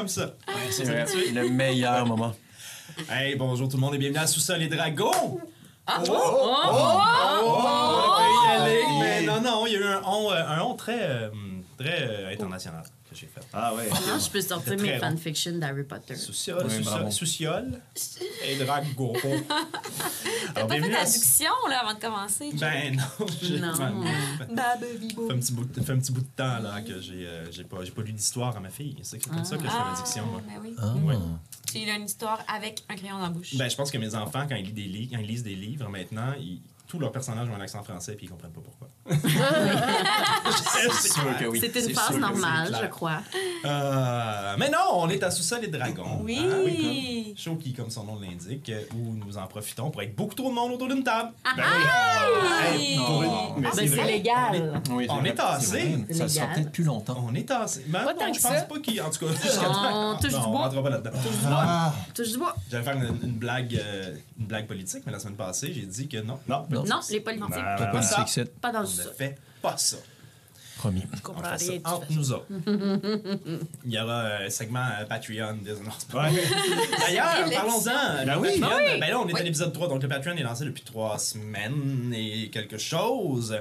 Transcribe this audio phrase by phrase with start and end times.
[0.00, 0.34] comme ça.
[0.70, 1.04] C'est vrai,
[1.34, 2.34] le meilleur moment.
[3.10, 5.38] Hey, bonjour tout le monde et bienvenue à Sous-sol les dragons!
[5.86, 6.02] Ah.
[6.08, 6.12] Oh!
[6.12, 7.00] Oh!
[7.44, 10.62] On peut y aller, mais non, non, il y a eu un on, euh, un
[10.62, 11.49] on très, euh, très
[11.86, 13.40] euh, international que j'ai fait.
[13.52, 13.88] Ah ouais.
[13.88, 16.14] Maintenant, je peux sortir mes fanfictions d'Harry Potter.
[16.14, 17.10] Souciol, Oui, bravo.
[17.10, 19.12] souciol, souciol et dragon.
[20.54, 22.50] T'as pas fait d'adduction, là, avant de commencer?
[22.54, 23.26] Ben non,
[23.60, 23.74] Non.
[23.74, 27.50] fait un petit bout de, fait un petit bout de temps là, que j'ai euh,
[27.50, 28.96] j'ai pas, j'ai pas lu d'histoire à ma fille.
[29.02, 30.26] C'est comme ça que je fais ma diction.
[30.26, 30.40] moi.
[30.46, 30.74] Ben oui.
[30.78, 30.94] Ah.
[31.04, 31.16] Ouais.
[31.72, 33.56] J'ai eu une histoire avec un crayon dans la bouche.
[33.56, 35.54] Ben, je pense que mes enfants, quand ils lisent des, li- quand ils lisent des
[35.54, 38.88] livres maintenant, ils- tous leurs personnages ont un accent français puis ils comprennent pas pourquoi.
[41.50, 41.60] Oui.
[41.60, 42.20] C'est une phase oui.
[42.20, 43.18] normale, je crois.
[43.64, 46.20] Euh, mais non, on est à Sous-sol et Dragons.
[46.22, 46.38] Oui.
[46.40, 50.14] Hein, oui, Show qui, comme son nom l'indique, euh, où nous en profitons pour être
[50.14, 51.30] beaucoup trop de monde autour d'une table.
[51.56, 52.76] Ben oui.
[52.92, 53.30] Hey, pour une-
[53.62, 54.82] mais Ben, c'est légal.
[54.90, 55.66] Oui, On est vrai, tassé.
[55.66, 56.04] c'est vrai.
[56.08, 57.24] C'est Ça sera peut-être plus longtemps.
[57.30, 57.84] On est tassé.
[57.88, 58.60] Ben, Pas non, tant je que pense ça.
[58.62, 59.00] pas qu'il.
[59.02, 59.32] En tout cas,
[59.92, 60.60] On touche du on bois.
[60.62, 61.10] rentrera pas là-dedans.
[61.50, 62.54] Ah, Touche du bois.
[62.70, 66.18] J'allais faire une, blague, euh, une blague politique, mais la semaine passée, j'ai dit que
[66.22, 66.38] non.
[66.48, 66.66] non.
[66.70, 66.84] Non.
[66.84, 69.28] Non, les politiques, Ben, Pas ben, dans On le ne
[69.62, 69.96] pas ça.
[70.78, 71.02] promis.
[71.12, 72.46] Je On fait ça entre nous autres.
[73.84, 75.58] Il y aura un segment euh, Patreon.
[75.62, 76.42] des- non, c'est pas- Ouais.
[77.06, 78.24] D'ailleurs, parlons-en.
[78.24, 78.60] Ben le oui.
[78.60, 81.18] Patreon, ben là, on est à l'épisode 3, donc le Patreon est lancé depuis 3
[81.18, 83.58] semaines et quelque chose.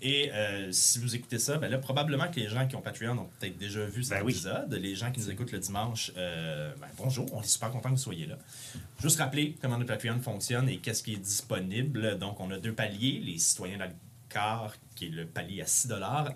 [0.00, 3.18] Et euh, si vous écoutez ça, ben là, probablement que les gens qui ont Patreon
[3.18, 4.32] ont peut-être déjà vu cet Ben oui.
[4.32, 4.72] épisode.
[4.72, 7.96] Les gens qui nous écoutent le dimanche, euh, ben, bonjour, on est super content que
[7.96, 8.36] vous soyez là.
[9.02, 12.16] Juste rappeler comment notre Patreon fonctionne et qu'est-ce qui est disponible.
[12.18, 13.78] Donc, on a deux paliers, les citoyens
[14.94, 15.88] qui est le palier à 6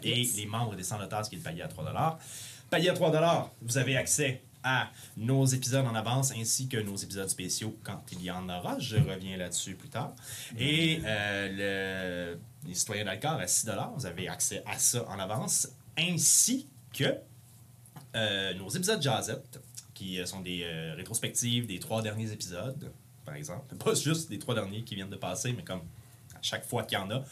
[0.02, 2.18] et les membres des 100 notaires, qui est le palier à 3
[2.70, 7.28] Palier à 3 vous avez accès à nos épisodes en avance ainsi que nos épisodes
[7.28, 8.78] spéciaux quand il y en aura.
[8.78, 10.14] Je reviens là-dessus plus tard.
[10.58, 15.68] Et euh, le, les citoyens d'Alcar à 6 vous avez accès à ça en avance
[15.98, 17.14] ainsi que
[18.16, 19.60] euh, nos épisodes Jazette,
[19.92, 22.92] qui euh, sont des euh, rétrospectives des trois derniers épisodes,
[23.24, 23.74] par exemple.
[23.76, 25.82] Pas juste des trois derniers qui viennent de passer, mais comme
[26.34, 27.24] à chaque fois qu'il y en a.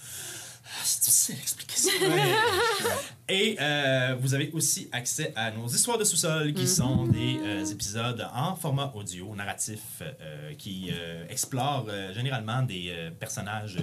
[0.84, 1.90] C'est difficile d'expliquer ça.
[3.28, 7.64] Et euh, vous avez aussi accès à nos histoires de sous-sol, qui sont des euh,
[7.64, 10.90] épisodes en format audio, narratif, euh, qui
[11.28, 13.78] explorent généralement des personnages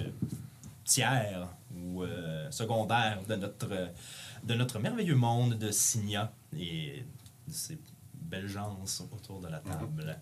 [0.84, 2.04] tiers ou
[2.50, 3.68] secondaires de notre,
[4.44, 7.04] de notre merveilleux monde de Signa et
[7.48, 7.78] de ces
[8.14, 8.78] belles gens
[9.12, 10.18] autour de la table.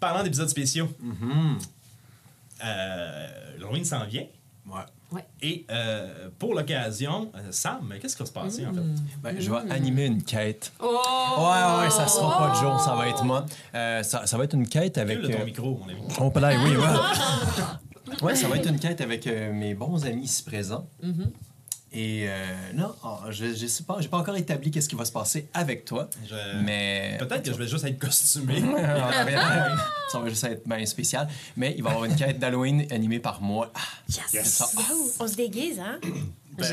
[0.00, 0.88] Parlant d'épisodes spéciaux,
[2.64, 4.26] euh, l'Halloween s'en vient.
[4.66, 5.24] Ouais.
[5.42, 8.80] Et euh, pour l'occasion, euh, Sam, qu'est-ce qui va se passer en fait?
[9.22, 10.72] Ben, je vais animer une quête.
[10.80, 10.86] Oh!
[10.86, 13.44] Ouais, ouais, ça sera pas de jour, ça va être moi.
[13.74, 15.18] Euh, ça, ça va être une quête avec.
[15.18, 16.00] Avec ton euh, micro, mon ami.
[16.20, 18.22] Oh, peut-être, oui, ouais.
[18.22, 20.88] ouais, ça va être une quête avec euh, mes bons amis ici présents.
[21.94, 22.32] Et euh,
[22.74, 25.48] non, oh, je, je sais pas, j'ai pas encore établi qu'est-ce qui va se passer
[25.52, 28.60] avec toi, Je- mais Peut-être que je vais juste être costumé.
[30.10, 31.28] ça va juste être bien spécial.
[31.56, 33.70] Mais il va y avoir une quête d'Halloween animée par moi.
[33.74, 33.80] Ah,
[34.28, 34.66] c'est ça.
[35.20, 35.98] On se déguise, hein?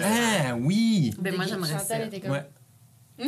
[0.03, 1.13] Ah oui.
[1.19, 1.97] Ben, moi, j'aimerais ça.
[2.03, 2.31] Était comme...
[2.31, 2.45] Ouais.
[3.19, 3.25] On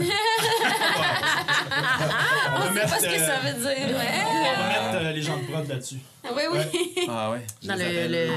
[2.59, 3.88] va mettre, Pas ce que ça euh, veut dire.
[3.90, 4.56] on Ouais.
[4.57, 5.97] va mettre euh, les gens de prod là-dessus.
[6.24, 6.59] Oui, oui.
[7.09, 7.46] Ah ouais.
[7.63, 8.29] Dans le, le-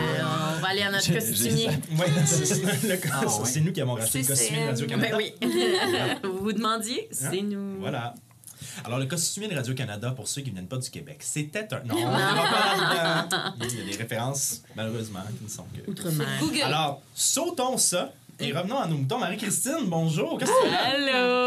[0.56, 1.69] on va aller à notre costumier.
[2.26, 3.32] C'est Ah, ouais.
[3.44, 4.66] c'est nous qui avons racheté le costumier.
[4.66, 5.09] Radio-Canada.
[5.10, 5.34] Ben oui.
[6.25, 7.78] Vous vous demandiez, c'est nous.
[7.81, 8.15] Voilà.
[8.84, 11.81] Alors, le costumier de Radio-Canada, pour ceux qui ne viennent pas du Québec, c'était un.
[11.84, 13.54] Non, on va pas là-dedans.
[13.60, 15.88] Il y a des références, malheureusement, qui ne sont que.
[15.91, 16.26] Outre-mer.
[16.41, 16.62] Google.
[16.62, 19.19] Alors, sautons ça et revenons à nos moutons.
[19.19, 20.39] Marie-Christine, bonjour.
[20.39, 20.84] Qu'est-ce que tu fais là?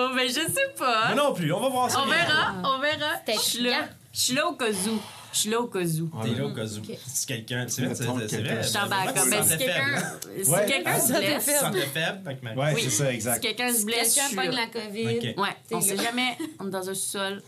[0.07, 0.15] Allô?
[0.15, 1.13] Ben, je sais pas.
[1.13, 2.01] Moi non plus, on va voir ça.
[2.03, 3.17] On verra, on verra.
[3.25, 3.87] T'es Je suis là.
[4.13, 4.99] Je suis là au cas où.
[5.33, 6.11] Je suis là au cas où.
[6.23, 6.81] T'es là au cas où.
[7.05, 7.65] Si quelqu'un.
[7.67, 8.53] C'est vrai, c'est Mettons c'est quelqu'un.
[8.55, 8.63] vrai.
[8.63, 9.21] Je suis en Moi, backup.
[9.23, 10.13] tu Ben, si quelqu'un
[10.43, 12.81] si quelqu'un Ah, se blesse, sentais faible, Ouais, Oui.
[12.83, 13.39] c'est ça, si exact.
[13.41, 15.35] quelqu'un se blesse, je Quelqu'un pogne la COVID?
[15.37, 16.37] Ouais, on sait jamais.
[16.59, 17.41] On est dans un sol.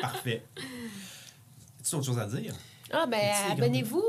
[0.00, 0.42] parfait.
[1.80, 2.54] As-tu autre chose à dire?
[2.92, 3.20] Ah, ben,
[3.52, 4.04] abonnez-vous.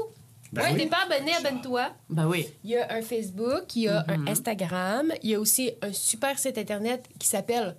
[0.56, 0.78] Ben ouais, oui.
[0.80, 1.90] t'es pas abonné, abonne-toi.
[2.10, 2.48] Ben oui.
[2.63, 5.92] Il y a un Facebook, il y a un Instagram, il y a aussi un
[5.94, 7.75] super site internet qui s'appelle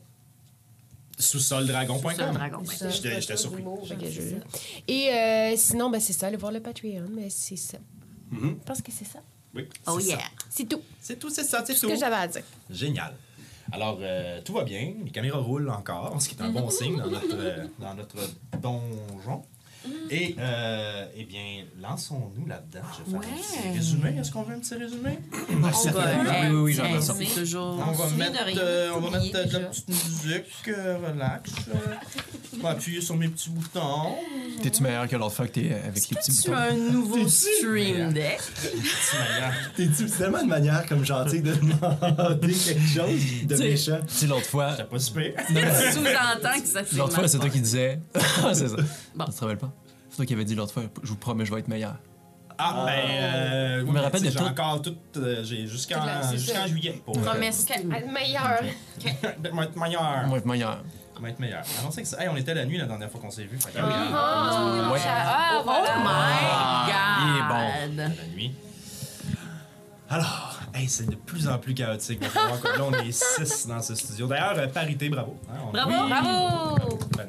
[1.19, 2.67] Sous-soldragon.com.
[2.67, 3.62] Ça, J'étais- surpris.
[3.88, 3.94] ça.
[4.87, 7.78] Et euh, sinon, ben, c'est ça, allez voir le Patreon, mais c'est ça.
[8.31, 8.58] Mhm.
[8.61, 9.20] Je pense que c'est ça.
[9.55, 9.67] Oui.
[9.87, 10.19] Oh c'est yeah.
[10.50, 10.82] C'est tout.
[11.00, 11.93] C'est tout, c'est ça, c'est C'est ce tout.
[11.93, 12.43] que j'avais à dire.
[12.70, 13.14] Génial.
[13.72, 14.93] Alors, euh, tout va bien.
[15.05, 18.17] Les caméras roulent encore, ce qui est un bon signe dans notre, euh, dans notre
[18.61, 19.43] donjon.
[20.11, 22.81] Et, euh, eh bien, lançons-nous là-dedans.
[23.09, 23.37] Je vais faire un
[23.73, 24.15] petit résumé.
[24.21, 25.19] Est-ce qu'on veut un petit résumé?
[25.65, 26.25] Ah, certainement.
[26.25, 27.15] va- oui, oui, oui, j'en ça.
[27.35, 27.83] Toujours.
[27.87, 31.50] On va de mettre, euh, on va mettre de la petite musique, euh, relax.
[32.55, 34.15] Je vais appuyer sur mes petits boutons.
[34.62, 36.89] T'es-tu meilleur que l'autre fois que t'es avec les petits Tu as boutons?
[36.89, 38.41] un nouveau stream deck?
[39.77, 43.99] T'es-tu tellement une manière comme gentille de demander quelque chose de méchant?
[44.06, 45.32] Tu sais, l'autre fois, T'as pas super.
[45.47, 47.99] Sous-entend que ça fait l'autre fois, c'est toi qui disais.
[48.15, 48.21] Ah,
[48.55, 48.77] c'est ça.
[49.15, 49.25] Bon.
[49.27, 49.73] Tu te rappelles pas?
[50.17, 51.97] C'est toi qui avais dit l'autre fois, je vous promets, je vais être meilleur.
[52.57, 52.93] Ah, ben.
[53.11, 54.51] Euh, Je me rappelle tu sais, de J'ai tout.
[54.51, 54.97] encore tout.
[55.19, 56.67] euh, j'ai jusqu'en Toute la- c'est jusqu'en ça.
[56.69, 57.19] juillet pour.
[57.19, 57.67] euh, Promesse.
[57.71, 58.63] À le meilleur.
[59.53, 60.23] Moi, être meilleur.
[60.25, 60.79] On va être meilleur.
[61.19, 61.63] On va être meilleur.
[61.81, 62.23] Alors, c'est que ça.
[62.23, 63.59] Hey, on était la nuit la dernière fois qu'on s'est vu.
[63.59, 65.01] Fait que, Ah, Ouais.
[65.07, 68.17] Ah, Oh my god!
[68.17, 68.55] la nuit.
[70.09, 72.21] Alors, hey, c'est de plus en plus chaotique.
[72.21, 72.25] Que-
[72.79, 74.27] Là, on est six dans ce studio.
[74.29, 75.37] D'ailleurs, euh, parité, bravo.
[75.51, 75.91] Hein, on- Bravo!
[75.91, 76.09] Oui.
[76.09, 76.99] Bravo!
[77.19, 77.27] Ben,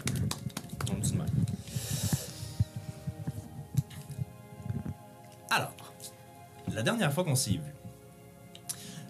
[6.74, 7.74] la dernière fois qu'on s'est vu,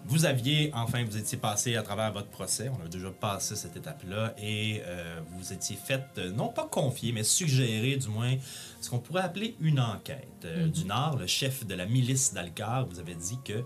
[0.06, 2.70] vous aviez, enfin, vous étiez passé à travers votre procès.
[2.70, 7.12] On a déjà passé cette étape-là et euh, vous étiez fait, euh, non pas confier,
[7.12, 8.34] mais suggérer du moins
[8.80, 10.26] ce qu'on pourrait appeler une enquête.
[10.46, 13.62] Euh, Du Nord, le chef de la milice d'Alcar vous avait dit que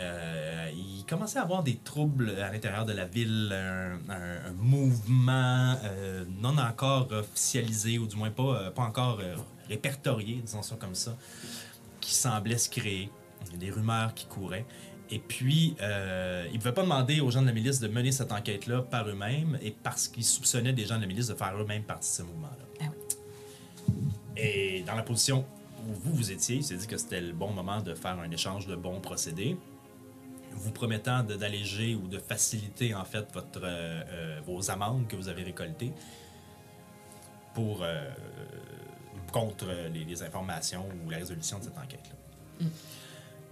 [0.00, 4.52] euh, il commençait à avoir des troubles à l'intérieur de la ville, un, un- un
[4.56, 9.20] mouvement euh, non encore officialisé, ou du moins pas, euh, pas encore
[9.68, 11.14] répertorié, disons ça comme ça,
[12.08, 13.10] qui semblait se créer.
[13.54, 14.64] Des rumeurs qui couraient.
[15.10, 18.12] Et puis, euh, il ne pouvait pas demander aux gens de la milice de mener
[18.12, 21.54] cette enquête-là par eux-mêmes, et parce qu'ils soupçonnaient des gens de la milice de faire
[21.58, 22.66] eux-mêmes partie de ce mouvement-là.
[22.80, 23.94] Ah
[24.36, 25.44] Et dans la position
[25.86, 28.30] où vous, vous étiez, il s'est dit que c'était le bon moment de faire un
[28.30, 29.56] échange de bons procédés,
[30.52, 35.28] vous promettant d'alléger ou de faciliter en fait votre, euh, euh, vos amendes que vous
[35.28, 35.92] avez récoltées
[37.54, 38.10] pour euh,
[39.30, 42.66] contre les, les informations ou la résolution de cette enquête-là.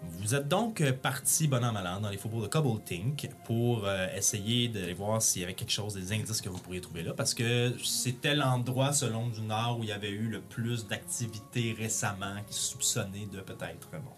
[0.02, 3.30] Vous êtes donc euh, parti bon an mal an dans les faubourgs de Cobble Tink
[3.44, 6.80] pour euh, essayer d'aller voir s'il y avait quelque chose, des indices que vous pourriez
[6.80, 10.40] trouver là, parce que c'était l'endroit, selon du Nord, où il y avait eu le
[10.40, 13.90] plus d'activités récemment qui soupçonnaient de peut-être.
[13.92, 14.12] Bon.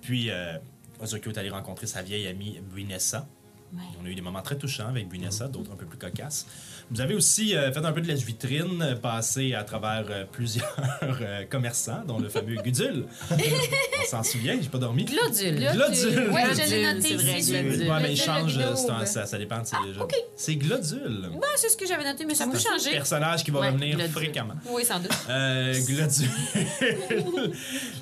[0.00, 0.58] Puis, euh,
[1.00, 3.26] Ozokyo est allé rencontrer sa vieille amie Buinessa.
[3.72, 3.82] Ouais.
[4.00, 6.46] On a eu des moments très touchants avec Buinessa, d'autres un peu plus cocasses.
[6.90, 10.76] Vous avez aussi euh, fait un peu de lèche-vitrine, euh, passé à travers euh, plusieurs
[11.02, 13.06] euh, commerçants, dont le fameux Gudule.
[13.30, 15.04] On s'en souvient, j'ai pas dormi.
[15.04, 15.56] Glodule.
[15.56, 16.30] Glodule.
[16.30, 17.52] Ouais, je Glodule, l'ai noté c'est ici.
[17.52, 17.90] Glodule.
[17.90, 20.00] Ouais, mais il change, c'est un- ça, ça dépend de ses jeux.
[20.00, 20.14] ok.
[20.36, 21.30] C'est Glodule.
[21.32, 22.92] Ben, c'est ce que j'avais noté, mais ça peut changer.
[22.92, 24.12] Personnage qui va Ouais, revenir Glodule.
[24.12, 24.54] fréquemment.
[24.70, 25.10] Oui, sans doute.
[25.28, 26.30] Euh, Glodule.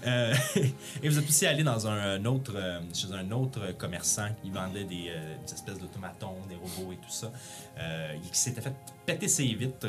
[0.07, 0.35] Euh,
[1.03, 4.51] et vous êtes aussi allé dans un, un autre, euh, chez un autre commerçant qui
[4.51, 7.33] vendait des, euh, des espèces d'automatons, des robots et tout ça,
[7.79, 8.74] euh, qui s'était fait
[9.07, 9.89] péter ses vitres.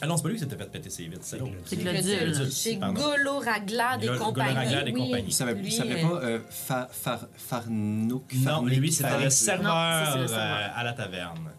[0.00, 1.52] Ah non, c'est pas lui qui s'était fait péter ses vitres, c'est l'autre.
[1.64, 2.50] C'est Glodule.
[2.50, 3.00] C'est Pardon.
[3.00, 4.72] Golo Raglade et compagnie.
[4.74, 4.92] Et Oui.
[4.94, 5.24] compagnie.
[5.28, 5.32] Il
[5.72, 8.32] savait euh, pas euh, fa, far, Farnouk.
[8.34, 10.70] Non, lui, c'était le serveur Non, c'est le euh, serveur.
[10.74, 11.50] à la taverne.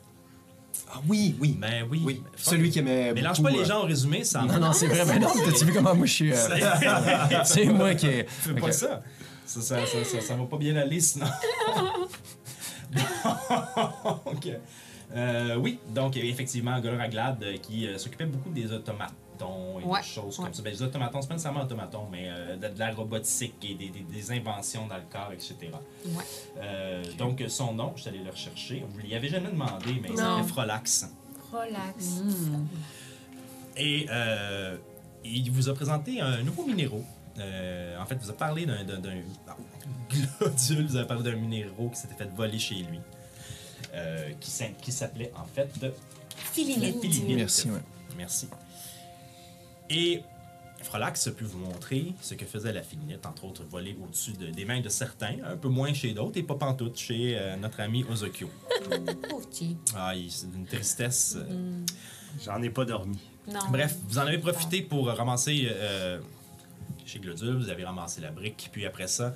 [0.96, 1.58] Ah oui, oui.
[1.60, 2.02] Ben oui.
[2.06, 4.42] Oui, celui qui aimait Mélange beaucoup, pas les gens au résumé, ça.
[4.44, 6.32] Non, non, c'est vrai, mais non, t'as-tu vu comment moi je suis...
[6.32, 8.08] euh, C'est- c'est moi qui...
[8.08, 8.72] ai- Fais pas.
[8.72, 9.02] Ça,
[9.46, 11.26] ça, ça, ça, ça va pas bien aller sinon.
[12.94, 14.48] donc,
[15.16, 19.10] euh, oui, donc effectivement, Golo Raglade euh, qui euh, s'occupait beaucoup des automatons
[19.80, 20.46] et Ouais, des choses ouais.
[20.46, 20.62] comme ça.
[20.64, 23.90] Ben, les automatons, c'est pas nécessairement automatons, mais euh, de, de la robotique et des,
[23.90, 25.56] des- des inventions dans le corps, etc.
[26.06, 26.24] Ouais.
[26.62, 28.84] Euh, donc, son nom, je suis allé le rechercher.
[28.90, 31.10] Vous lui avez jamais demandé, mais il s'appelait Frolax.
[31.52, 32.22] Relax.
[32.24, 32.66] Mm.
[33.78, 34.78] Et euh,
[35.26, 37.04] il vous a présenté un nouveau minéraux.
[37.40, 38.76] Euh, en fait, il vous a parlé d'un.
[40.10, 43.00] glodule, vous avez parlé d'un minéraux qui s'était fait voler chez lui.
[43.94, 45.70] Euh, qui s'in- qui s'appelait en fait
[46.52, 47.00] Filinite.
[47.00, 47.38] filinite.
[47.38, 47.80] Merci, ouais.
[48.18, 48.48] Merci.
[49.90, 50.22] Et
[50.82, 54.48] Frolax a pu vous montrer ce que faisait la filinite, entre autres voler au-dessus de-
[54.48, 57.80] des mains de certains, un peu moins chez d'autres, et pas pantoute chez euh, notre
[57.82, 58.50] ami Ozokyo.
[59.30, 59.78] Pauvre petit.
[59.96, 61.38] Ah, il- c'est d'une tristesse.
[61.38, 61.80] euh,
[62.44, 63.20] J'en ai pas dormi.
[63.48, 63.60] Non.
[63.72, 66.20] Bref, vous en avez profité pour ramasser euh,
[67.06, 69.36] chez Glodule, vous avez ramassé la brique, puis après ça,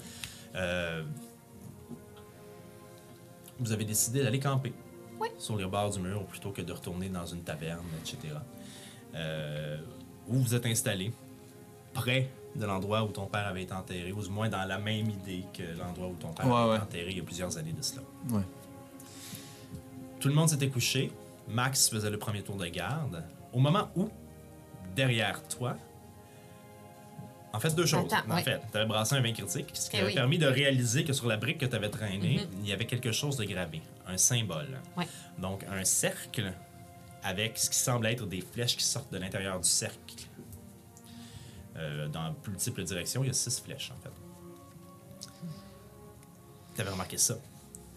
[0.56, 1.04] euh,
[3.60, 4.74] vous avez décidé d'aller camper
[5.20, 5.30] Oui.
[5.38, 8.34] sur les bords du mur plutôt que de retourner dans une taverne, etc.
[9.16, 9.78] Euh,
[10.28, 11.12] où vous êtes installé,
[11.94, 15.10] près de l'endroit où ton père avait été enterré, ou du moins dans la même
[15.10, 16.76] idée que l'endroit où ton père Ouais, avait ouais.
[16.76, 18.02] été enterré il y a plusieurs années de cela.
[18.30, 18.42] Ouais.
[20.20, 21.12] Tout le monde s'était couché.
[21.48, 23.24] Max faisait le premier tour de garde.
[23.54, 24.10] Au moment où,
[24.96, 25.78] derrière toi,
[27.54, 28.12] en fait, deux choses.
[28.14, 28.44] Attends, en ouais.
[28.44, 30.14] fait, tu avais brassé un vin critique, ce qui Eh avait oui.
[30.16, 32.60] permis de réaliser que sur la brique que tu avais traînée, Mhm.
[32.64, 34.80] il y avait quelque chose de gravé, un symbole.
[34.96, 35.08] Ouais.
[35.40, 36.54] Donc, un cercle
[37.24, 39.98] avec ce qui semble être des flèches qui sortent de l'intérieur du cercle.
[41.78, 44.12] Euh, dans multiples directions, il y a six flèches, en fait.
[46.76, 47.38] Tu avais remarqué ça.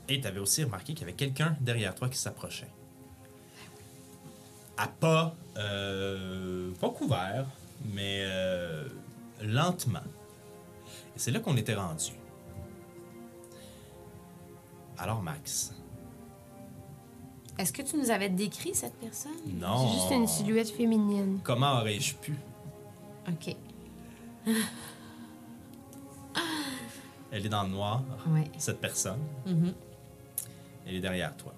[0.09, 2.69] Et tu avais aussi remarqué qu'il y avait quelqu'un derrière toi qui s'approchait.
[4.76, 7.45] à pas, euh, pas couvert,
[7.85, 8.88] mais euh,
[9.42, 10.02] lentement.
[11.14, 12.12] Et c'est là qu'on était rendu.
[14.99, 15.75] Alors, Max.
[17.59, 19.32] Est-ce que tu nous avais décrit cette personne?
[19.59, 19.87] Non.
[19.88, 21.40] C'est juste une silhouette féminine.
[21.42, 22.35] Comment aurais-je pu?
[23.28, 23.54] OK.
[27.32, 28.50] Elle est dans le noir, Ouais.
[28.59, 29.20] cette personne.
[29.47, 29.73] Mhm.
[30.87, 31.54] Elle est derrière toi.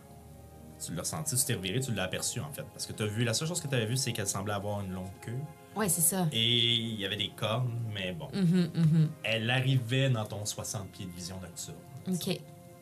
[0.85, 2.65] Tu l'as senti, tu t'es reviré, tu l'as aperçue en fait.
[2.65, 4.53] Parce que tu as vu, la seule chose que tu avais vue, c'est qu'elle semblait
[4.55, 5.39] avoir une longue queue.
[5.75, 6.27] Ouais, c'est ça.
[6.33, 8.29] Et il y avait des cornes, mais bon.
[8.35, 9.11] Mhm, mhm.
[9.25, 11.77] Elle arrivait dans ton 60 pieds de vision nocturne.
[12.09, 12.27] OK.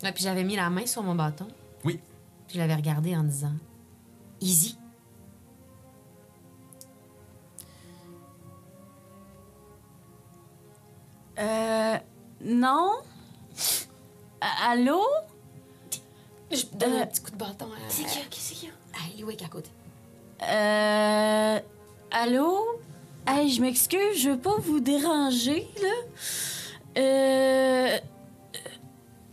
[0.03, 1.47] Ouais, puis j'avais mis la main sur mon bâton.
[1.85, 2.01] Oui.
[2.49, 3.53] Puis je l'avais regardé en disant
[4.41, 4.77] Easy.
[11.39, 11.97] Euh.
[12.43, 12.93] Non?
[14.41, 15.03] Allô?
[16.51, 17.67] Je donne Euh, un petit coup de bâton.
[17.67, 17.77] À...
[17.89, 18.19] C'est qui?
[18.31, 18.75] Qu'est-ce qu'il y a?
[18.99, 19.71] À Eliwick à côté.
[20.43, 21.61] Euh.
[22.11, 22.81] Allô?
[23.27, 27.01] Hey, je m'excuse, je veux pas vous déranger, là.
[27.01, 27.99] Euh.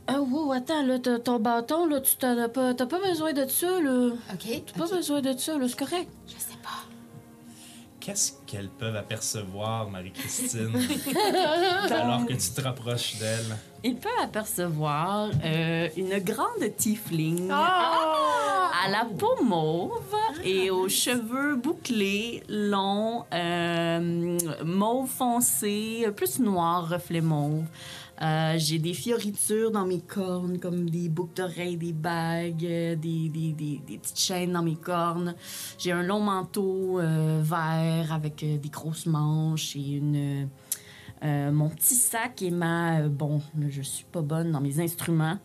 [0.10, 2.74] Ah, wow, attends, là, t'as- ton bâton, là, tu t'en as pas.
[2.74, 4.12] T'as pas besoin de ça, là.
[4.34, 4.64] OK.
[4.66, 6.10] T'as pas besoin de ça, là, c'est correct.
[6.28, 6.70] Je sais pas.
[8.00, 10.72] Qu'est-ce qu'elles peuvent apercevoir, Marie-Christine,
[11.92, 13.58] alors que tu te rapproches d'elle?
[13.84, 18.72] Il peut apercevoir euh, une grande tiefling Ah!
[18.86, 19.92] à la peau mauve
[20.44, 27.64] et aux cheveux bouclés, longs, euh, mauve foncé, plus noir, reflet mauve.
[28.22, 33.30] Euh, J'ai des fioritures dans mes cornes, comme des boucles d'oreilles, des bagues, des, des,
[33.30, 35.36] des, des petites chaînes dans mes cornes.
[35.78, 40.50] J'ai un long manteau vert avec des grosses manches et une...
[41.24, 43.00] Euh, mon petit sac et ma...
[43.00, 45.38] euh, bon, je suis pas bonne dans mes instruments.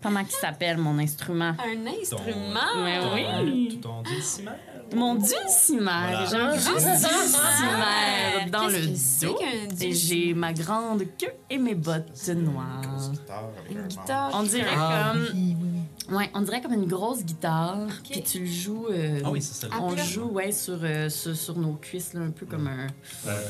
[0.00, 1.54] Comment il s'appelle, mon instrument?
[1.58, 2.84] Un Ton- instrument?
[2.84, 3.80] Ouais, ton- oui.
[3.82, 4.50] Ton dulcimer?
[4.94, 6.24] Mon dulcimer.
[6.30, 8.86] J'ai un dulcimer dans le
[9.26, 9.34] dos.
[9.34, 12.80] qu'un Et j'ai ma grande queue et mes bottes noires.
[12.82, 14.30] Grosse guitare avec Une un guitare.
[14.34, 16.16] On dirait Ah, comme...
[16.16, 17.88] Ouais, on dirait comme une grosse guitare.
[18.08, 18.86] Puis tu le joues...
[18.92, 19.68] euh, Ah oui, c'est ça.
[19.72, 22.68] Ah, On là- joue, ouais, sur, euh, sur, sur nos cuisses, là, un peu comme
[22.68, 22.86] un...
[23.26, 23.42] Euh,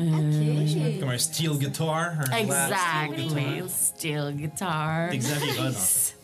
[0.00, 1.00] euh, OK.
[1.00, 2.12] comme un steel guitar.
[2.32, 3.28] Un Exactly.
[3.68, 5.08] Steel guitar.
[5.08, 5.10] Steel guitar.
[5.10, 6.16] T'es Xavier Rudd, en fait.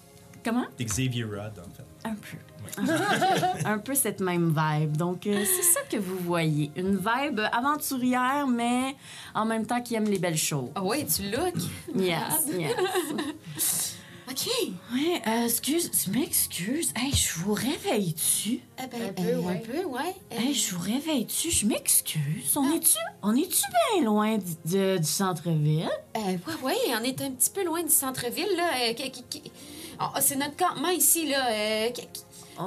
[0.44, 0.64] Comment?
[0.76, 2.08] T'es Xavier Rudd, en fait.
[2.08, 2.36] Un peu.
[3.64, 4.96] un peu cette même vibe.
[4.96, 6.70] Donc, euh, c'est ça que vous voyez.
[6.76, 8.96] Une vibe aventurière, mais
[9.34, 10.70] en même temps qui aime les belles choses.
[10.74, 11.54] Ah ouais, tu look.
[11.94, 13.95] Yes, yes.
[14.36, 14.48] OK.
[14.92, 16.92] Ouais, euh, excuse, tu m'excuses.
[16.94, 18.60] Hey, je vous réveille-tu?
[18.82, 19.52] Eh ben, Un peu, euh, ouais.
[19.54, 20.14] Un peu, ouais.
[20.32, 21.50] Euh, Hey, je vous réveille-tu?
[21.50, 22.54] Je m'excuse.
[22.56, 23.62] On est-tu on est-tu
[23.94, 25.88] bien loin du, de- du centre-ville?
[26.16, 28.70] euh, ouais, ouais, on est un petit peu loin du centre-ville, là.
[28.90, 29.52] Euh, qui- qui- qui-
[29.98, 31.48] Ah, c'est notre campement ici, là.
[31.50, 32.06] Euh, qui-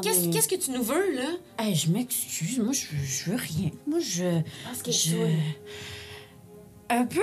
[0.01, 1.29] Qu'est-ce est- qu'est-ce que tu nous veux, là?
[1.59, 2.57] Hey, je m'excuse.
[2.59, 3.69] Moi, je, je veux rien.
[3.85, 4.41] Moi, je...
[4.65, 5.15] Parce que je...
[6.89, 7.21] Un peu?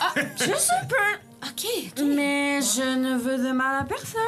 [0.00, 0.96] Ah, juste un peu.
[1.42, 1.66] OK,
[1.98, 2.04] OK.
[2.16, 4.20] Mais je ne veux de mal à personne.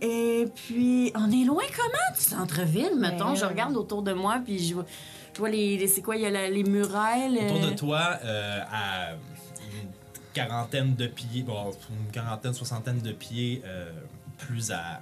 [0.00, 2.96] Et puis, on est loin comment du centre-ville?
[2.98, 4.86] Mettons, je regarde autour de moi, puis je vois,
[5.34, 6.16] je vois les, les- C'est quoi?
[6.16, 7.38] Il y a la- les murailles.
[7.46, 9.90] Autour de toi, euh, à une
[10.32, 13.90] quarantaine de pieds, bon, une quarantaine, soixantaine de pieds euh,
[14.36, 15.00] plus à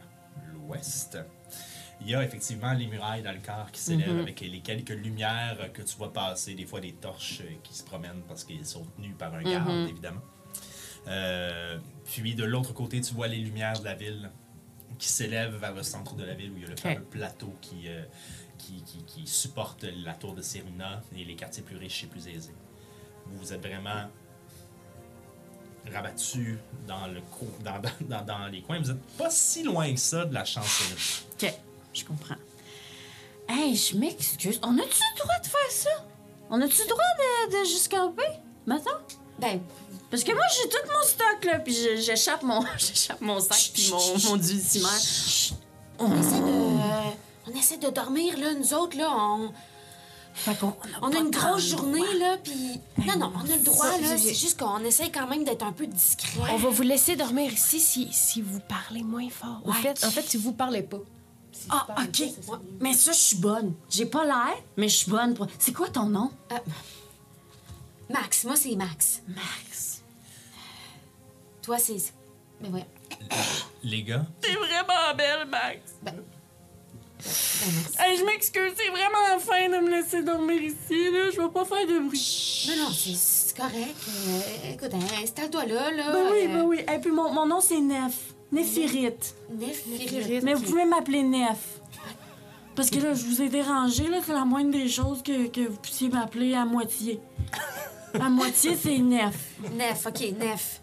[0.54, 1.18] l'ouest,
[2.00, 4.20] il y a effectivement les murailles d'Alcar qui s'élèvent Mhm.
[4.20, 8.22] avec les quelques lumières que tu vois passer, des fois des torches qui se promènent
[8.28, 9.88] parce qu'ils sont tenus par un garde, Mhm.
[9.88, 10.20] évidemment.
[11.08, 14.30] Euh, puis de l'autre côté, tu vois les lumières de la ville
[14.98, 17.54] qui s'élèvent vers le centre de la ville où il y a le fameux plateau
[17.60, 18.02] qui, euh,
[18.58, 22.26] qui, qui- qui supporte la tour de Serena et les quartiers plus riches et plus
[22.28, 22.54] aisés.
[23.26, 24.08] Vous vous êtes vraiment
[25.92, 26.58] rabattu
[26.88, 27.20] dans, le
[27.60, 28.80] dans, dans- dans- les coins.
[28.80, 31.24] Vous n'êtes pas si loin que ça de la chancellerie.
[31.40, 31.54] OK,
[31.92, 32.34] je comprends.
[33.48, 34.58] Hey, je m'excuse.
[34.62, 36.04] On a-tu le droit de faire ça?
[36.50, 37.04] On a-tu le droit
[37.48, 38.40] de, de camper?
[38.66, 38.98] Maintenant?
[39.38, 39.60] Ben,
[40.10, 43.90] Parce que moi, j'ai tout mon stock, là, puis j'échappe mon, j'échappe mon sac, puis
[43.90, 44.86] mon, mon dulcimer.
[45.98, 46.76] on essaie de...
[47.48, 49.08] On essaie de dormir, là, nous autres, là.
[49.12, 49.50] On,
[50.34, 52.14] Fait qu'on on a une grosse journée, droit.
[52.18, 52.80] là, puis...
[53.06, 54.18] Non, non, on a le droit, Ça, là.
[54.18, 56.40] C'est juste qu'on essaie quand même d'être un peu discret.
[56.52, 59.60] On va vous laisser dormir ici si, si vous parlez moins fort.
[59.64, 60.98] Au fait, en fait, si vous parlez pas.
[61.52, 62.34] Si Ah, parlez OK.
[62.46, 62.60] pas, ça.
[62.80, 63.74] Mais ça, je suis bonne.
[63.90, 65.34] J'ai pas l'air, mais je suis bonne.
[65.34, 66.30] pour- C'est quoi ton nom?
[68.08, 69.22] Max, moi, c'est Max.
[69.28, 70.02] Max.
[71.62, 71.96] Toi, c'est...
[72.60, 72.86] Ben, ouais.
[73.82, 75.80] Les gars, T'es vraiment belle, Max.
[76.02, 76.14] Ben,
[77.18, 77.96] merci.
[77.98, 81.30] Hey, je m'excuse, c'est vraiment fin de me laisser dormir ici, là.
[81.34, 82.66] Je vais pas faire de bruit.
[82.68, 83.96] Non, non, c'est- correct.
[84.08, 86.12] Euh, écoute, hein, installe-toi là, là.
[86.12, 86.80] Ben oui, euh, ben oui.
[86.94, 88.34] Et puis mon, mon nom, c'est Nef.
[88.52, 89.34] Néphirite.
[89.50, 90.42] Nef, Néphirite.
[90.44, 91.80] Mais vous pouvez m'appeler Nef.
[92.74, 95.66] Parce que là, je vous ai dérangé, là, c'est la moindre des choses que, que
[95.66, 97.18] vous puissiez m'appeler à moitié.
[98.20, 99.36] À moitié, c'est Nef.
[99.72, 100.80] Nef, ok, Nef.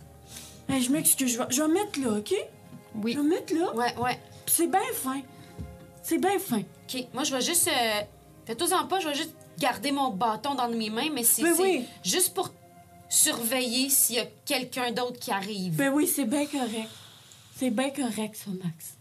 [0.70, 2.34] Hey, je m'excuse, je vais, je vais mettre là, OK?
[2.96, 3.14] Oui.
[3.14, 3.74] Je vais mettre là.
[3.76, 4.20] Ouais, ouais.
[4.46, 5.22] Puis c'est bien fin.
[6.02, 6.60] C'est bien fin.
[6.60, 7.68] Ok, moi, je vais juste.
[7.68, 8.02] Euh...
[8.46, 11.62] Faites-en pas, je vais juste garder mon bâton dans mes mains, mais c'est Ben c'est
[11.62, 11.86] oui.
[12.04, 12.52] juste pour
[13.10, 15.76] surveiller s'il y a quelqu'un d'autre qui arrive.
[15.76, 16.90] Ben oui, c'est bien correct.
[17.56, 18.96] C'est bien correct, ça, Max.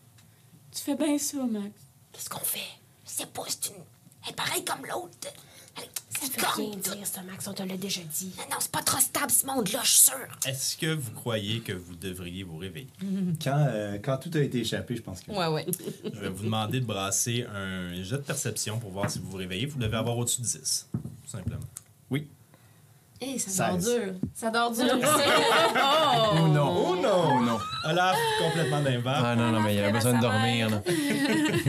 [0.74, 1.70] Tu fais bien ça, Max.
[2.12, 2.60] Qu'est-ce qu'on fait?
[3.06, 3.82] Je sais pas, c'est une.
[4.24, 5.16] Elle est pareille comme l'autre.
[6.30, 6.70] Comme.
[6.76, 7.46] dire, ça, Max.
[7.48, 8.32] On te l'a déjà dit.
[8.38, 10.38] Non, non, c'est pas trop stable, ce monde-là, je suis sûre.
[10.46, 12.88] Est-ce que vous croyez que vous devriez vous réveiller?
[13.42, 15.30] Quand, euh, quand tout a été échappé, je pense que.
[15.30, 15.66] Ouais, ouais.
[16.04, 19.36] Je vais vous demander de brasser un jet de perception pour voir si vous vous
[19.36, 19.66] réveillez.
[19.66, 21.60] Vous devez avoir au-dessus de 10, tout simplement.
[23.38, 24.14] Ça dort dur.
[24.34, 24.84] Ça dort dur.
[26.34, 26.86] Oh non!
[26.90, 27.24] Oh non!
[27.38, 27.58] Oh non!
[27.84, 29.12] Olaf, complètement d'invent.
[29.14, 30.82] Ah non, non, mais il a besoin de dormir, là.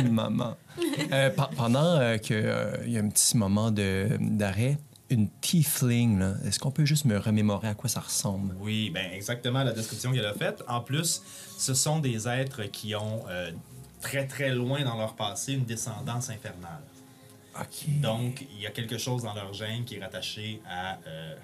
[0.09, 0.55] Maman.
[1.11, 4.77] Euh, pe- pendant euh, que, euh, il y a un petit moment de- d'arrêt,
[5.09, 8.55] une tiefling, là, est-ce qu'on peut juste me remémorer à quoi ça ressemble?
[8.59, 10.63] Oui, ben exactement la description qu'elle a faite.
[10.67, 11.21] En plus,
[11.57, 13.51] ce sont des êtres qui ont euh,
[14.01, 16.81] très très loin dans leur passé une descendance infernale.
[18.01, 20.97] Donc, il y a quelque chose dans leur gène qui est rattaché à.
[21.07, 21.35] euh,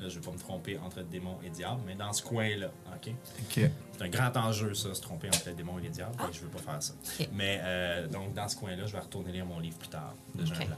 [0.00, 3.10] là, je vais pas me tromper entre démon et diable, mais dans ce coin-là, OK?
[3.10, 3.70] OK.
[3.92, 6.40] C'est un grand enjeu, ça, se tromper entre les démons et les diables, et je
[6.40, 6.94] veux pas faire ça.
[7.32, 10.44] Mais euh, donc, dans ce coin-là, je vais retourner lire mon livre plus tard, de
[10.44, 10.56] Jean.
[10.56, 10.76] Blanc.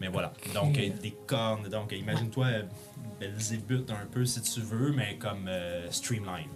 [0.00, 0.32] Mais voilà.
[0.52, 1.68] Donc, euh, des cornes.
[1.68, 2.48] Donc, imagine-toi
[3.18, 6.50] Belzébuth un peu, si tu veux, mais comme euh, Streamline.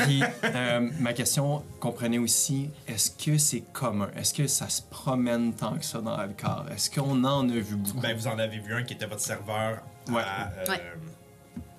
[0.00, 4.08] Puis, euh, ma question, comprenez aussi, est-ce que c'est commun?
[4.16, 6.66] Est-ce que ça se promène tant que ça dans Alcar?
[6.74, 8.00] Est-ce qu'on en a vu beaucoup?
[8.00, 10.22] Ben, vous en avez vu un qui était votre serveur Ouais.
[10.22, 10.52] à...
[10.58, 10.82] euh, Ouais.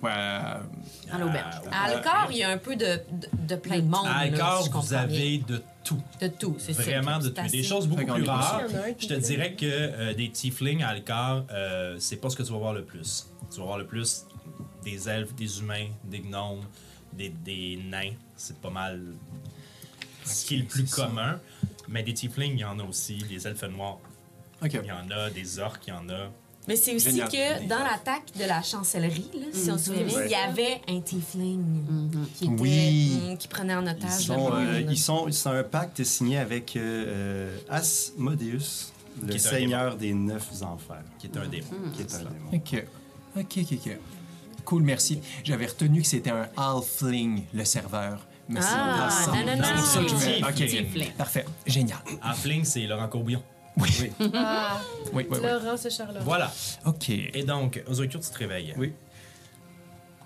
[0.00, 0.54] Ouais, euh,
[1.12, 1.56] À l'auberge.
[1.64, 4.06] au- À Alcor, il y a un peu de, de, de plein de monde.
[4.06, 6.00] À là, Alcor, si vous avez de tout.
[6.20, 6.82] De tout, c'est ça.
[6.84, 7.40] Vraiment de tout.
[7.40, 8.62] assez- Des choses beaucoup plus rares.
[8.96, 12.52] Je te dirais que euh, des tieflings à Alcar, euh, c'est pas ce que tu
[12.52, 13.26] vas voir le plus.
[13.52, 14.24] Tu vas voir le plus
[14.84, 16.60] des elfes, des humains, des gnomes,
[17.12, 18.12] des, des nains.
[18.36, 19.00] C'est pas mal
[20.24, 21.40] ce qui est le plus commun.
[21.88, 23.16] Mais des tieflings, il y en a aussi.
[23.28, 23.98] Des elfes noirs,
[24.62, 25.30] il y en a.
[25.30, 26.30] Des orques, il y en a.
[26.66, 27.30] Mais c'est aussi Génial.
[27.30, 30.26] que dans l'attaque de la chancellerie, là, si on se souvient Ouais.
[30.26, 31.64] il y avait un tiefling
[32.36, 33.18] qui, était, Oui.
[33.26, 36.36] hum, qui prenait en Ils otage sont, le euh, ils sont, c'est un pacte signé
[36.36, 41.66] avec euh, euh, Asmodeus, Qui le seigneur des neuf enfers, qui est un démon.
[41.94, 42.50] qui est un démon.
[42.52, 42.84] OK.
[43.36, 43.96] OK, OK, OK.
[44.68, 45.18] Cool, merci.
[45.44, 48.18] J'avais retenu que c'était un halfling, le serveur.
[48.50, 49.30] Mais c'est Ah, pas ça.
[49.32, 49.62] non, non, non.
[49.62, 51.44] C'est pour ça que je me- OK, parfait.
[51.66, 51.98] Génial.
[52.20, 53.42] Halfling, c'est Laurent Courbillon.
[53.78, 53.88] Oui,
[54.34, 54.78] Ah,
[55.14, 55.38] oui, oui.
[55.42, 55.48] oui.
[55.48, 56.22] Laurence et Charlotte.
[56.22, 56.52] Voilà.
[56.84, 57.08] OK.
[57.08, 58.74] Et donc, Ozokyo, tu te réveilles.
[58.76, 58.92] Oui.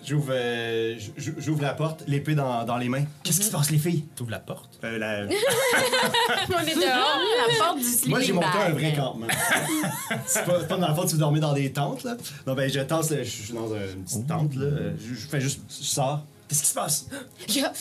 [0.04, 3.04] J'ouvre, euh, j'ouvre la porte, l'épée dans, dans les mains.
[3.22, 4.04] Qu'est-ce qui se passe, les filles?
[4.16, 4.78] Tu ouvres la porte?
[4.82, 5.22] Euh, la-
[6.56, 7.18] On est dehors.
[7.48, 9.26] La porte du sleeping Moi, j'ai monté un vrai campement.
[10.26, 12.16] c'est pas, c'est pas dans le fond, tu dormais dans des tentes, là.
[12.46, 14.64] Non, ben, je tasse, je suis dans une petite tente, là.
[14.64, 16.24] Euh, Je, je fais juste, je sors.
[16.48, 17.06] Qu'est-ce qui se passe?
[17.48, 17.72] Il y a-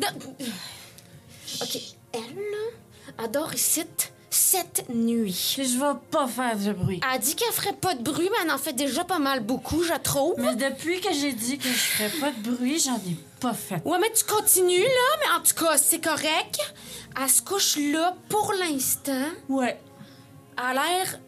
[0.00, 0.08] Non.
[1.62, 1.78] OK.
[2.12, 3.82] Elle, là, adore ici
[4.38, 5.56] cette nuit.
[5.58, 7.00] Je vais pas faire de bruit.
[7.02, 9.40] Elle a dit qu'elle ferait pas de bruit, mais elle en fait déjà pas mal
[9.40, 10.34] beaucoup, je trouve.
[10.38, 13.82] Mais depuis que j'ai dit que je ferais pas de bruit, j'en ai pas fait.
[13.84, 16.58] Ouais, mais tu continues, là, mais en tout cas, c'est correct.
[17.20, 19.26] Elle se couche là pour l'instant.
[19.48, 19.78] Ouais.
[20.56, 21.20] Elle a l'air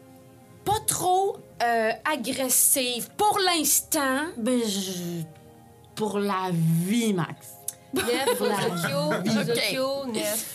[0.63, 4.25] pas trop euh, agressive pour l'instant.
[4.37, 5.23] Ben, je...
[5.95, 7.47] Pour la vie, Max.
[7.95, 8.03] Ok.
[8.39, 10.45] Ozokyo, Nef.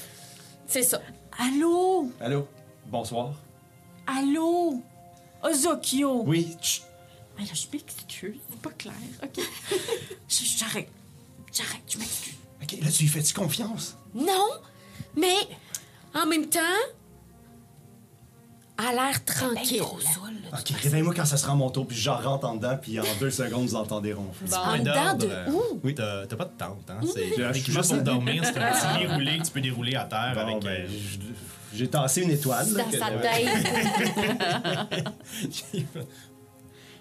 [0.66, 1.00] C'est ça.
[1.38, 2.10] Allô?
[2.20, 2.48] Allô?
[2.86, 3.34] Bonsoir.
[4.06, 4.82] Allô?
[5.42, 6.22] Ozokyo?
[6.24, 6.82] Oui, chut.
[7.36, 9.44] Ben là, je m'excuse, c'est pas clair, OK?
[10.28, 10.88] J'arrête.
[11.52, 12.34] J'arrête, je m'excuse.
[12.62, 13.96] OK, là, tu lui fais-tu confiance?
[14.14, 14.48] Non,
[15.14, 15.36] mais
[16.14, 16.60] en même temps,
[18.78, 19.80] a l'air tranquille.
[19.82, 23.30] OK, réveille-moi quand ça sera mon tour, puis je rentre en dedans, puis en deux
[23.30, 24.52] secondes, vous entendez ronfler.
[24.54, 25.88] En Point dedans de d'ordre, où?
[25.98, 27.00] euh, T'as pas de tente, hein?
[27.12, 28.42] C'est Je- je suis juste juste- pour dormir.
[28.44, 30.62] C'est un petit lit roulé que tu peux dérouler à terre Bon, avec.
[30.62, 32.66] ben, euh, je- j'ai tassé une étoile.
[32.72, 33.48] Dans sa tête.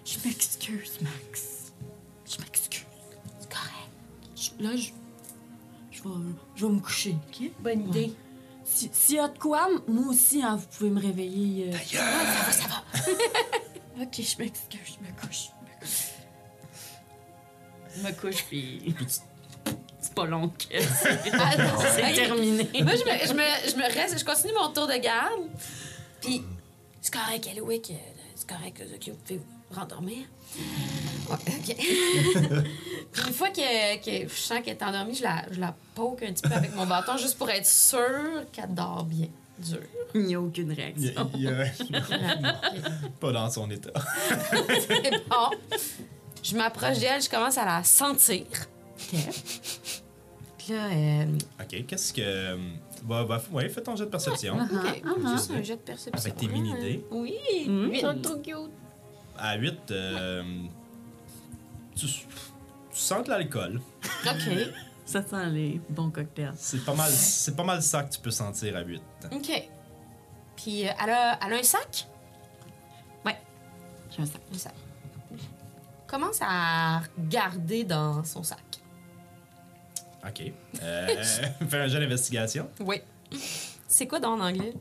[0.04, 1.72] Je m'excuse, Max.
[2.24, 2.84] Je m'excuse.
[3.40, 3.90] C'est correct.
[4.36, 4.88] Je- Là, je...
[5.90, 6.14] Je vais,
[6.54, 7.50] je vais me coucher, OK?
[7.60, 8.12] Bonne idée.
[8.92, 11.70] S'il y a de quoi, moi aussi, hein, vous pouvez me réveiller.
[11.72, 11.76] euh.
[11.86, 12.82] Ça va, ça va.
[14.02, 15.48] OK, je m'excuse, je me couche.
[15.48, 16.10] Je me couche.
[17.96, 18.94] Je me couche, puis...
[20.00, 20.76] C'est pas long que
[21.32, 22.14] Ah, non, c'est ok.
[22.14, 22.68] terminé.
[22.82, 25.48] Moi, je me, je, me, je me reste, je continue mon tour de garde.
[26.20, 26.42] Puis,
[27.00, 27.94] c'est correct, Eloïc, euh,
[28.34, 29.38] c'est correct, Ozokyo, vous pouvez
[29.70, 30.26] vous rendormir.
[31.30, 31.76] OK.
[33.26, 36.32] Une fois que, que je sens qu'elle est endormie, je la, je la poke un
[36.32, 39.28] petit peu avec mon bâton juste pour être sûre qu'elle dort bien.
[39.58, 39.78] Dur.
[40.14, 41.22] Il n'y a aucune Il y réaction.
[41.22, 42.60] a- il y a-
[43.20, 43.90] pas dans son état.
[44.52, 45.50] C'est bon.
[46.42, 48.42] Je m'approche d'elle, je commence à la sentir.
[49.12, 49.18] Ok.
[50.58, 51.24] Puis là, euh,
[51.60, 52.56] Ok, qu'est-ce que.
[53.04, 54.56] Bah, bah, ouais, fais ton jet de perception.
[54.58, 56.20] OK, ah, juste un jet de perception.
[56.20, 57.04] Avec tes mini-dés.
[57.10, 57.34] Oui.
[57.66, 57.94] Mm.
[58.00, 58.54] Sont trop cute.
[59.38, 60.42] À 8, euh,
[61.96, 62.26] tu, tu
[62.92, 63.80] sens de l'alcool.
[64.26, 64.56] OK.
[65.04, 66.52] Ça sent les bons cocktails.
[66.56, 69.02] C'est pas mal, c'est pas mal ça que tu peux sentir à 8.
[69.32, 69.68] OK.
[70.56, 72.08] Puis euh, elle, a, elle a un sac?
[74.16, 74.40] J'ai un sac.
[74.52, 74.74] Un sac.
[76.06, 78.60] Commence à regarder dans son sac.
[80.26, 80.52] Ok.
[80.82, 81.06] Euh,
[81.68, 82.70] fais un jet d'investigation.
[82.80, 83.02] Oui.
[83.88, 84.72] C'est quoi dans en anglais?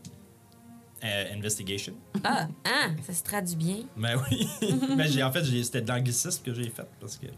[1.04, 1.94] Euh, investigation.
[2.24, 3.78] Ah, ah, ça se traduit bien.
[3.98, 4.48] Ben oui.
[4.98, 7.28] ben, j'ai, en fait, j'ai- c'était de l'anglicisme que j'ai fait parce que.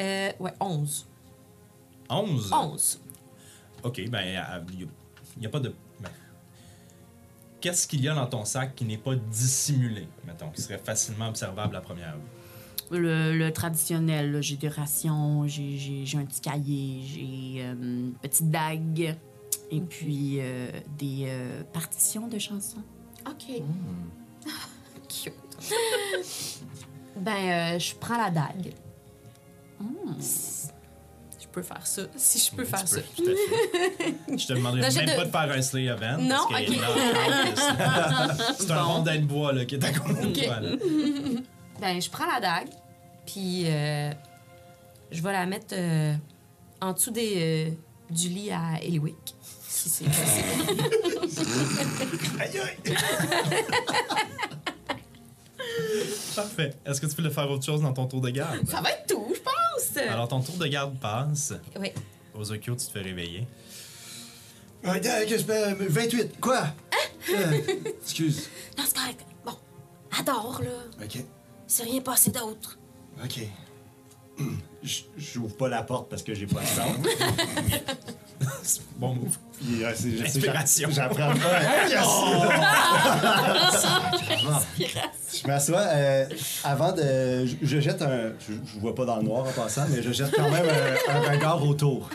[0.00, 1.06] Euh, ouais, 11.
[2.10, 2.50] 11.
[2.52, 3.00] 11.
[3.84, 4.88] Ok, ben, il
[5.38, 5.72] n'y a, pas de.
[6.00, 6.10] ben,
[7.60, 11.28] Qu'est-ce qu'il y a dans ton sac qui n'est pas dissimulé, mettons, qui serait facilement
[11.28, 12.98] observable à première vue?
[12.98, 17.72] Le, le traditionnel, là, j'ai des rations, j'ai, j'ai, j'ai un petit cahier, j'ai euh,
[17.74, 19.16] une petite dague
[19.70, 22.82] et puis euh, des euh, partitions de chansons.
[23.26, 23.62] OK.
[25.08, 25.34] Cute.
[27.16, 27.32] ben,
[27.74, 28.72] euh, je prends la dague.
[31.40, 32.02] Je peux faire ça.
[32.16, 32.96] Si je peux Oui, faire ça.
[33.00, 33.34] peux, tout à
[34.04, 34.14] fait.
[34.38, 36.18] Je te demanderais Non, j'ai même de- pas de faire un slay event.
[36.20, 36.80] Non, parce que ok.
[36.80, 38.88] là, c'est un Bon.
[38.94, 40.60] rondin de bois là, qui est à côté de toi.
[40.60, 40.70] là.
[41.80, 42.70] Ben, je prends la dague,
[43.26, 44.10] puis euh,
[45.12, 46.14] je vais la mettre euh,
[46.80, 47.70] en dessous des, euh,
[48.12, 49.34] du lit à Eliwick.
[49.84, 51.52] Si c'est possible.
[52.40, 52.94] Aïe, aïe.
[56.34, 56.74] Parfait.
[56.86, 58.66] Est-ce que tu peux le faire autre chose dans ton tour de garde?
[58.66, 59.96] ça va être tout, je pense.
[60.08, 61.52] Alors, ton tour de garde passe.
[61.78, 61.92] Oui.
[62.34, 63.46] Ozokyo, tu te fais réveiller.
[64.82, 66.40] Je fais, 28.
[66.40, 66.64] Quoi?
[67.30, 67.60] Euh,
[68.02, 68.48] excuse.
[68.78, 69.20] Non, c'est correct.
[69.44, 69.52] Bon,
[70.18, 71.04] adore, là.
[71.04, 71.22] Ok.
[71.66, 72.78] C'est rien passé d'autre.
[73.22, 73.40] Ok.
[75.16, 76.94] J'ouvre pas la porte parce que j'ai pas le temps.
[78.96, 79.36] Bon move.
[79.60, 81.88] Puis, euh, c'est- J'apprends pas.
[81.88, 82.06] Yes!
[85.42, 85.80] Je m'assois.
[85.80, 86.26] euh,
[86.64, 87.46] avant de.
[87.46, 88.32] je- Je jette un.
[88.40, 90.66] Je, je vois pas dans le noir en passant, mais je jette quand même
[91.08, 92.08] un, un regard autour.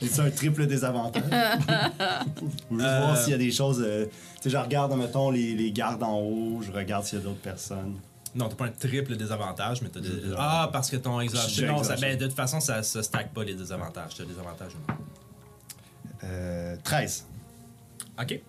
[0.00, 1.22] J'ai-tu un triple désavantage?
[1.30, 3.16] Je veux juste voir Euh.
[3.16, 3.82] s'il y a des choses.
[3.84, 7.22] euh, tu sais, je regarde, mettons, les, les gardes en haut, je regarde s'il y
[7.22, 7.94] a d'autres personnes.
[8.34, 10.08] Non, t'as pas un triple désavantage, mais t'as des...
[10.08, 11.66] J'ai- Ah, parce que ton exhaustion...
[11.66, 14.12] J'ai Non, ça, ben, de toute façon, ça se stack pas les désavantages.
[14.18, 14.98] T'as des avantages ou non?
[16.26, 17.24] Euh, 13.
[18.20, 18.40] OK.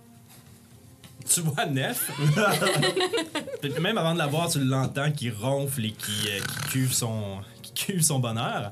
[1.29, 2.09] Tu vois Nef.
[3.81, 7.39] Même avant de la voir, tu l'entends qui ronfle et qui, euh, qui, cuve son,
[7.61, 8.71] qui cuve son bonheur.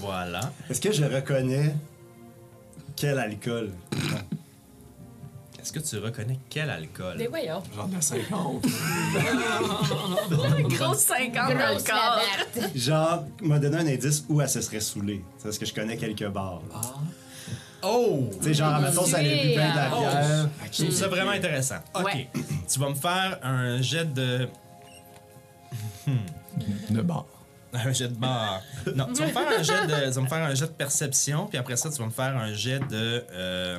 [0.00, 0.52] Voilà.
[0.68, 1.74] Est-ce que je reconnais
[2.96, 3.70] quel alcool?
[5.60, 7.14] Est-ce que tu reconnais quel alcool?
[7.18, 7.62] Mais voyons.
[7.76, 8.62] Genre de 50.
[10.70, 12.20] Grosse 50 dans le Grosse corps.
[12.56, 12.76] lavette.
[12.76, 15.22] Genre, m'a donné un indice où elle se serait saoulée.
[15.36, 16.62] C'est Parce que je connais quelques bars.
[16.72, 16.80] là.
[17.82, 18.28] Oh!
[18.38, 20.48] Tu sais, genre, mettons, ça allait bu plein de la bière.
[20.72, 21.78] Je trouve ça vraiment intéressant.
[21.94, 22.04] OK.
[22.04, 22.28] Ouais.
[22.68, 24.48] Tu vas me faire un jet de...
[26.90, 27.26] De bar.
[27.72, 28.62] Un jet de bar.
[28.96, 30.72] Non, tu vas me faire un jet de, tu vas me faire un jet de
[30.72, 33.24] perception, puis après ça, tu vas me faire un jet de.
[33.30, 33.78] euh,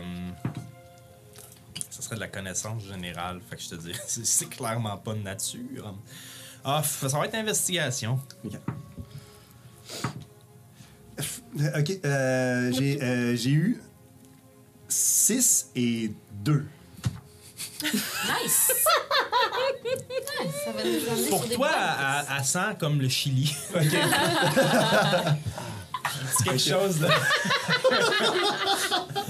[1.89, 3.39] ça serait de la connaissance générale.
[3.49, 5.95] Fait que je te dis, c'est, clairement pas de nature.
[6.63, 8.19] Ah, ça va être investigation.
[11.59, 13.81] Euh, Ok, euh, j'ai euh, j'ai eu
[14.89, 16.65] 6 et 2.
[17.83, 17.93] Nice!
[18.43, 18.71] Nice,
[20.65, 23.55] ça va nous amener Pour sur des toi, bonnes- elle, elle sent comme le Chili.
[26.37, 27.07] c'est quelque chose de.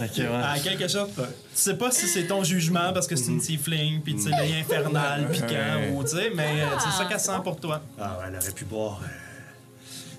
[0.02, 0.30] Ok, ouais.
[0.32, 1.10] Ah, quelque chose.
[1.17, 4.30] Tu sais pas si c'est ton jugement parce que c'est une tiefling, puis tu sais,
[4.30, 5.91] l'œil infernal, piquant, Ouais.
[5.93, 7.82] ou tu sais, mais euh, c'est ça qu'elle sent pour toi.
[8.00, 9.08] Ah, ouais, elle aurait pu boire euh,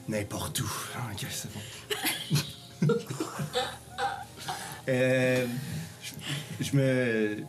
[0.08, 0.70] n'importe où.
[0.94, 1.60] Ah, ok, c'est bon.
[4.90, 5.46] euh,
[6.02, 7.36] je, je me.
[7.36, 7.44] Tu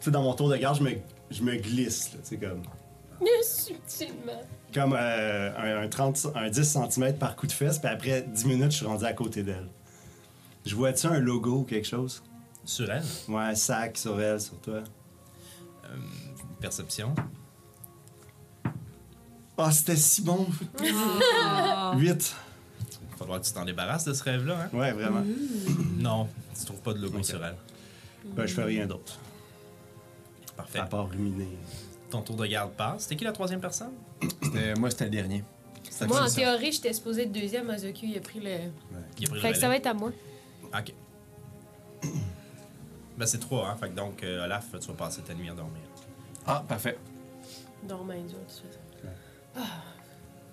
[0.00, 0.92] sais, dans mon tour de garde, je me,
[1.30, 2.62] je me glisse, là, tu sais, comme.
[3.42, 4.40] Subtilement.
[4.72, 8.44] Comme euh, un, un 30, un 10 cm par coup de fesse, puis après 10
[8.44, 9.66] minutes, je suis rendu à côté d'elle.
[10.66, 12.22] Je vois-tu un logo ou quelque chose?
[12.64, 14.82] Sur elle, Ouais, un sac sur elle, sur toi.
[16.60, 17.14] perception?
[19.56, 20.46] Ah, c'était si bon!
[21.96, 22.36] 8.
[23.18, 24.76] Il va falloir que tu t'en débarrasses de ce rêve-là, hein?
[24.76, 25.24] Ouais, vraiment.
[25.98, 27.56] Non, tu trouves pas de logo sur elle.
[28.24, 29.18] Ben, je fais rien d'autre.
[30.56, 30.78] Parfait.
[30.78, 31.48] À part ruminer.
[32.10, 33.02] Ton tour de garde passe.
[33.02, 33.90] C'était qui la troisième personne?
[34.42, 35.42] C'était- Moi, c'était le dernier.
[35.90, 36.36] C'était Moi, en ça.
[36.36, 37.68] théorie, j'étais supposée être deuxième.
[37.70, 38.50] Azoku, il a pris le.
[39.18, 40.12] Il a pris le Fait que ça va être à moi.
[40.72, 40.92] Ok.
[43.16, 43.76] Ben, c'est trois, hein.
[43.80, 45.82] Fait que donc, euh, Olaf, tu vas passer ta nuit à dormir.
[46.46, 46.96] Ah, parfait.
[47.82, 48.78] Dormir dur, tout de suite.
[49.56, 49.60] Ah.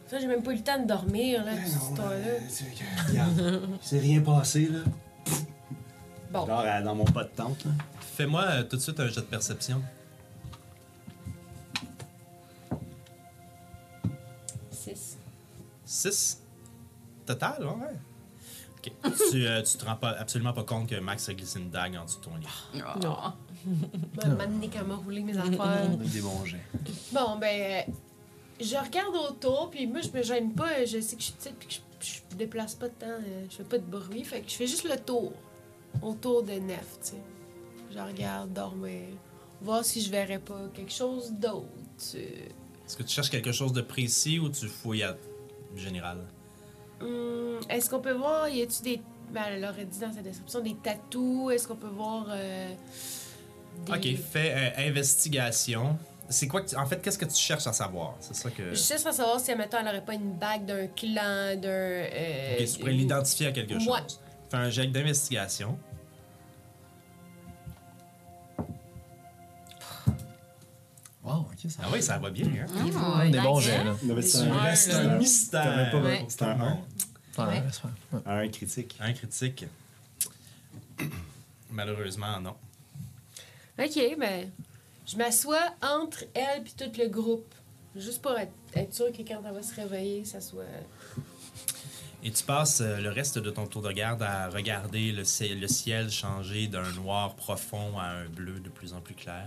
[0.07, 3.69] Ça, j'ai même pas eu le temps de dormir, là, cette histoire-là.
[3.81, 4.79] S'est rien passé, là.
[6.31, 6.45] Bon.
[6.45, 7.71] Genre euh, dans mon pas de tente, là.
[7.99, 9.81] Fais-moi euh, tout de suite un jet de perception.
[14.71, 15.17] 6.
[15.85, 16.41] 6
[17.25, 17.69] total, ouais.
[17.69, 17.95] ouais.
[18.77, 19.11] Ok.
[19.31, 21.95] tu, euh, tu te rends pas, absolument pas compte que Max a glissé une dague
[21.95, 22.81] en dessous de ton lit.
[23.01, 23.17] Non.
[24.17, 25.89] M'a m'amener qu'à m'a rouler mes affaires.
[25.97, 26.59] Des bons jets.
[27.11, 27.47] Bon, ben,
[27.87, 27.91] euh,
[28.59, 30.85] je regarde autour, puis moi, je me gêne pas.
[30.85, 31.73] Je sais que je suis petite, puis que
[32.05, 34.23] je, je déplace pas de temps, euh, je fais pas de bruit.
[34.23, 35.33] Fait que je fais juste le tour,
[36.01, 37.15] autour de Nef, tu sais.
[37.93, 39.03] Je regarde dormir,
[39.61, 41.65] voir si je verrais pas quelque chose d'autre.
[42.15, 42.19] euh.
[42.85, 45.15] Est-ce que tu cherches quelque chose de précis ou tu fouilles à
[45.75, 46.19] général?
[47.01, 49.01] Hum, Est-ce qu'on peut voir, y a-tu des.
[49.33, 51.51] Ben, elle aurait dit dans sa description des tatous?
[51.51, 52.27] Est-ce qu'on peut voir.
[52.29, 52.69] euh,
[53.85, 55.97] des- Ok, fais euh, investigation.
[56.29, 58.15] C'est quoi que tu- En fait, qu'est-ce que tu cherches à savoir?
[58.19, 58.71] C'est ça que.
[58.71, 61.67] Je cherche à savoir si, admettons, elle aurait pas une bague d'un clan, d'un.
[61.67, 63.87] euh, Ok, tu pourrais l'identifier à quelque chose.
[63.89, 63.99] Ouais.
[64.49, 65.77] Fais un jet d'investigation.
[71.23, 72.65] Wow, ok, ça Ah oui, ça va bien, hein?
[72.69, 73.95] Ah, Des bons jets, là.
[74.21, 74.37] C'est
[74.93, 75.91] un, un mystère.
[76.03, 76.25] Ouais.
[76.27, 76.77] C'est un monde.
[77.37, 77.63] Ouais.
[78.25, 78.95] Un critique.
[78.99, 79.65] Un critique.
[81.71, 82.55] Malheureusement, non.
[83.79, 84.51] Ok, ben.
[85.05, 87.53] Je m'assois entre elle puis tout le groupe.
[87.95, 90.63] Juste pour être, être sûre que quand elle va se réveiller, ça soit.
[92.23, 95.59] Et tu passes euh, le reste de ton tour de garde à regarder le, ciel-
[95.59, 99.45] le ciel changer d'un noir profond à un bleu de plus en plus clair.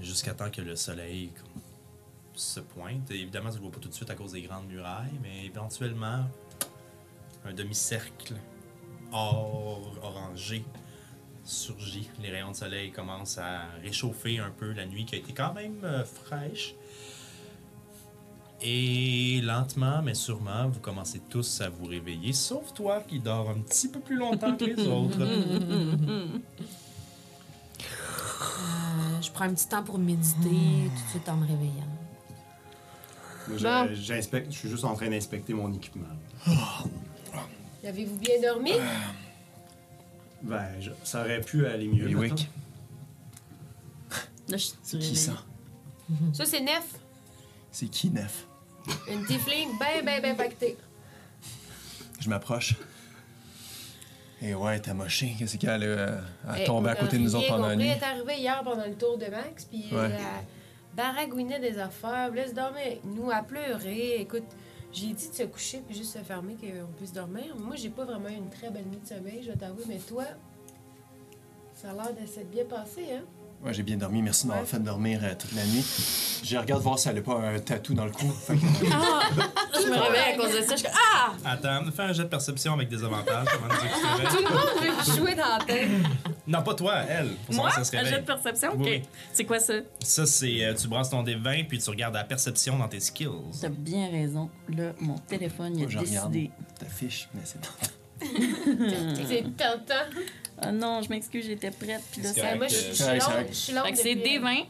[0.00, 1.30] Jusqu'à temps que le soleil
[2.34, 3.10] se pointe.
[3.10, 5.12] Et évidemment, tu ne le vois pas tout de suite à cause des grandes murailles,
[5.22, 6.24] mais éventuellement,
[7.44, 8.34] un demi-cercle
[9.12, 10.64] or, orangé
[11.48, 12.08] surgit.
[12.22, 15.54] Les rayons de soleil commencent à réchauffer un peu la nuit qui a été quand
[15.54, 16.74] même euh, fraîche.
[18.60, 23.60] Et lentement, mais sûrement, vous commencez tous à vous réveiller, sauf toi qui dors un
[23.60, 25.18] petit peu plus longtemps que les autres.
[25.20, 26.26] Euh,
[29.22, 31.72] je prends un petit temps pour méditer tout de suite en me réveillant.
[33.48, 33.94] Bon.
[33.94, 36.04] j'inspecte, je suis juste en train d'inspecter mon équipement.
[37.84, 38.72] Avez-vous bien dormi?
[40.42, 42.08] Ben, je- ça aurait pu aller mieux.
[42.16, 42.36] Mettons.
[44.48, 45.32] Là, je suis qui ça?
[46.32, 46.84] Ça, c'est Nef.
[47.70, 48.46] C'est qui, Nef?
[49.10, 50.76] Une tiefling ben, ben, ben pactée.
[52.20, 52.74] Je m'approche.
[54.40, 55.34] Et ouais, t'as moché.
[55.38, 56.20] Qu'est-ce qu'elle a, euh,
[56.54, 57.88] elle Eh, tombé à côté de nous a autres pendant la nuit?
[57.88, 60.06] Elle est arrivée hier pendant le tour de Max, puis Ouais.
[60.06, 60.42] elle a
[60.94, 64.20] baragouiné des affaires, laisse dormir avec nous, à pleurer.
[64.20, 64.44] Écoute,
[64.92, 67.54] j'ai dit de se coucher puis juste se fermer qu'on puisse dormir.
[67.56, 70.24] Moi, j'ai pas vraiment une très belle nuit de sommeil, je dois t'avouer, mais toi,
[71.74, 73.24] ça a l'air de s'être bien passé, hein?
[73.64, 74.22] Ouais, j'ai bien dormi.
[74.22, 74.70] Merci de m'avoir Ouais.
[74.70, 75.84] fait dormir euh, toute la nuit.
[76.44, 78.28] Je regarde voir si elle a pas un tatou dans le cou.
[78.46, 80.76] Fait que- Je me réveille à cause de ça.
[80.76, 81.32] Je suis comme, ah!
[81.44, 83.46] Attends, fais un jet de perception avec des avantages.
[83.52, 84.28] avant de dire que tu te réveilles.
[84.36, 85.88] Tout le monde veut jouer dans la tête.
[86.46, 87.30] non, pas toi, elle.
[87.46, 88.20] Pour Moi, savoir si elle un se jet réveille.
[88.20, 88.70] de perception?
[88.74, 88.78] OK.
[88.84, 89.02] Oui.
[89.32, 89.74] C'est quoi ça?
[90.04, 90.64] Ça, c'est.
[90.64, 93.28] euh, tu brasses ton D20 puis tu regardes la perception dans tes skills.
[93.60, 94.48] T'as bien raison.
[94.68, 96.52] Là, mon téléphone, il a Moi, je regarde décidé.
[96.78, 97.60] ta fiche, mais c'est
[99.26, 99.94] C'est tentant.
[100.60, 102.02] Ah non, je m'excuse, j'étais prête.
[102.10, 102.46] Puis là, C'est ça...
[102.48, 103.18] Ouais, moi, je je suis Ouais,
[103.76, 103.84] longue.
[103.86, 104.66] Fait que c'est depuis- D20,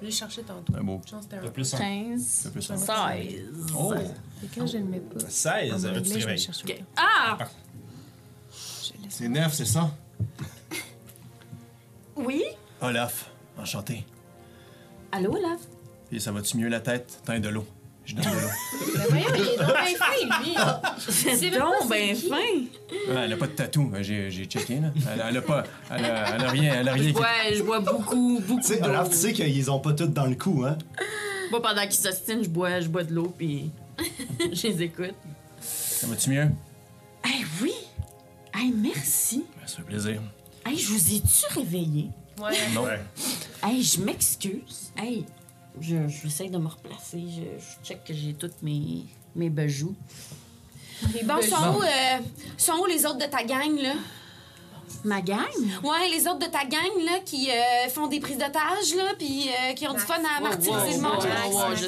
[0.00, 0.72] Je l'ai cherché tantôt.
[0.76, 1.00] un beau.
[1.30, 1.78] T'as plus un.
[1.78, 2.76] 15, C'est plus un.
[2.76, 3.44] 16.
[3.78, 3.94] Oh!
[3.94, 5.20] Et quand je le mets pas.
[5.28, 6.48] 16, En euh, tu te réveilles.
[6.96, 7.38] Ah!
[7.38, 7.50] Laisse-
[9.10, 9.90] C'est Nef, c'est ça?
[12.16, 12.42] Oui?
[12.80, 14.04] Olaf, enchanté.
[15.12, 15.56] Allô, là?
[16.10, 17.20] Et ça va-tu mieux la tête?
[17.24, 17.66] T'as de l'eau.
[18.06, 18.24] Je donne.
[18.96, 20.54] Mais voyons, il est donc bien fin, lui.
[20.98, 22.28] C'est même pas donc c'est ben qui?
[22.28, 22.36] fin.
[23.14, 23.92] Ouais, elle a pas de tatou.
[24.00, 24.88] J'ai, j'ai checké, là.
[25.12, 25.64] Elle, elle a pas.
[25.90, 26.74] Elle a, elle a rien.
[26.80, 27.12] Elle a rien.
[27.12, 28.82] qui- Ouais, je bois beaucoup, beaucoup Tu sais.
[28.82, 30.78] Olaf, tu sais qu'ils ont pas toutes dans le coup, hein?
[31.50, 33.70] Moi, pendant qu'ils s'ostinent, je bois, je bois de l'eau, puis
[34.52, 35.14] je les écoute.
[35.60, 36.48] Ça va-tu mieux?
[37.24, 37.72] Hey, oui!
[38.54, 39.44] Hey, merci!
[39.60, 40.22] Ben, Ça fait plaisir.
[40.64, 42.08] Hey, je vous ai-tu réveillé?
[42.40, 42.52] Ouais.
[42.74, 42.84] Non.
[43.64, 44.90] Hey, je m'excuse.
[44.96, 45.24] Hey,
[45.80, 47.20] je, je j'essaie de me replacer.
[47.28, 49.94] Je, je check que j'ai toutes mes, mes bijoux.
[51.24, 52.18] Bon, sont où, euh,
[52.56, 53.92] sont où les autres de ta gang, là?
[55.04, 55.38] Ma gang?
[55.84, 59.48] Ouais, les autres de ta gang, là, qui euh, font des prises d'otages, là, puis
[59.50, 61.22] euh, qui ont du fun à martyriser le monde.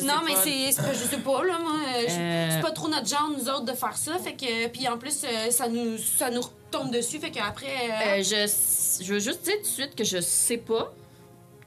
[0.05, 1.73] non, mais c'est, c'est pas, je sais pas, là, moi,
[2.07, 2.49] je- Euh.
[2.53, 5.25] c'est pas trop notre genre, nous autres, de faire ça, fait que, puis en plus,
[5.25, 9.43] euh, ça nous, ça nous retombe dessus, fait qu'après, euh, Euh, je, je veux juste
[9.43, 10.93] dire tout de suite que je sais pas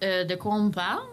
[0.03, 1.03] euh, de quoi on me parle,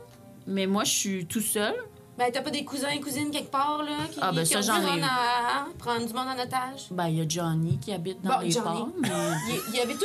[0.48, 1.74] mais moi, je suis tout seul.
[2.18, 4.58] ben, t'as pas des cousins et cousines quelque part, là, qui, Ah, ben, qui ça,
[4.58, 5.02] ont j'en ai run eu.
[5.02, 6.86] à prendre du monde en otage?
[6.90, 8.64] Ben, il y a Johnny qui habite dans Bon, les Johnny.
[8.64, 9.08] ports, mais...
[9.48, 10.04] Il, il y avait tout?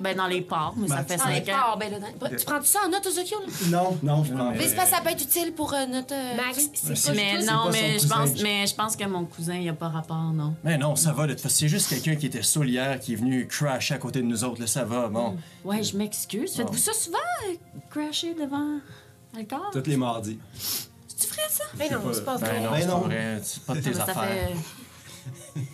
[0.00, 1.58] Ben, dans les ports, mais ça fait Dans les 5 ans.
[1.64, 3.46] ports, ben là, dans- Tu prends-tu ça en note, Ozokyo, là?
[3.70, 4.50] Non, non, je prends.
[4.50, 6.12] Mais c'est que ça peut être utile pour euh, notre...
[6.12, 9.24] euh, Max, c'est pas Mais non, pas mais je, pense, mais je pense que mon
[9.26, 10.54] cousin, il a pas rapport, non.
[10.64, 11.28] Mais non, ça va.
[11.28, 11.54] de toute façon.
[11.60, 14.42] C'est juste quelqu'un qui était saoul hier, qui est venu crasher à côté de nous
[14.42, 14.60] autres.
[14.60, 15.36] Là, ça va, bon.
[15.64, 16.56] Ouais, je m'excuse.
[16.56, 17.54] Faites-vous ça souvent, euh,
[17.88, 18.80] crasher devant
[19.44, 19.70] corps?
[19.72, 20.38] Tous les mardis.
[20.54, 21.64] C'est vrai, ça?
[21.78, 22.60] Mais non, c'est pas Ben vrai.
[22.60, 23.00] non, Ben c'est non.
[23.00, 23.40] pas vrai.
[23.42, 24.48] C'est pas de tes affaires.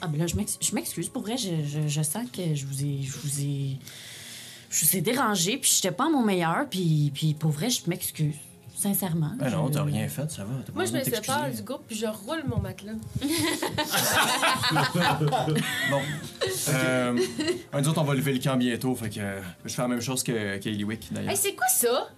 [0.00, 1.08] Ah, ben là, je m'ex- je m'excuse.
[1.08, 3.02] Pour vrai, je, je, je sens que je vous ai...
[3.02, 3.76] Je vous ai...
[4.70, 7.82] Je vous ai dérangé, puis j'étais pas à mon meilleur, puis, puis pour vrai, je
[7.88, 8.34] m'excuse.
[8.74, 9.32] Sincèrement.
[9.38, 10.54] Ben non, je- t'as rien fait, ça va.
[10.74, 12.92] Moi, je me sépare du groupe puis je roule mon matelas.
[15.90, 16.00] Bon.
[16.68, 17.18] Euh,
[17.74, 19.20] nous autres, on va lever le camp bientôt, fait que
[19.64, 21.30] je fais la même chose que, que Eliwick, d'ailleurs.
[21.30, 22.08] Hey, c'est quoi ça?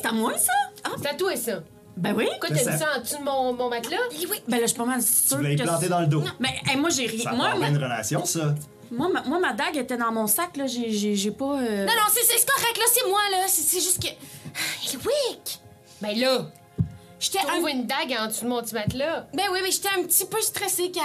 [0.00, 0.52] C'est à moi, ça?
[1.00, 1.60] C'est à toi, ça.
[1.96, 2.26] Ben oui.
[2.30, 3.96] Pourquoi t'as mis ça- ça en dessous de mon, mon matelas?
[4.12, 5.62] Oui, ben là, je suis pas mal Tu sûre voulais y que...
[5.64, 6.22] planter dans le dos.
[6.38, 7.24] Mais hey, moi, j'ai rien...
[7.24, 7.68] Ça Moi, ma...
[7.68, 8.54] une relation, ça.
[8.92, 9.22] Moi, ma...
[9.22, 10.66] moi, ma dague était dans mon sac, là.
[10.66, 11.44] J'ai, j'ai, j'ai pas...
[11.60, 13.38] euh, Non, non, c'est c'est correct, là, c'est moi, là.
[13.48, 14.08] C'est c'est juste que...
[14.88, 15.60] Eliwick!
[16.00, 16.42] Ben là,
[17.18, 17.46] J'étais un...
[17.46, 19.26] trouve une dague en dessous de mon petit matelas.
[19.34, 21.00] Ben oui, mais j'étais un petit peu stressée qu'à...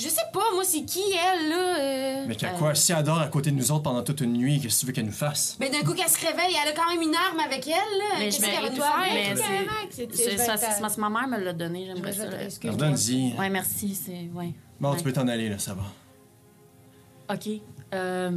[0.00, 1.78] Je sais pas, moi, c'est qui, elle, là?
[1.78, 2.24] euh?
[2.28, 2.74] Mais qu'à quoi?
[2.74, 4.86] Si elle dort à côté de nous autres pendant toute une nuit, qu'est-ce que tu
[4.86, 5.56] veux qu'elle nous fasse?
[5.58, 8.04] Ben d'un coup qu'elle se réveille, elle a quand même une arme avec elle, là.
[8.18, 9.12] Mais Qu'est-ce je qu'elle va vais- nous toi, faire?
[9.14, 11.80] mais c'est- Max, c'est- C'est je vais ça, c'est que ma mère me l'a donné,
[11.88, 12.24] je j'aimerais vais ça.
[12.24, 12.44] être- là.
[12.44, 12.72] excuse-moi.
[12.86, 13.34] Redonne-y.
[13.38, 14.28] Ouais, merci, c'est...
[14.34, 14.52] Ouais.
[14.80, 17.34] Bon, tu peux t'en aller, là, ça va.
[17.34, 17.48] OK.
[17.94, 18.30] Euh,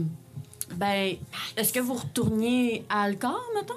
[0.75, 1.15] ben,
[1.57, 3.73] est-ce que vous retourniez à Alcor, mettons?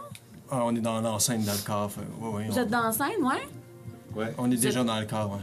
[0.51, 1.91] Ah, on est dans l'enceinte dans le corps.
[1.91, 3.49] fait- ouais, ouais, Vous on, êtes dans la scène, ouais?
[4.15, 4.33] Ouais.
[4.39, 5.39] on est déjà dans le corps, ouais.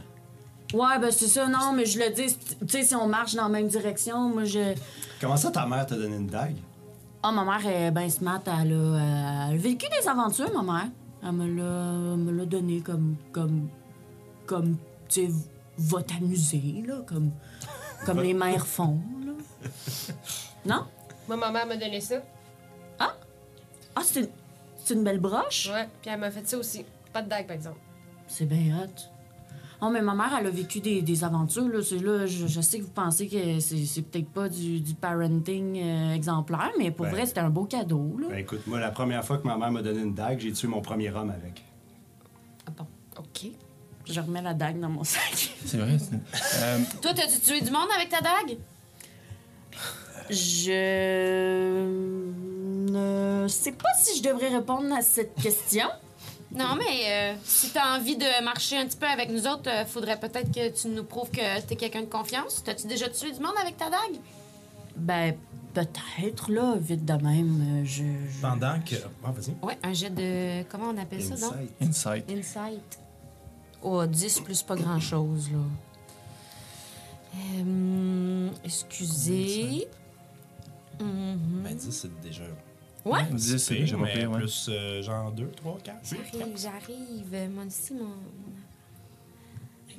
[0.74, 3.44] Ouais, ben c'est ça, non, mais je le dis, tu sais, si on marche dans
[3.44, 4.74] la même direction, moi, je...
[5.20, 6.58] Comment ça, ta mère t'a donné une dague?
[7.24, 10.74] Ah, ma mère est ben smart, elle a, euh, elle a vécu des aventures, ma
[10.74, 10.90] mère.
[11.24, 13.68] Elle me l'a, elle me l'a donné comme, comme,
[14.46, 15.32] comme, tu sais,
[15.78, 17.32] va t'amuser, là, comme,
[18.06, 19.34] comme les mères font, là.
[20.66, 20.86] Non?
[21.28, 22.16] Moi, ma mère m'a donné ça.
[23.94, 24.30] Ah, c'est une,
[24.78, 25.70] c'est une belle broche?
[25.72, 26.86] Ouais, puis elle m'a fait ça aussi.
[27.12, 27.80] Pas de dague, par exemple.
[28.26, 29.11] C'est bien hot.
[29.84, 31.68] Oh, mais ma mère, elle a vécu des, des aventures.
[31.68, 31.82] Là.
[31.82, 34.94] C'est là, je, je sais que vous pensez que c'est, c'est peut-être pas du, du
[34.94, 37.12] parenting euh, exemplaire, mais pour Ben.
[37.14, 38.16] vrai, c'était un beau cadeau.
[38.20, 38.28] Là.
[38.30, 40.68] Ben écoute, moi, la première fois que ma mère m'a donné une dague, j'ai tué
[40.68, 41.64] mon premier homme avec.
[42.68, 42.86] Ah bon,
[43.18, 43.48] OK.
[44.06, 45.56] Je remets la dague dans mon sac.
[45.66, 45.98] C'est vrai.
[45.98, 48.58] c'est- Euh, Toi, t'as-tu tué du monde avec ta dague?
[50.30, 51.82] Je
[52.92, 55.88] ne sais pas si je devrais répondre à cette question.
[56.54, 59.86] Non, mais euh, si t'as envie de marcher un petit peu avec nous autres, euh,
[59.86, 62.62] faudrait peut-être que tu nous prouves que t'es quelqu'un de confiance.
[62.64, 64.20] T'as-tu déjà tué du monde avec ta dague?
[64.98, 65.34] Ben,
[65.74, 67.82] peut-être, là, vite de même.
[67.82, 68.96] euh, Je, je- Pendant que.
[69.24, 69.56] Ah, vas-y.
[69.66, 70.64] Ouais, un jet de...
[70.70, 71.54] Comment on appelle ça, donc?
[71.82, 72.26] Insight.
[72.28, 72.30] Insight.
[72.32, 73.00] Insight.
[73.82, 75.58] Oh, 10 plus pas grand-chose, là.
[77.64, 79.88] Euh, excusez.
[81.00, 81.62] Mhm.
[81.64, 82.44] Ben, 10, c'est déjà.
[83.04, 83.24] Ouais.
[83.32, 84.40] 10, c'est déjà pas pire, ouais.
[84.40, 87.50] Plus euh, genre 2, 3, 4, 8, J'arrive, j'arrive.
[87.52, 88.14] Mon ici, mon...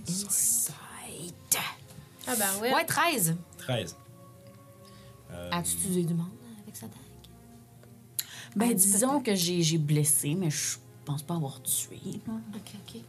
[0.08, 1.58] Insight.
[2.26, 2.74] Ah, ben ouais.
[2.74, 3.36] Ouais, 13.
[3.58, 3.96] 13.
[5.32, 6.28] Euh, As-tu tué du monde
[6.62, 6.96] avec sa dague?
[8.54, 11.98] Ben, Ah, disons que j'ai, j'ai blessé, mais je pense pas avoir tué.
[12.26, 12.34] là.
[12.54, 13.00] OK, OK.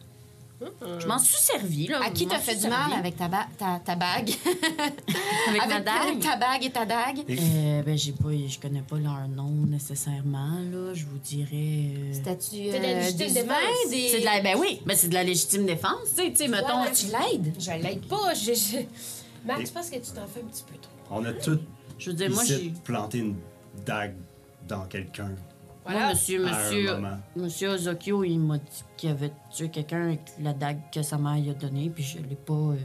[1.00, 2.00] Je m'en suis servi, là.
[2.02, 4.30] À qui t'as fait du mal avec ta, ba- ta, ta bague?
[5.48, 6.20] Avec ma avec dague?
[6.20, 7.18] ta bague et ta dague?
[7.28, 10.94] Euh, ben, j'ai pas, je connais pas leur nom nécessairement, là.
[10.94, 11.92] Je vous dirais.
[11.98, 13.90] euh, C'est de la euh, légitime des défense?
[13.90, 14.08] des...
[14.08, 14.40] C'est de la.
[14.40, 16.82] Ben oui, ben c'est de la légitime défense, tu sais, tu sais, mettons.
[16.82, 17.52] Ouais, tu l'aides?
[17.58, 18.32] Je l'aide pas.
[18.34, 18.78] Je, je...
[19.46, 20.92] Max, je pense que tu t'en fais un petit peu trop?
[21.10, 21.58] On a tous
[21.98, 22.80] Je veux dire, moi, ici j'ai.
[22.84, 23.36] planté une
[23.84, 24.16] dague
[24.66, 25.30] dans quelqu'un
[25.86, 26.96] Moi, monsieur, monsieur.
[27.36, 28.64] Monsieur Ozokyo, il m'a dit
[28.96, 32.18] qu'il avait tué quelqu'un avec la dague que sa mère lui a donnée, puis je
[32.18, 32.52] l'ai pas.
[32.54, 32.76] euh,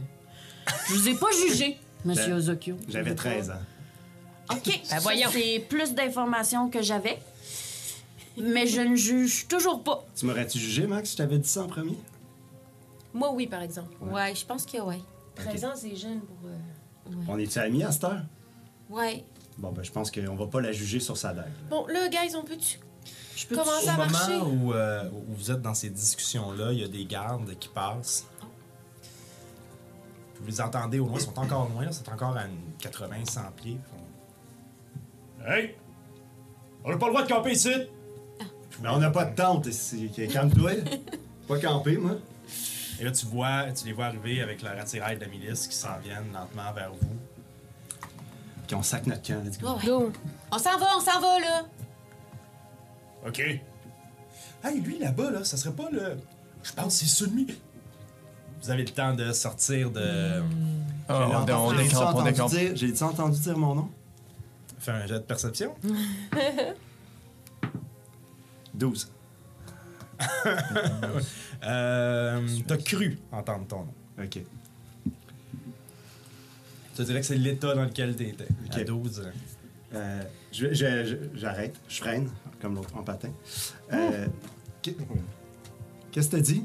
[0.88, 2.76] Je vous ai pas jugé, monsieur Ben, Ozokyo.
[2.88, 3.54] J'avais 13 ans.
[4.52, 4.80] OK.
[4.90, 5.28] Ben, voyons.
[5.32, 7.18] C'est plus d'informations que j'avais.
[8.36, 10.04] Mais je ne juge toujours pas.
[10.14, 11.96] Tu m'aurais-tu jugé, Max, si je t'avais dit ça en premier?
[13.12, 13.92] Moi, oui, par exemple.
[14.00, 15.00] Ouais, je pense que ouais.
[15.36, 16.36] 13 ans, c'est jeune pour.
[16.48, 18.22] euh, On est-tu amis à cette heure?
[18.88, 19.24] Ouais.
[19.58, 21.50] Bon, ben, je pense qu'on va pas la juger sur sa dague.
[21.68, 22.78] Bon, là, guys, on peut-tu
[23.40, 24.36] Je peux commencer Au à marcher?
[24.38, 27.68] moment où, euh, où vous êtes dans ces discussions-là, il y a des gardes qui
[27.68, 28.26] passent?
[30.38, 33.40] Vous les entendez au loin, ils sont encore loin, là, c'est encore à une 80-100
[33.56, 33.78] pieds.
[33.90, 35.74] Font, Hey!
[36.84, 37.72] On n'a pas le droit de camper ici!
[38.82, 40.10] Mais on n'a pas de tente ici.
[40.30, 40.72] Calme-toi.
[41.48, 42.16] pas camper, moi.
[42.98, 45.76] Et là, tu vois, tu les vois arriver avec leur attirail de la milice qui
[45.76, 47.16] s'en viennent lentement vers vous.
[48.66, 49.42] Puis on sac notre camp.
[49.42, 49.68] Let's go.
[49.68, 49.86] Ouais, ouais.
[49.86, 50.12] Go.
[50.52, 51.64] On s'en va, on s'en va, là.
[53.26, 53.38] OK.
[54.62, 56.16] Hey, lui, là-bas, là, ça serait pas le.
[56.62, 57.46] Je pense que c'est celui.
[58.62, 60.42] Vous avez le temps de sortir de.
[61.08, 62.50] Ah, on, on J'ai-tu décampe, on entendu décampe.
[62.50, 63.90] dire- J'ai-tu entendu dire mon nom?
[64.78, 65.74] Fais un jet de perception.
[68.74, 69.10] 12.
[71.62, 73.94] Euh, T'as cru entendre ton nom.
[74.24, 74.38] OK.
[76.96, 78.48] Tu dirais que c'est l'état dans lequel t'étais.
[78.72, 78.86] À Ok.
[78.86, 79.30] 12.
[79.94, 80.22] Euh,
[80.52, 81.76] je- je- je- J'arrête.
[81.88, 82.30] Je freine,
[82.60, 83.30] comme l'autre en patin.
[83.92, 84.26] Euh,
[84.82, 84.96] qu'est-
[86.12, 86.64] Qu'est-ce que t'as dit?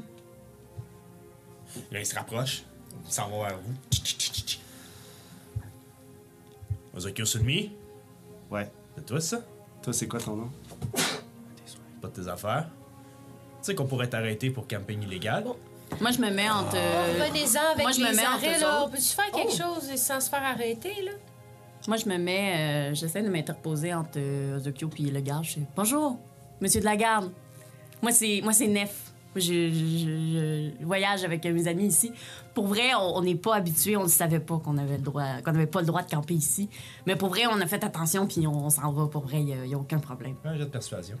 [1.92, 2.64] Là, il se rapproche.
[3.06, 3.74] Il s'en va vers vous.
[6.94, 7.72] Ozokyo Sunmi,
[8.50, 8.70] Ouais.
[8.96, 9.40] c'est toi ça?
[9.82, 10.50] Toi, c'est quoi ton nom?
[12.00, 12.68] Pas de tes affaires.
[13.60, 15.44] Tu sais qu'on pourrait t'arrêter pour camping illégal.
[16.00, 16.74] Moi, je me mets entre.
[16.76, 18.78] euh, Revenez-en avec moi, je me les mets entre arrêts, eux là.
[18.80, 18.86] autres.
[18.88, 21.12] On peut-tu faire quelque chose sans se faire arrêter, là?
[21.88, 22.90] Moi, je me mets.
[22.90, 25.44] euh, J'essaie de m'interposer entre euh, Ozokyo puis le garde.
[25.44, 26.18] Je fais Bonjour,
[26.60, 27.30] monsieur de la garde.
[28.02, 29.12] Moi, c'est moi c'est Nef.
[29.36, 32.10] Je, je- je- je voyage avec mes amis ici.
[32.54, 35.52] Pour vrai, on n'est pas habitué, on ne savait pas qu'on avait le droit, qu'on
[35.52, 36.70] n'avait pas le droit de camper ici.
[37.06, 39.06] Mais pour vrai, on a fait attention puis on, on s'en va.
[39.08, 40.36] Pour vrai, il n'y a, aucun problème.
[40.44, 41.16] Un jet de persuasion.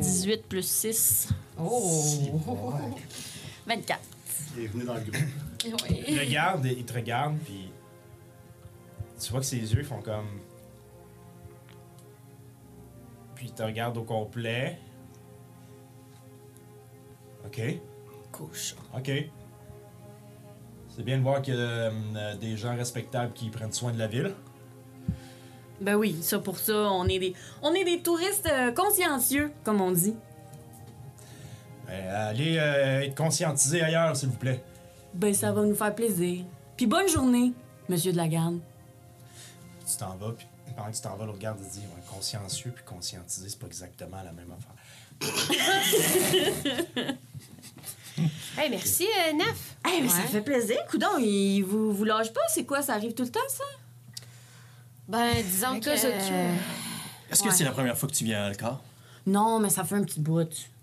[0.00, 2.02] 18 plus 6, Oh!
[3.66, 4.00] 24.
[4.56, 5.16] Il est venu dans le groupe.
[5.64, 6.18] Il Oui.
[6.18, 7.70] regarde, il te regarde, puis
[9.20, 10.40] tu vois que ses yeux font comme.
[13.34, 14.78] Puis il te regarde au complet.
[17.44, 17.60] Ok.
[18.32, 18.74] Couche.
[18.96, 19.10] Ok.
[20.88, 23.98] C'est bien de voir qu'il y a euh, des gens respectables qui prennent soin de
[23.98, 24.34] la ville.
[25.80, 29.80] Ben oui, ça pour ça, on est des, on est des touristes euh, consciencieux, comme
[29.80, 30.14] on dit.
[31.88, 34.62] Euh, allez euh, être conscientisés ailleurs, s'il vous plaît.
[35.14, 36.44] Ben ça va nous faire plaisir.
[36.76, 37.52] Puis bonne journée,
[37.88, 38.58] monsieur de la garde.
[39.90, 40.46] Tu t'en vas, puis
[40.76, 43.66] pendant que tu t'en vas, l'autre garde il dit ouais, consciencieux puis conscientisé, c'est pas
[43.66, 44.74] exactement la même affaire.
[48.58, 49.76] Hey, merci, euh, Nef.
[49.86, 50.76] Eh, mais ça fait plaisir.
[50.90, 52.40] Coudon, il vous, vous lâche pas?
[52.52, 52.82] C'est quoi?
[52.82, 53.64] Ça arrive tout le temps, ça?
[55.08, 55.88] Ben, disons que...
[55.90, 56.54] autres, euh,
[57.30, 57.54] Est-ce que Ouais.
[57.54, 58.82] c'est la première fois que tu viens à Alcar?
[59.26, 60.40] Non, mais ça fait un petit bout.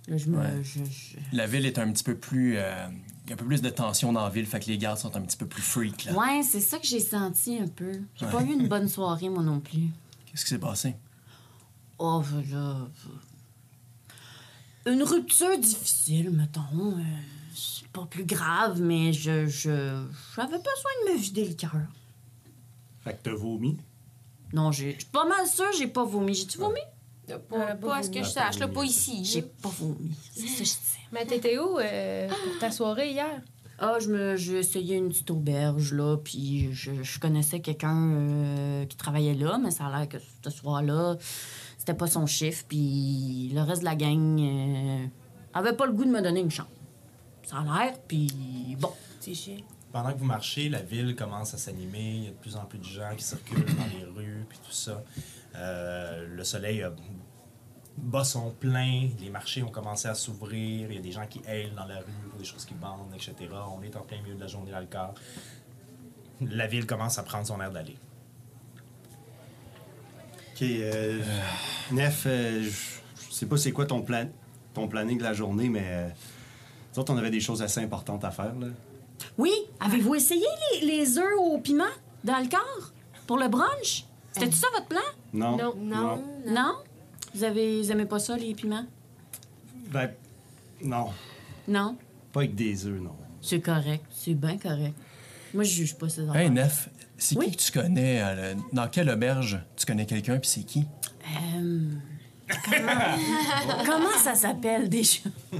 [0.07, 0.37] Là, je me...
[0.39, 0.63] Ouais.
[0.63, 2.55] je- je- La ville est un petit peu plus.
[2.57, 2.87] euh,
[3.29, 5.15] y a un peu plus de tension dans la ville, fait que les gardes sont
[5.15, 6.13] un petit peu plus freak, là.
[6.13, 8.01] Ouais, c'est ça que j'ai senti un peu.
[8.15, 9.89] J'ai pas eu une bonne soirée, moi non plus.
[10.25, 10.95] Qu'est-ce qui s'est passé?
[11.99, 12.87] Oh, là...
[14.85, 16.61] Une rupture difficile, mettons.
[16.71, 17.01] euh,
[17.53, 19.47] c'est pas plus grave, mais je...
[19.47, 20.05] je
[20.35, 21.71] j'avais besoin de me vider le cœur.
[23.03, 23.77] Fait que t'as vomi?
[24.53, 24.93] Non, j'ai...
[24.93, 26.33] Je suis pas mal sûre j'ai pas vomi.
[26.33, 26.79] J'ai-tu vomi?
[27.27, 29.23] Pas, Euh, pas à ce que je sache, là, pas ici.
[29.25, 30.15] J'ai pas vomi.
[30.31, 30.99] C'est ça que je disais.
[31.11, 33.41] Mais t'étais où euh, pour ta soirée hier?
[33.79, 38.85] Ah, je me, j'ai essayé une petite auberge, là, puis je, je connaissais quelqu'un euh,
[38.85, 41.17] qui travaillait là, mais ça a l'air que ce soir-là,
[41.77, 45.05] c'était pas son chiffre, puis le reste de la gang euh,
[45.53, 46.65] avait pas le goût de me donner une chance.
[47.43, 48.91] Ça a l'air, puis bon.
[49.19, 49.57] C'est chiant.
[49.91, 52.13] Pendant que vous marchez, la ville commence à s'animer.
[52.15, 54.57] Il y a de plus en plus de gens qui circulent dans les rues, puis
[54.65, 55.03] tout ça.
[55.57, 56.91] Euh, le soleil a
[57.97, 59.09] bat son plein.
[59.19, 60.89] Les marchés ont commencé à s'ouvrir.
[60.91, 63.13] Il y a des gens qui aillent dans la rue pour des choses qui vendent,
[63.13, 63.35] etc.
[63.75, 65.13] On est en plein milieu de la journée d'Alcar.
[66.41, 67.97] La ville commence à prendre son air d'aller.
[70.53, 70.61] OK.
[70.61, 71.21] Euh,
[71.91, 74.29] Nef, euh, je sais pas c'est quoi ton, plan,
[74.73, 76.09] ton planning de la journée, mais euh,
[76.93, 78.53] nous autres, on avait des choses assez importantes à faire.
[78.59, 78.67] Là.
[79.37, 80.45] Oui, avez-vous essayé
[80.81, 81.85] les, les œufs au piment
[82.23, 82.91] dans le corps
[83.25, 84.05] pour le brunch?
[84.31, 84.99] C'était ça votre plan?
[85.33, 85.57] Non.
[85.57, 85.73] Non.
[85.77, 86.23] Non?
[86.47, 86.73] Non?
[87.35, 88.85] Vous avez vous aimez pas ça, les piments?
[89.91, 90.11] Ben,
[90.83, 91.09] non.
[91.67, 91.97] Non?
[92.31, 93.15] Pas avec des œufs, non.
[93.41, 94.03] C'est correct.
[94.11, 94.93] C'est bien correct.
[95.53, 96.33] Moi, je juge pas ces enfants.
[96.39, 97.51] Hey, Nef, c'est Oui?
[97.51, 98.21] qui que tu connais?
[98.21, 100.85] euh, dans quelle auberge tu connais quelqu'un, puis c'est qui?
[101.25, 101.89] Euh,
[102.65, 103.83] comment...
[103.85, 105.19] comment ça s'appelle déjà?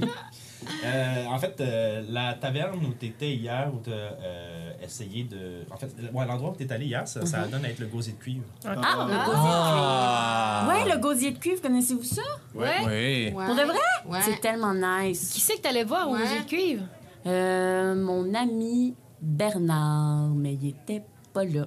[0.84, 5.64] Euh, en fait, euh, la taverne où tu étais hier, où tu as essayé de.
[5.70, 7.86] En fait, ouais, l'endroit où tu es allé hier, ça, ça donne à être le
[7.86, 8.44] gosier de cuivre.
[8.64, 8.80] Ah, le
[9.24, 10.62] gosier Ah!
[10.66, 10.86] de cuivre.
[10.86, 12.22] Ouais, le gosier de cuivre, connaissez-vous ça?
[12.54, 12.66] Ouais.
[12.86, 13.34] Oui.
[13.36, 13.46] Ouais.
[13.46, 13.78] Pour de vrai?
[14.06, 14.20] Ouais.
[14.22, 15.32] C'est tellement nice.
[15.32, 16.20] Qui c'est que t'allais voir au Ouais.
[16.20, 16.84] musée de cuivre?
[17.26, 21.02] Euh, mon ami Bernard, mais il était
[21.32, 21.66] pas là.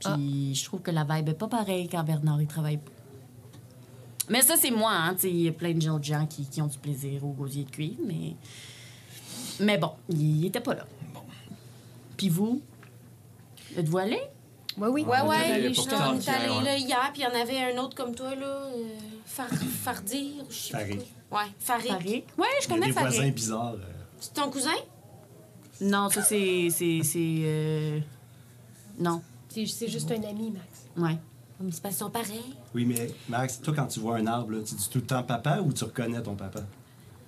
[0.00, 2.90] Puis je trouve que la vibe est pas pareille quand Bernard il travaille pas.
[4.28, 5.16] Mais ça, c'est moi, hein.
[5.22, 7.70] Il y a plein de autres gens qui, qui ont du plaisir au gosier de
[7.70, 8.34] cuivre, mais.
[9.60, 10.86] Mais bon, il était pas là.
[12.16, 12.60] Puis vous?
[13.76, 14.20] Êtes-vous allé?
[14.76, 15.04] Ouais, oui.
[15.04, 15.72] Ouais, est ouais.
[15.88, 16.64] tard, est allé hier, ouais.
[16.64, 18.46] là hier, puis il y en avait un autre comme toi, là.
[18.46, 19.46] euh, Far-
[19.82, 21.38] Fardir, je sais pas.
[21.38, 21.88] Ouais, Farik.
[21.90, 22.24] Farik?
[22.38, 23.74] Ouais, je connais des voisins bizarres.
[23.74, 23.92] euh.
[24.20, 24.70] C'est ton cousin?
[25.80, 26.68] Non, ça, c'est.
[26.70, 27.00] C'est.
[27.02, 28.00] c'est, euh,
[28.98, 29.22] Non.
[29.48, 30.66] C'est c'est juste un ami, Max.
[30.96, 31.18] Ouais.
[31.60, 32.54] Mais c'est parce qu'ils sont pareils.
[32.74, 35.22] Oui, mais Max, toi, quand tu vois un arbre, là, tu dis tout le temps
[35.22, 36.60] papa ou tu reconnais ton papa?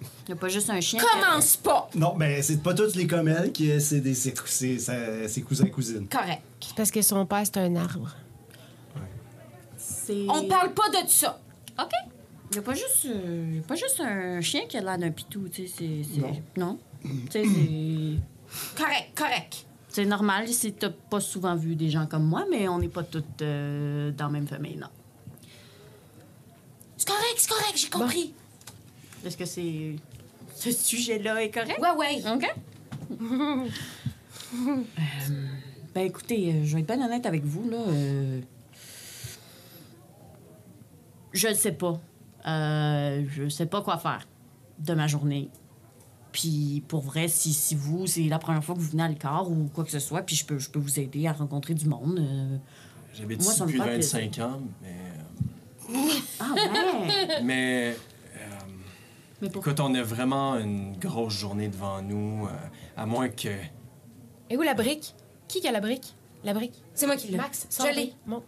[0.00, 1.00] Il n'y a pas juste un chien.
[1.00, 1.88] Commence pas!
[1.94, 5.66] Non, mais c'est pas tous les commelles qui c'est des ses, ses- ses- ses cousins
[5.68, 6.06] cousines.
[6.08, 6.42] Correct.
[6.60, 8.14] C'est parce que son père, c'est un arbre.
[9.76, 10.26] C'est...
[10.28, 11.40] On parle pas de ça.
[11.78, 11.90] OK.
[12.50, 14.98] Il n'y a pas juste, euh, y a pas juste un chien qui a l'air
[14.98, 16.02] d'un pitou, tu sais.
[16.18, 16.40] Non.
[16.56, 16.78] Non.
[17.02, 18.76] tu sais, c'est...
[18.76, 19.65] Correct, correct.
[19.96, 23.02] C'est normal si t'as pas souvent vu des gens comme moi, mais on n'est pas
[23.02, 24.88] toutes euh, dans la même famille, non.
[26.98, 28.34] C'est correct, c'est correct, j'ai compris.
[29.24, 29.96] Est-ce que c'est...
[30.54, 31.80] Ce sujet-là est correct?
[31.80, 32.22] Ouais, ouais.
[32.30, 32.44] OK.
[34.54, 34.88] Euh,
[35.94, 37.78] ben écoutez, euh, je vais être bien honnête avec vous, là.
[37.78, 38.42] euh,
[41.32, 41.98] je ne sais pas.
[42.44, 44.28] Je sais pas quoi faire
[44.78, 45.48] de ma journée.
[46.38, 49.50] Puis pour vrai, si, si vous, c'est la première fois que vous venez à l'écart
[49.50, 51.86] ou quoi que ce soit, puis je peux, je peux vous aider à rencontrer du
[51.88, 52.18] monde.
[52.18, 52.58] euh.
[53.14, 54.96] J'habite ici depuis fait 25 ans, mais.
[56.38, 57.28] Ah ouais!
[57.42, 57.96] Mais.
[58.36, 58.38] euh,
[59.40, 59.62] Mais pour...
[59.66, 62.50] écoute, on a vraiment une grosse journée devant nous, euh,
[62.98, 63.48] à moins que.
[64.50, 65.14] Et où la brique?
[65.48, 66.14] Qui qui a la brique?
[66.44, 66.74] La brique?
[66.92, 67.38] C'est moi qui l'ai.
[67.38, 68.12] Max, Je l'ai.
[68.26, 68.42] Bon.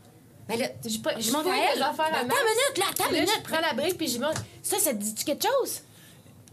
[0.47, 1.19] Ben là, J'ai pas.
[1.19, 3.43] je Je m'en vais Attends une minute, là, attends une là, je minute.
[3.45, 4.45] prends la brique, puis j'y montre.
[4.63, 5.81] Ça, ça te dit-tu quelque chose?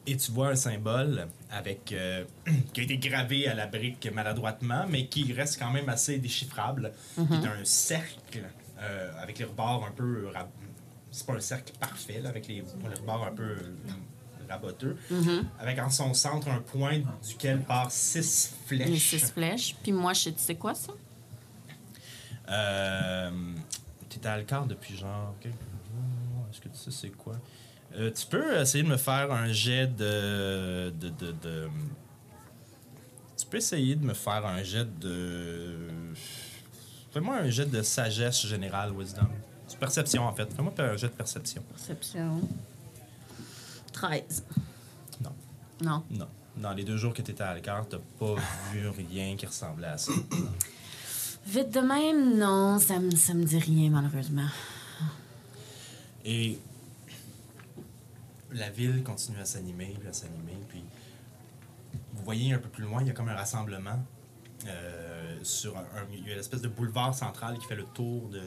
[0.07, 2.23] Et tu vois un symbole avec euh,
[2.73, 6.91] qui a été gravé à la brique maladroitement, mais qui reste quand même assez déchiffrable.
[7.15, 8.43] Qui est un cercle
[8.79, 10.27] euh, avec les rebords un peu.
[11.11, 13.75] C'est pas un cercle parfait, là, avec les, les rebords un peu euh,
[14.49, 14.95] raboteux.
[15.59, 19.09] Avec en son centre un point duquel part six Les flèches.
[19.09, 19.75] six flèches.
[19.81, 20.93] Puis moi, je sais, tu sais quoi, ça?
[22.49, 23.31] Euh,
[24.09, 25.33] T'étais à Alcar depuis genre.
[25.43, 27.35] Est-ce que tu sais c'est quoi?
[27.97, 31.69] Euh, tu peux essayer de me faire un jet de, de, de, de-
[33.37, 35.77] Tu peux essayer de me faire un jet de.
[37.11, 39.27] Fais-moi un jet de sagesse générale, wisdom.
[39.67, 40.51] C'est perception en fait.
[40.53, 41.61] Fais-moi un jet de perception.
[41.69, 42.41] Perception.
[43.93, 44.43] 13.
[45.21, 45.31] Non.
[45.81, 46.03] Non.
[46.11, 46.27] Non.
[46.57, 48.35] Dans les deux jours que t'étais à Alcar, t'as pas
[48.73, 50.11] vu rien qui ressemblait à ça.
[51.47, 54.47] Vite de même, non, ça me, ça me dit rien, malheureusement.
[56.25, 56.57] Et
[58.55, 60.83] la ville continue à s'animer, puis à s'animer, puis
[62.13, 63.99] vous voyez un peu plus loin, il y a comme un rassemblement
[64.67, 67.83] euh, sur un, un- il y a une espèce de boulevard central qui fait le
[67.85, 68.41] tour de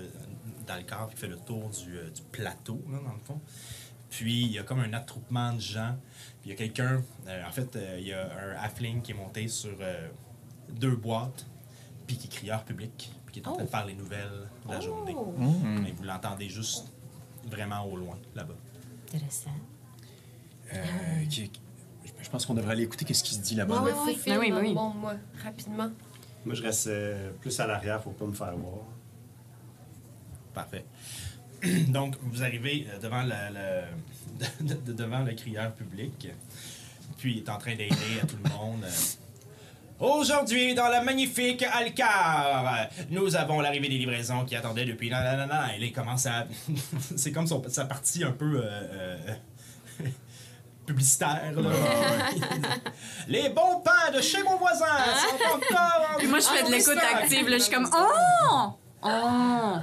[0.66, 3.40] d'Alcar, qui fait le tour du, euh, du plateau, là, dans le fond.
[4.10, 5.96] Puis il y a comme un attroupement de gens.
[6.42, 9.12] Puis il y a quelqu'un, euh, en fait, euh, il y a un halfling qui
[9.12, 10.08] est monté sur euh,
[10.70, 11.46] deux boîtes,
[12.06, 14.72] puis qui est crieur public, puis qui est en train de faire les nouvelles de
[14.72, 15.14] la journée.
[15.82, 16.92] Mais vous l'entendez juste
[17.46, 18.54] vraiment au loin, là-bas.
[19.08, 19.50] Intéressant.
[20.74, 21.50] Euh, qui-
[22.22, 23.80] je pense qu'on devrait aller écouter qu'est-ce qui se dit là-bas.
[23.82, 24.38] Ouais, ouais.
[24.38, 24.74] oui, oui.
[24.74, 25.90] Bon, moi, rapidement.
[26.44, 28.84] Moi, je reste euh, plus à l'arrière pour pas me faire voir.
[30.54, 30.84] Parfait.
[31.88, 33.22] Donc, vous arrivez euh, devant
[34.60, 36.28] de- de- devant le crieur public,
[37.16, 38.84] puis il est en train d'aider à tout le monde.
[40.00, 45.10] Aujourd'hui, dans la magnifique Alcar, nous avons l'arrivée des livraisons qui attendaient depuis...
[45.10, 45.16] Non.
[45.16, 46.46] Et là, il commence à...
[47.16, 48.60] C'est comme son- sa partie un peu...
[48.62, 49.34] euh, euh,
[50.88, 51.52] publicitaire.
[51.56, 51.70] là.
[53.28, 54.86] Les bons pains de chez mon voisin
[55.16, 58.70] sont encore en Puis moi, je fais de l'écoute active, là, je suis comme «Oh!
[59.04, 59.76] Oh!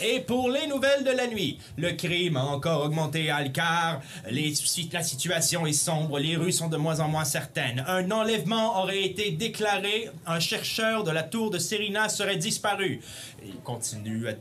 [0.00, 4.00] Et pour les nouvelles de la nuit, le crime a encore augmenté à Alcar.
[4.28, 4.52] Les,
[4.92, 7.84] la situation est sombre, les rues sont de moins en moins certaines.
[7.86, 10.10] Un enlèvement aurait été déclaré.
[10.26, 13.00] Un chercheur de la tour de Serena serait disparu.
[13.44, 14.32] Il continue à,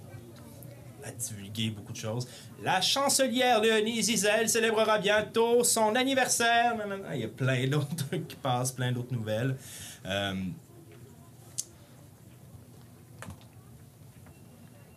[1.08, 2.28] à divulguer beaucoup de choses.
[2.64, 6.76] La chancelière Léonie Zizel célébrera bientôt son anniversaire.
[7.14, 9.56] Il y a plein d'autres trucs qui passent, plein d'autres nouvelles.
[10.06, 10.34] Euh,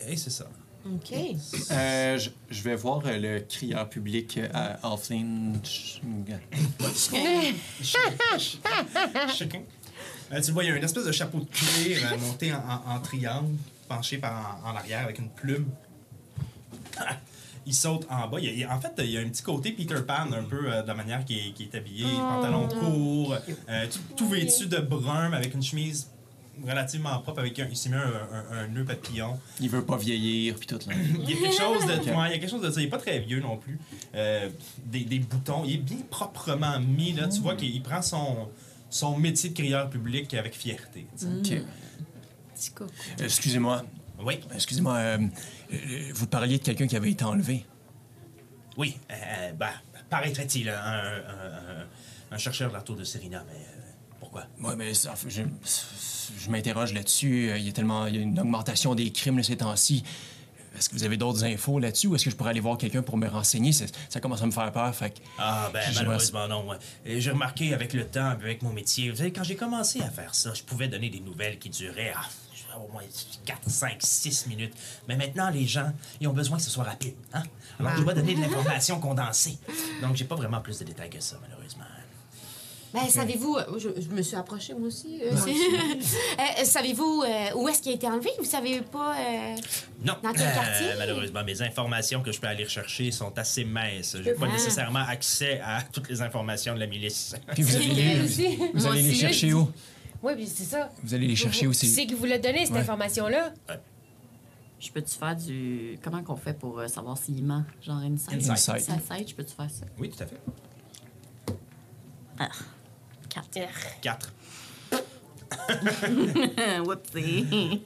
[0.07, 0.47] et c'est ça.
[0.87, 1.13] OK.
[1.73, 5.53] Euh, je, je vais voir euh, le crieur public euh, à Alflin.
[9.29, 9.63] Chacun.
[10.33, 12.53] Euh, tu le vois, il y a une espèce de chapeau de cuir euh, monté
[12.53, 13.57] en, en- en triangle,
[13.89, 15.67] penché par en, en arrière avec une plume.
[17.67, 18.39] Il saute en bas.
[18.41, 20.73] Il y a- en fait, il y a un petit côté Peter Pan, un peu
[20.73, 22.05] euh, de la manière qu'il est, qu'il est habillé.
[22.05, 23.37] Pantalon court,
[23.69, 26.09] euh, tout, tout vêtu de brun, mais avec une chemise
[26.67, 27.41] relativement propre.
[27.41, 29.39] Avec un, il s'est mis un, un- un nœud papillon.
[29.61, 30.95] Il veut pas vieillir, puis tout, là.
[31.23, 32.81] Il y a quelque chose de, ouais, il y a quelque chose de ça.
[32.81, 33.79] Il est pas très vieux non plus.
[34.15, 34.49] Euh,
[34.87, 35.63] des, des boutons.
[35.67, 37.13] Il est bien proprement mis.
[37.13, 37.29] Là.
[37.29, 38.49] Tu vois qu'il il prend son,
[38.89, 41.07] son métier de crieur public avec fierté.
[41.15, 41.27] sais.
[41.27, 41.53] OK.
[42.81, 42.87] Euh,
[43.25, 43.85] Excusez-moi.
[44.23, 45.19] Oui, Excusez-moi.
[45.73, 47.65] Euh, vous parliez de quelqu'un qui avait été enlevé.
[48.77, 48.97] oui.
[49.11, 49.71] Euh, bah,
[50.09, 51.87] paraîtrait-il un, un, un-
[52.33, 53.81] un chercheur de la tour de Serena, mais euh,
[54.21, 54.45] pourquoi?
[54.63, 55.43] Oui, mais ça, je,
[56.39, 57.51] je m'interroge là-dessus.
[57.51, 60.05] Euh, Il y a tellement il y a une augmentation des crimes de ces temps-ci.
[60.79, 63.03] est-ce que vous avez d'autres infos là-dessus ou est-ce que je pourrais aller voir quelqu'un
[63.03, 63.73] pour me renseigner?
[63.73, 65.19] C'est- Ça commence à me faire peur, fait que...
[65.39, 66.69] Ah, ben, malheureusement, non.
[67.05, 70.35] J'ai remarqué avec le temps, avec mon métier, vous savez, quand j'ai commencé à faire
[70.35, 72.23] ça, je pouvais donner des nouvelles qui duraient ah,
[72.79, 73.03] au moins
[73.47, 74.75] 4, 5, 6 minutes.
[75.09, 77.15] Mais maintenant, les gens, ils ont besoin que ce soit rapide.
[77.33, 77.43] Hein?
[77.79, 79.59] Alors, je dois donner de l'information condensée.
[80.03, 81.85] Donc, j'ai pas vraiment plus de détails que ça, malheureusement.
[82.93, 85.21] Ben, savez-vous, euh, je, je me suis approchée moi aussi.
[85.23, 85.31] euh,
[86.41, 88.31] Euh, savez-vous euh, où est-ce qu'il a été enlevé?
[88.39, 89.15] Vous savez pas.
[89.17, 89.55] euh,
[90.05, 90.15] Non.
[90.25, 90.87] Dans quel Euh, quartier?
[90.99, 94.17] malheureusement, mes informations que je peux aller rechercher sont assez minces.
[94.25, 94.53] J'ai pas Ah.
[94.53, 97.37] nécessairement accès à toutes les informations de la milice.
[97.55, 99.71] Puis vous allez les, vous allez les chercher où?
[100.23, 100.91] Oui, puis c'est ça.
[101.03, 101.67] Vous allez les chercher?
[101.67, 102.81] Qui c'est qui vous l'a donné, cette Ouais.
[102.81, 103.53] information-là?
[104.79, 105.99] Je peux-tu faire du.
[106.03, 107.65] Comment qu'on fait pour euh, savoir s'il ment?
[107.83, 108.35] Genre insight?
[108.51, 108.51] Insight.
[108.77, 108.91] Insight.
[108.91, 109.85] Insight, je peux-tu faire ça?
[109.99, 110.41] Oui, tout à fait.
[112.39, 112.49] Ah.
[113.29, 113.69] Quatre.
[114.01, 114.33] Quatre.
[116.85, 117.81] Whoopsie.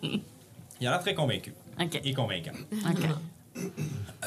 [0.80, 1.52] Il a l'air très convaincu.
[1.80, 2.00] OK.
[2.04, 2.52] Et convaincant.
[2.72, 3.08] OK.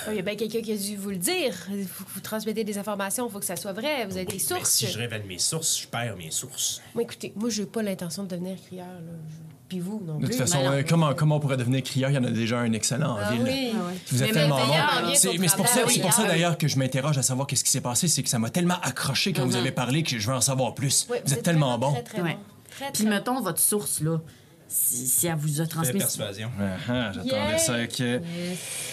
[0.05, 1.53] Oh, Il y a bien quelqu'un qui a dû vous le dire.
[1.73, 4.05] Il faut que vous transmettez des informations, il faut que ça soit vrai.
[4.05, 4.69] Vous avez des Mais sources.
[4.69, 6.81] si je révèle mes sources, je perds mes sources.
[6.93, 8.85] Moi, écoutez, moi, j'ai pas l'intention de devenir crieur.
[8.85, 9.11] Là.
[9.27, 10.37] Je- Puis vous, non De plus.
[10.37, 12.11] toute façon, euh, comment, comment on pourrait devenir crieur?
[12.11, 13.41] Il y en a déjà un excellent en Ah ville.
[13.43, 13.71] oui.
[13.73, 13.91] Ah.
[14.11, 14.73] Vous êtes Mais tellement bon.
[15.07, 16.27] Mais c'est pour ça, pour ça oui.
[16.27, 18.07] d'ailleurs que je m'interroge à savoir qu'est-ce qui s'est passé.
[18.07, 20.75] C'est que ça m'a tellement accroché quand vous avez parlé que je veux en savoir
[20.75, 21.07] plus.
[21.25, 21.91] Vous êtes tellement bon.
[21.93, 22.33] Très, très Ouais.
[22.35, 22.39] bon.
[22.69, 24.21] Très, Puis très mettons votre source, là.
[24.69, 25.99] Si, si elle vous a transmis.
[25.99, 26.51] persuasion.
[26.59, 27.57] Ah, ah, J'attendais Yeah.
[27.57, 28.21] ça que.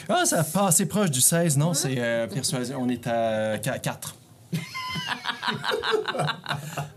[0.08, 1.74] Ah, ça a passé proche du 16, non?
[1.74, 2.80] C'est euh, persuasion.
[2.80, 4.16] On est à 4.
[5.46, 6.28] Ah,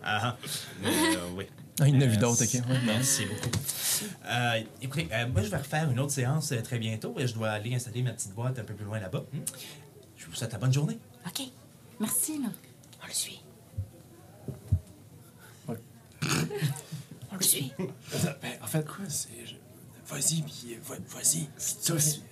[0.04, 0.38] ah.
[0.86, 0.90] Euh,
[1.36, 1.46] oui.
[1.80, 2.54] Ah, il y en a vu Euh, d'autres, ok.
[2.70, 3.50] Ouais, Merci beaucoup.
[4.26, 7.34] Euh, écoutez, euh, moi, je vais refaire une autre séance euh, très bientôt et je
[7.34, 9.24] dois aller installer ma petite boîte un peu plus loin là-bas.
[9.34, 9.40] Hmm?
[10.16, 10.98] Je vous souhaite la bonne journée.
[11.26, 11.42] OK.
[12.00, 12.50] Merci, là.
[13.04, 13.42] On le suit.
[15.68, 15.78] Ouais.
[17.44, 17.72] Suit.
[18.42, 19.30] Ben, en fait, quoi, c'est.
[19.46, 19.56] je-
[20.10, 21.50] Vas-y, puis va- vas-y.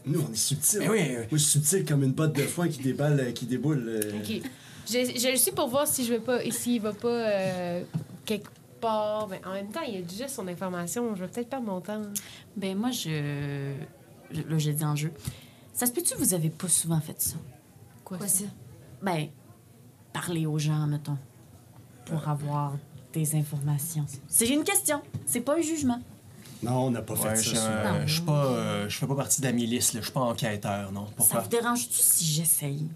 [0.05, 0.79] Nous, on est subtil.
[0.79, 1.15] Mais oui, oui.
[1.17, 3.83] Moi, je suis subtil comme une botte de foin qui déballe, euh, qui déboule.
[3.89, 4.17] euh.
[4.19, 4.49] OK.
[4.87, 7.83] Je, je le suis pour voir si je vais pas, s'il va pas euh,
[8.23, 8.49] quelque
[8.79, 9.27] part.
[9.27, 11.13] Mais en même temps, il a déjà son information.
[11.15, 12.01] Je vais peut-être perdre mon temps.
[12.55, 13.73] Ben moi, je...
[14.31, 15.11] je- Là, j'ai dit en jeu.
[15.73, 17.35] Ça se peut-tu que vous avez pas souvent fait ça?
[18.05, 18.45] Quoi, Quoi ça?
[19.01, 19.27] Ben,
[20.13, 21.17] parler aux gens, mettons,
[22.05, 22.77] pour avoir
[23.19, 24.05] des informations.
[24.27, 25.01] C'est une question.
[25.25, 25.99] C'est pas un jugement.
[26.63, 27.41] Non, on n'a pas fait Ouais, ça.
[27.43, 29.99] je, euh, suis pas, euh, je fais pas partie de la milice, là.
[29.99, 31.07] Je suis pas enquêteur, non.
[31.19, 32.87] Ça vous dérange-tu si j'essaye?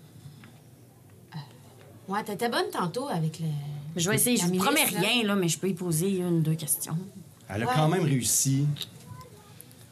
[2.07, 3.45] Ouais, t'étais bonne tantôt avec le.
[3.95, 4.37] Je vais essayer.
[4.37, 4.99] Je milice, promets là.
[4.99, 6.97] rien, là, mais je peux y poser une, deux questions.
[7.47, 7.71] Elle a Ouais.
[7.75, 8.65] quand même réussi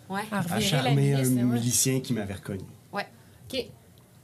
[0.09, 0.21] Ouais.
[0.31, 2.63] À à revirer la charmer un milice, milicien qui m'avait reconnu.
[2.93, 3.05] Ouais.
[3.53, 3.65] OK.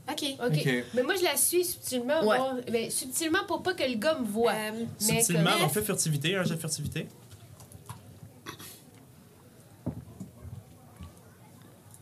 [0.09, 0.23] OK.
[0.45, 0.51] OK.
[0.57, 0.83] OK.
[0.93, 2.19] Mais moi, je la suis subtilement.
[2.25, 2.37] Ouais.
[2.37, 4.51] voir- ben, subtilement pour pas que le gars me voit.
[4.51, 7.07] Euh, mais Subtilement, on fait furtivité, un jeu de furtivité.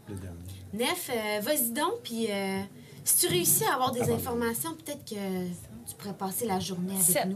[0.09, 0.37] Le dernier.
[0.73, 2.61] Nef, euh, vas-y donc, puis euh,
[3.03, 5.47] si tu réussis à avoir des informations, peut-être que
[5.87, 7.27] tu pourrais passer la journée avec Sept.
[7.27, 7.35] nous.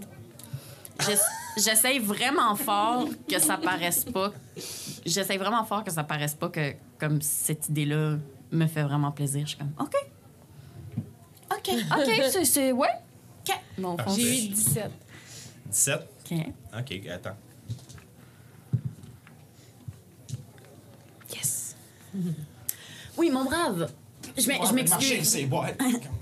[1.06, 1.22] J'ess-
[1.58, 4.34] J'essaye vraiment fort que ça paraisse pas.
[5.06, 8.18] J'essaye vraiment fort que ça paraisse pas que comme cette idée-là
[8.52, 9.42] me fait vraiment plaisir.
[9.46, 9.94] Je suis comme OK,
[11.68, 11.76] OK.
[12.08, 12.88] OK, c'est- c'est ouais.
[13.48, 13.56] OK.
[13.78, 14.92] Bon, on J'ai eu 17.
[15.72, 16.00] 17.
[16.32, 16.38] OK.
[16.80, 17.36] Ok, attends.
[21.34, 21.76] Yes.
[23.18, 23.90] Oui, mon brave.
[24.38, 25.38] Je m'ex- je m'excuse.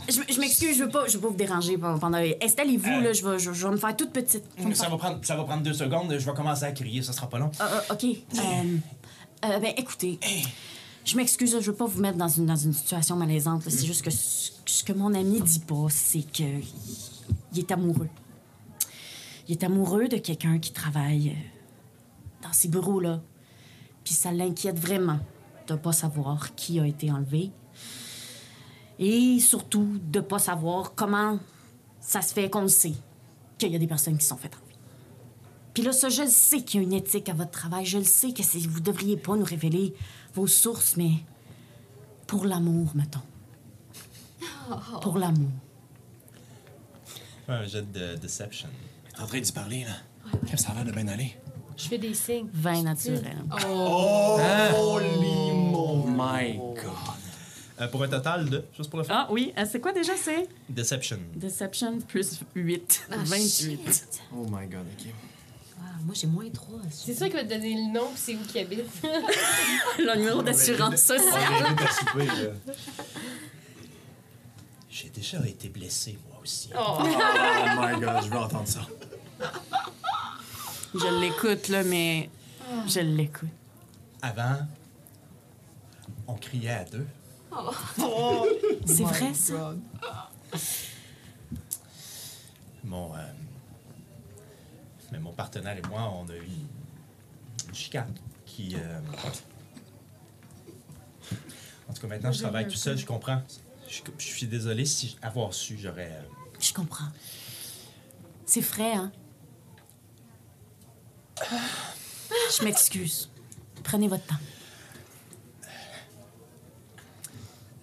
[0.09, 2.17] Je m'excuse, je veux pas, je veux pas vous déranger pendant.
[2.41, 3.01] Installez-vous Euh.
[3.01, 4.43] là, je vais, je, je vais me faire toute petite.
[4.57, 6.65] Je vais me Ça faire- va, prendre, ça va prendre deux secondes, je vais commencer
[6.65, 7.49] à crier, ça sera pas long.
[7.59, 8.03] Ah, ah, OK.
[8.03, 8.77] Euh,
[9.45, 10.19] euh, ben, écoutez,
[11.05, 13.63] je m'excuse, je veux pas vous mettre dans une, dans une situation malaisante.
[13.67, 16.43] C'est juste que ce, que mon ami dit pas, c'est que
[17.51, 18.09] il est amoureux.
[19.47, 23.21] Il est amoureux de quelqu'un qui travaille euh, dans ces bureaux-là.
[24.03, 25.19] Puis ça l'inquiète vraiment
[25.67, 27.51] de pas savoir qui a été enlevé.
[28.99, 31.39] Et surtout de pas savoir comment
[31.99, 32.93] ça se fait qu'on le sait
[33.57, 34.63] qu'il y a des personnes qui sont faites enlever.
[35.73, 37.85] Puis là, ça, je le sais qu'il y a une éthique à votre travail.
[37.85, 39.93] Je le sais que vous devriez pas nous révéler
[40.33, 41.11] vos sources, mais
[42.27, 43.21] pour l'amour, mettons.
[45.01, 45.51] Pour l'amour.
[47.47, 48.69] Un jet de deception.
[49.15, 50.57] T'es en train d'y parler, là.
[50.57, 51.35] Ça a l'air de bien aller.
[51.75, 52.47] Je fais des signes.
[52.53, 53.37] Vin naturel.
[53.67, 54.37] Oh
[56.07, 56.93] my god.
[57.81, 60.13] Euh, pour un total de, juste pour le faire, Ah oui, euh, c'est quoi déjà,
[60.15, 60.47] c'est?
[60.69, 61.17] deception.
[61.35, 63.07] Deception plus 8.
[63.11, 63.49] Ah, 28.
[63.49, 64.21] shit.
[64.31, 65.07] Oh my god, ok.
[65.85, 66.79] Ah, moi, j'ai moins 3.
[66.89, 68.85] C'est sûr qu'il va te donner le nom et c'est où qu'il habite.
[69.97, 71.75] Le numéro d'assurance On sociale.
[74.89, 76.69] J'ai déjà été blessé, moi aussi.
[76.77, 78.87] Oh my god, je veux entendre ça.
[80.93, 82.29] Je l'écoute, là, mais
[82.87, 83.49] je l'écoute.
[84.21, 84.59] Avant,
[86.27, 87.07] on criait à deux.
[88.85, 89.73] C'est vrai, ça?
[92.83, 93.19] Mon, euh,
[95.13, 96.67] mais mon partenaire et moi, on a eu une,
[97.69, 98.13] une chicane
[98.45, 98.75] qui.
[98.75, 98.99] euh,
[101.87, 103.41] En tout cas, maintenant, je travaille tout seul, je comprends.
[103.87, 106.11] Je, je suis désolé si avoir su, j'aurais.
[106.11, 106.21] euh,
[106.59, 107.09] Je comprends.
[108.45, 109.11] C'est frais, hein?
[112.57, 113.29] Je m'excuse.
[113.83, 114.35] Prenez votre temps.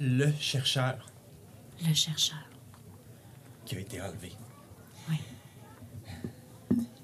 [0.03, 1.11] le chercheur
[1.87, 2.39] Le chercheur.
[3.67, 4.33] qui a été enlevé.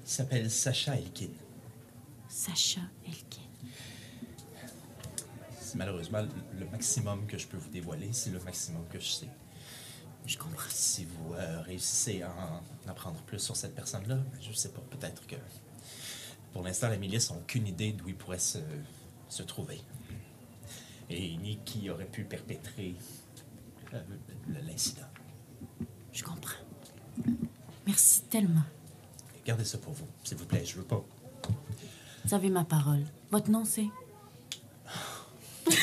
[0.07, 1.27] S'appelle Sacha Elkin.
[2.29, 3.41] Sacha Elkin.
[5.59, 6.21] C'est malheureusement
[6.57, 9.27] le- maximum que je peux vous dévoiler, c'est le maximum que je sais.
[10.25, 10.69] Je comprends.
[10.69, 14.81] Si vous euh, réussissez à en apprendre plus sur cette personne-là, ben, je sais pas,
[14.89, 15.35] peut-être que
[16.53, 18.59] pour l'instant, la milice n'a aucune idée d'où il pourrait se,
[19.27, 19.81] se trouver.
[21.09, 22.95] Et ni qui aurait pu perpétrer
[23.93, 24.01] euh,
[24.65, 25.07] l'incident.
[26.13, 26.63] Je comprends.
[27.85, 28.63] Merci tellement.
[29.47, 30.65] Gardez ça pour vous, s'il vous plaît.
[30.65, 31.01] Je veux pas.
[32.25, 33.05] Vous avez ma parole.
[33.31, 33.87] Votre nom, c'est?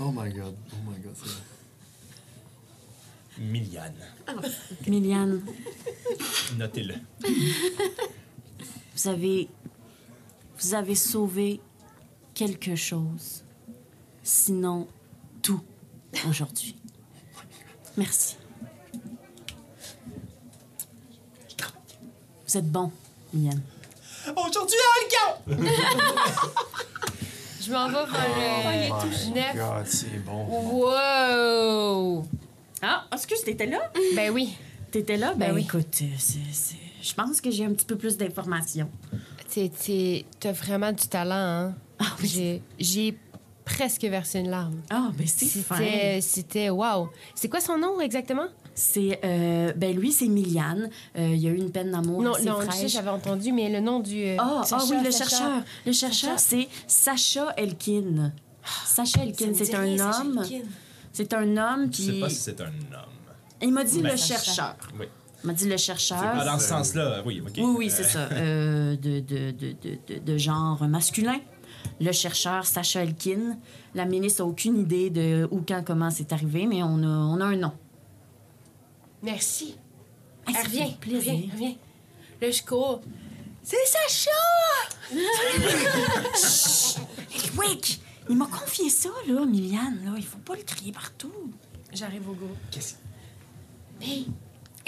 [0.00, 1.42] Oh my god, oh my god, c'est vrai.
[3.38, 3.94] Miliane.
[4.86, 5.42] Miliane,
[6.56, 6.94] Notez-le.
[8.94, 9.48] vous avez...
[10.60, 11.60] Vous avez sauvé
[12.34, 13.42] quelque chose.
[14.22, 14.86] Sinon,
[15.42, 15.62] tout
[16.28, 16.76] aujourd'hui.
[17.96, 18.36] Merci.
[22.48, 22.90] Vous êtes bon,
[23.32, 23.60] Miliane.
[24.36, 25.38] Aujourd'hui, Alka!
[27.60, 29.54] Je m'en vais vers Oh le Nef.
[29.56, 30.46] god, c'est bon.
[30.46, 32.24] Wow!
[32.80, 33.90] Ah, excuse, t'étais là?
[34.16, 34.56] Ben oui.
[34.90, 35.34] T'étais là?
[35.34, 35.62] Ben, Ben oui.
[35.62, 38.88] écoute, euh, c'est- c'est- je pense que j'ai un petit peu plus d'informations.
[39.52, 41.74] T'es- t'es- T'as vraiment du talent, hein?
[41.98, 42.28] Ah oui.
[42.28, 43.18] J'ai- J'ai
[43.64, 44.80] presque versé une larme.
[44.88, 45.76] Ah, ben c'est fin.
[45.76, 46.20] C'était.
[46.22, 46.70] C'était.
[46.70, 47.10] Wow!
[47.34, 48.46] C'est quoi son nom exactement?
[48.80, 50.88] C'est, euh, ben lui, c'est Miliane.
[51.18, 52.92] Euh, il y a eu une peine d'amour non, non, fraîche.
[52.92, 54.22] j'avais entendu, mais le nom du.
[54.24, 55.28] euh, Ah, ah Sacha, oui, le Sacha.
[55.30, 55.62] chercheur.
[55.84, 58.32] Le chercheur, c'est Sacha Elkin.
[58.86, 60.44] Sacha Elkin, c'est un homme.
[61.12, 62.20] C'est un homme Je sais qui.
[62.20, 62.72] pas si c'est un homme.
[63.60, 64.34] Il m'a dit Ben, le Sacha.
[64.40, 64.76] chercheur.
[64.98, 65.06] Oui.
[65.42, 66.20] Il m'a dit le chercheur.
[66.20, 67.54] pas dans ce sens-là, oui, ok.
[67.56, 68.28] Oui, oui, c'est ça.
[68.30, 71.40] Euh, de, de, de, de, de, de genre masculin.
[72.00, 73.56] Le chercheur Sacha Elkin.
[73.96, 77.40] La ministre n'a aucune idée de où, quand, comment c'est arrivé, mais on a, on
[77.40, 77.72] a un nom.
[79.22, 79.76] Merci.
[80.46, 81.32] Ça fait revient, plaisir.
[81.34, 81.74] reviens, reviens.
[82.40, 83.02] Là, je cours.
[83.62, 84.30] C'est Sacha!
[87.58, 88.00] Wick,
[88.30, 90.00] il m'a confié ça, là, Miliane.
[90.04, 90.12] Là.
[90.16, 91.32] Il faut pas le crier partout.
[91.92, 92.48] J'arrive au go.
[92.70, 92.94] Qu'est-ce
[94.00, 94.26] Hey,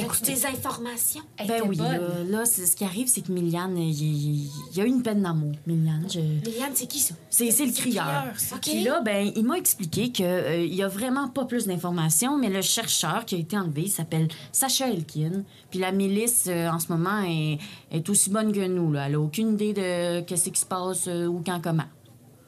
[0.05, 1.23] écoute tes informations?
[1.47, 1.87] Ben oui, bonne.
[1.93, 1.99] là,
[2.29, 5.03] là, c'est ce qui arrive, c'est que Miliane, il, il- il y a eu une
[5.03, 5.53] peine d'amour.
[5.67, 6.19] Miliane, je...
[6.19, 7.15] Léane, c'est qui ça?
[7.31, 8.05] c'est c'est le crieur.
[8.07, 8.61] crieur, c'est OK.
[8.63, 12.49] Puis là, ben, il m'a expliqué qu'il il y a vraiment pas plus d'informations, mais
[12.49, 15.43] le chercheur qui a été enlevé il s'appelle Sacha Elkin.
[15.71, 17.59] Puis la milice, euh, en ce moment, est,
[17.91, 18.93] est aussi bonne que nous.
[18.93, 19.07] Là.
[19.09, 21.85] Elle a aucune idée de qu'est-ce qui se passe euh, ou quand, comment.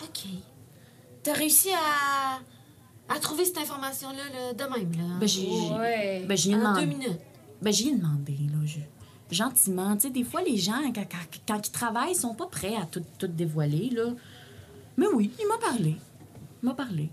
[0.02, 0.22] OK.
[1.22, 5.14] T'as réussi à, à trouver cette information-là là, de même, là?
[5.20, 6.24] Ben, j'ai Ouais.
[6.26, 6.80] ben, j'ai en demandé.
[6.80, 7.20] deux minutes.
[7.62, 8.58] Ben, j'y ai demandé, là.
[8.64, 8.78] je-
[9.34, 9.94] Gentiment.
[9.96, 12.76] Tu sais, des fois, les gens, quand, quand- quand ils travaillent, ils sont pas prêts
[12.76, 14.08] à tout, tout dévoiler, là.
[14.98, 15.96] Mais oui, il m'a parlé.
[16.62, 17.08] Il m'a parlé.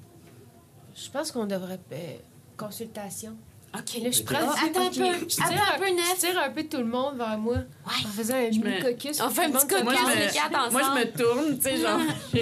[0.96, 1.80] Je pense qu'on devrait.
[1.94, 2.18] euh,
[2.58, 3.38] consultation.
[3.74, 4.02] OK.
[4.04, 5.20] Là, je prends du- attends un peu.
[5.20, 6.18] Je tire un peu, Je Nef.
[6.18, 7.56] tire un peu tout le monde vers moi.
[7.56, 7.64] Ouais.
[8.06, 9.22] En faisant un me- mini caucus.
[9.22, 9.98] On fait un petit caucus.
[9.98, 10.72] se- les quatre ensemble.
[10.72, 12.00] moi, je me tourne, tu sais, genre,
[12.34, 12.40] je,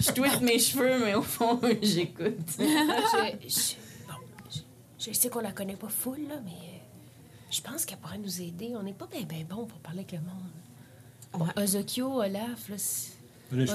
[0.00, 2.38] je twiste mes cheveux, mais au fond, j'écoute.
[2.58, 2.64] je,
[3.48, 3.74] je-
[4.08, 4.14] bon,
[4.50, 4.60] je,
[4.98, 6.73] je sais qu'on la connaît pas full, là, mais euh,
[7.54, 8.72] je pense qu'elle pourrait nous aider.
[8.76, 10.50] On n'est pas bien ben bon pour parler avec le monde.
[11.32, 12.76] Bon, Ozokyo, Olaf, là,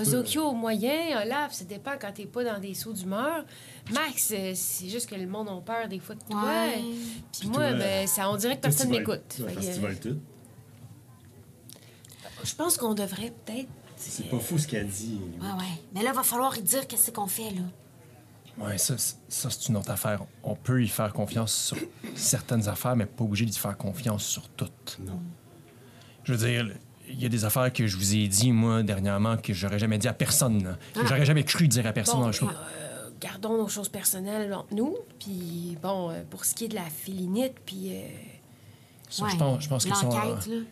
[0.02, 3.46] Ozokyo au moyen, Olaf, ça dépend quand t'es pas dans des sauts d'humeur.
[3.92, 6.44] Max, euh, c'est juste que le monde a peur des fois de toi.
[6.44, 6.82] Ouais.
[7.38, 9.42] Puis moi, toi, ben, ça, on dirait que personne m'écoute.
[12.44, 13.70] Je pense qu'on devrait peut-être.
[13.96, 15.20] C'est pas fou ce qu'elle dit.
[15.42, 15.82] Ouais, ouais.
[15.94, 17.62] Mais là, va falloir y dire qu'est-ce qu'on fait, là.
[18.60, 20.22] Ouais, ça, c'est- ça c'est une autre affaire.
[20.44, 21.78] On peut y faire confiance sur
[22.16, 24.98] certaines affaires, mais pas obligé d'y faire confiance sur toutes.
[25.06, 25.20] Non.
[26.24, 26.70] Je veux dire,
[27.08, 29.98] il y a des affaires que je vous ai dit, moi, dernièrement, que j'aurais jamais
[29.98, 30.64] dit à personne.
[30.64, 30.78] là.
[30.94, 32.16] Que j'aurais jamais cru dire à personne.
[32.16, 32.48] Bon, dans le show.
[32.50, 34.96] euh, gardons nos choses personnelles entre nous.
[35.20, 37.92] Puis, bon, euh, pour ce qui est de la félinite, puis.
[37.96, 38.02] euh,
[39.12, 40.08] Ça, Ouais, je, pense, je pense que ça,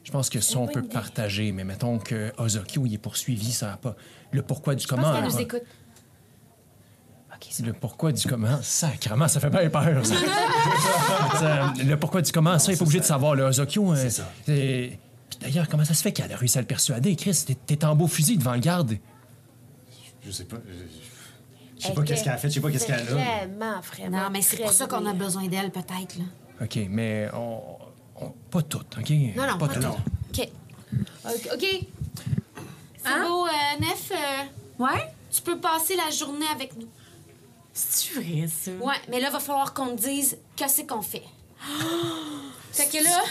[0.03, 0.89] je pense que ça, on peut idée.
[0.89, 3.95] partager, mais mettons que Ozokyo, il est poursuivi, ça a pas.
[4.31, 5.19] Le pourquoi du je comment.
[5.21, 5.63] nous écoute.
[7.63, 10.05] Le pourquoi du comment, sacrément, ça fait bien peur.
[10.05, 10.15] ça.
[11.39, 13.35] Ça, le pourquoi du comment, ça, il est pas obligé de savoir.
[13.35, 13.91] Le Ozokyo.
[13.93, 14.31] euh, C'est ça.
[14.45, 17.43] c'est- Puis D'ailleurs, comment ça se fait qu'elle a réussi à le persuader, Chris?
[17.45, 18.97] T'es- T'es en beau fusil devant le garde.
[20.25, 20.57] Je sais pas.
[20.67, 23.03] Je, je sais pas qu'est-ce qu'elle a fait, je sais pas qu'est-ce qu'elle a.
[23.03, 24.17] Vraiment, vraiment.
[24.23, 26.23] Non, mais c'est pour ça qu'on a besoin d'elle, peut-être, là.
[26.61, 27.61] OK, mais on,
[28.19, 29.09] on- pas toutes, OK?
[29.35, 29.83] Non, non, pas toutes.
[29.83, 29.95] Non.
[30.33, 30.49] OK.
[31.25, 31.65] Ok, ok.
[33.03, 33.25] C'est Hein?
[33.27, 35.13] beau, euh, Nef, euh, Ouais?
[35.31, 36.87] tu peux passer la journée avec nous.
[37.79, 38.71] C'est vrai, ça?
[38.83, 41.23] Ouais, mais là, va falloir qu'on te dise qu'est-ce qu'on fait.
[42.71, 43.21] fait que là,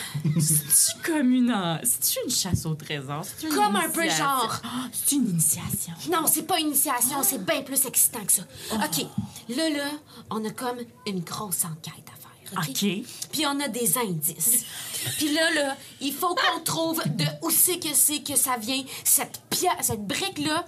[0.40, 1.53] C'est comme une...
[1.53, 3.24] en- C'est-tu une chasse au trésor?
[3.24, 4.61] C'est-tu une comme un peu genre.
[4.64, 5.92] Ah, C'est une initiation.
[6.11, 8.42] Non, c'est pas une initiation, c'est bien plus excitant que ça.
[8.74, 9.07] OK,
[9.57, 9.90] là, là,
[10.30, 11.92] on a comme une grosse enquête.
[12.53, 12.80] OK?
[13.32, 14.64] Puis on a des indices.
[15.18, 18.82] Puis là, là, il faut qu'on trouve de où c'est que c'est que ça vient,
[19.05, 20.64] cette pierre, cette brique-là.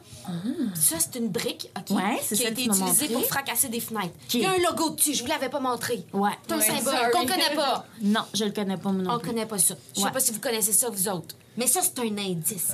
[0.75, 1.85] Ça, c'est une brique, OK?
[1.91, 1.95] Ah.
[1.95, 4.15] Ouais, c'est Qui a été utilisée pour fracasser des fenêtres.
[4.35, 6.05] Il y a un logo dessus, je vous l'avais pas montré.
[6.13, 6.31] Ouais.
[6.47, 7.87] C'est un symbole qu'on connaît pas.
[8.03, 9.29] Non, je le connais pas, non On plus.
[9.31, 9.75] connaît pas ça.
[9.95, 10.13] Je sais Ouais.
[10.13, 11.35] pas si vous connaissez ça, vous autres.
[11.57, 12.69] Mais ça, c'est un indice.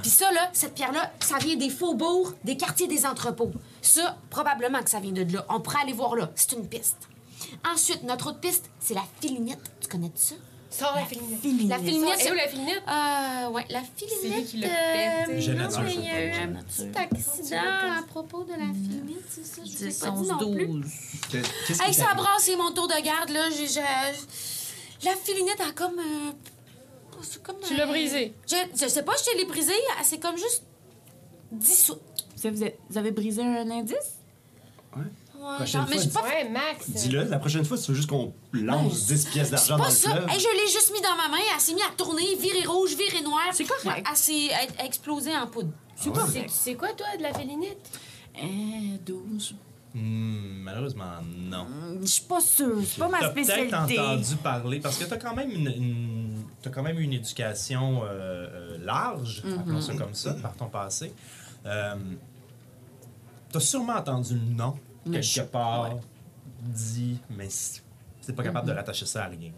[0.00, 3.52] Puis ça, là, cette pierre-là, ça vient des faubourgs, des quartiers des entrepôts.
[3.82, 5.44] Ça, probablement que ça vient de là.
[5.50, 6.30] On pourrait aller voir là.
[6.34, 6.96] C'est une piste.
[7.66, 9.58] Ensuite, notre autre piste, c'est la filinite.
[9.80, 10.34] Tu connais ça?
[10.70, 11.68] Sors la filinette.
[11.68, 12.82] La filinite, Et où la filinette?
[12.88, 14.18] Euh, ouais, la filinite.
[14.22, 15.40] C'est lui qui l'a euh, pété.
[15.40, 18.44] J'ai non, nature, mais je il y a eu sais un petit accident à propos
[18.44, 19.62] de la filinite, c'est ça?
[19.64, 20.66] Je 10, pas dit 11, non plus.
[20.66, 20.84] 12.
[21.30, 23.50] Qu'est- Qu'est-ce Hey, ça brasse, c'est mon tour de garde, là.
[23.50, 23.66] J'ai...
[23.66, 23.80] j'ai-
[25.04, 25.98] La filinite a comme...
[25.98, 26.30] euh,
[27.22, 28.32] c'est comme Tu euh, l'as brisée.
[28.48, 29.72] Je, je sais pas, je te l'ai brisée.
[29.98, 30.62] elle s'est comme juste
[31.52, 32.00] dissoute.
[32.88, 33.96] Vous avez brisé un indice?
[34.96, 35.02] Ouais,
[35.40, 36.90] Prochaine genre, mais fois, j'ai pas Ouais, Max.
[36.90, 39.90] Dis-le, la prochaine fois, tu veux juste qu'on lance 10 pièces C'est d'argent dans pas
[39.90, 40.10] le ça.
[40.10, 40.28] fleuve.
[40.30, 41.42] Hey, je l'ai juste mis dans ma main.
[41.54, 43.42] Elle s'est mise à tourner, virer rouge, virer noir.
[43.52, 44.06] C'est correct.
[44.10, 45.70] Elle s'est elle a explosé en poudre.
[45.96, 46.30] C'est Ah ouais?
[46.32, 47.98] C'est- C'est quoi, toi, de la félinite?
[48.36, 49.54] Eh, 12.
[49.92, 51.04] Hmm, malheureusement,
[51.36, 51.66] non.
[52.00, 52.76] Je suis pas sûre.
[52.86, 53.98] C'est pas ma T'as peut-être spécialité.
[53.98, 58.06] entendu parler, parce que t'as quand même une, une- t'as quand même une éducation euh,
[58.06, 61.12] euh, large, appelons ça comme ça, par ton passé.
[61.66, 61.96] Euh,
[63.52, 66.00] t'as sûrement entendu le nom quelque je- part ouais.
[66.62, 67.82] dit, mais c'est
[68.22, 69.50] c'est pas capable de rattacher ça à rien.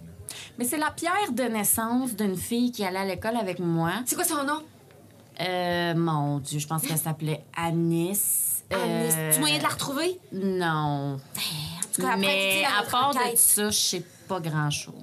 [0.59, 3.93] Mais c'est la pierre de naissance d'une fille qui allait à l'école avec moi.
[4.07, 4.63] C'est quoi son nom?
[5.41, 8.63] Euh, mon Dieu, je pense qu'elle s'appelait Anis.
[8.73, 8.77] Euh,
[9.27, 9.35] Anis.
[9.35, 10.19] Tu moyen de la retrouver?
[10.33, 11.17] Non.
[11.17, 14.95] En tout cas, après, Mais à part de ça, je sais pas grand-chose.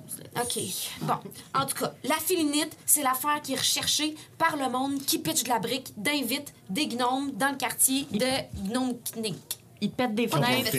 [0.42, 0.60] OK.
[1.02, 1.14] Bon.
[1.54, 5.44] En tout cas, la filinite, c'est l'affaire qui est recherchée par le monde qui pitch
[5.44, 9.60] de la brique, d'invite des gnomes dans le quartier de Gnome Knick.
[9.82, 10.72] Ils pètent des fenêtres.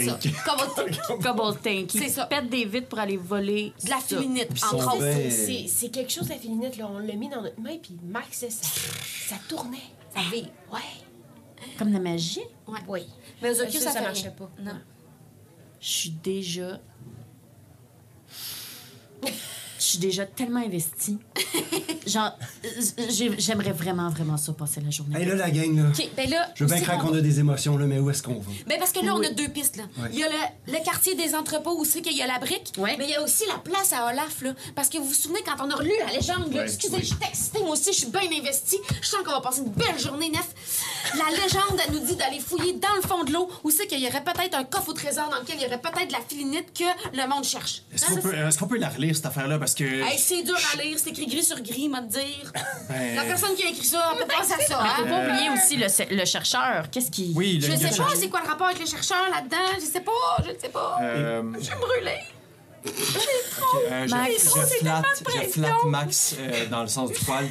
[0.45, 1.95] Comme Cobble Tank.
[1.95, 2.27] Ils C'est ça.
[2.27, 3.73] pètent des vitres pour aller voler.
[3.83, 5.31] de la filinite, entre autres.
[5.69, 6.89] C'est- quelque chose, la félinite, là.
[6.93, 9.79] On l'a mis dans notre main, puis Max, ça, ça tournait.
[10.15, 10.49] Ça vire.
[10.73, 10.79] Ouais.
[11.79, 12.41] Comme la magie?
[12.67, 12.79] Ouais.
[12.89, 13.07] Oui.
[13.43, 14.51] Mais aux Ça, ocus, ça ça, fait marchait pas.
[14.61, 14.79] Non.
[15.81, 16.79] Je suis déjà.
[19.25, 19.31] Je
[19.85, 21.19] suis déjà tellement investie.
[22.07, 22.37] Genre,
[23.39, 25.19] j'aimerais vraiment, vraiment ça passer la journée.
[25.19, 25.85] Hey là, la gang, là.
[26.17, 26.49] Ben là...
[26.55, 28.51] Je veux bien qu'on- a des émotions, là, mais où est-ce qu'on va?
[28.67, 29.77] Ben parce que là, on a deux pistes.
[29.77, 29.85] Là.
[30.13, 32.73] Il y a le, le quartier des entrepôts où c'est qu'il y a la brique,
[32.79, 32.97] Ouais.
[32.99, 34.43] mais il y a aussi la place à Olaf.
[34.43, 37.01] Là, parce que vous vous souvenez, quand on a relu la légende, là, excusez, oui.
[37.03, 38.79] je suis excitée, moi aussi, je suis bien investie.
[39.03, 40.49] Je sens qu'on va passer une belle journée, Nef.
[41.17, 44.01] La légende, elle nous dit d'aller fouiller dans le fond de l'eau où c'est qu'il
[44.01, 46.21] y aurait peut-être un coffre au trésor dans lequel il y aurait peut-être de la
[46.27, 46.85] filinite que
[47.17, 47.83] le monde cherche.
[47.95, 49.59] Est-ce Hein, qu'on ça, peut, est-ce qu'on peut la relire, cette affaire-là?
[49.59, 49.85] Parce que.
[49.89, 52.50] c'est- Hey, c'est dur à lire, c'est écrit gris sur gris, m'a dire.
[52.89, 54.77] ben, La personne qui a écrit ça, elle peut penser à ça.
[54.97, 55.09] Faut Hein?
[55.09, 56.91] pas oublier aussi le, le chercheur.
[56.91, 57.33] Qu'est-ce qui.
[57.37, 59.57] Oui, le Je le sais pas, c'est quoi le rapport avec le chercheur là-dedans?
[59.77, 60.13] Je sais pas,
[60.45, 60.99] je sais pas.
[61.03, 62.21] Euh, Je suis brûlée.
[63.91, 64.33] Euh, je, Max.
[64.43, 67.45] je c'est flatte, je flatte Max euh, dans le sens du poil.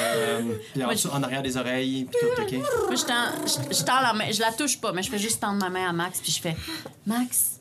[0.00, 2.52] Euh, puis en, Moi, en arrière des oreilles, puis tout, OK?
[2.86, 4.30] Moi, je tends, je, je tends la main.
[4.30, 6.40] Je la touche pas, mais je fais juste tendre ma main à Max, puis je
[6.40, 6.56] fais
[7.04, 7.58] Max,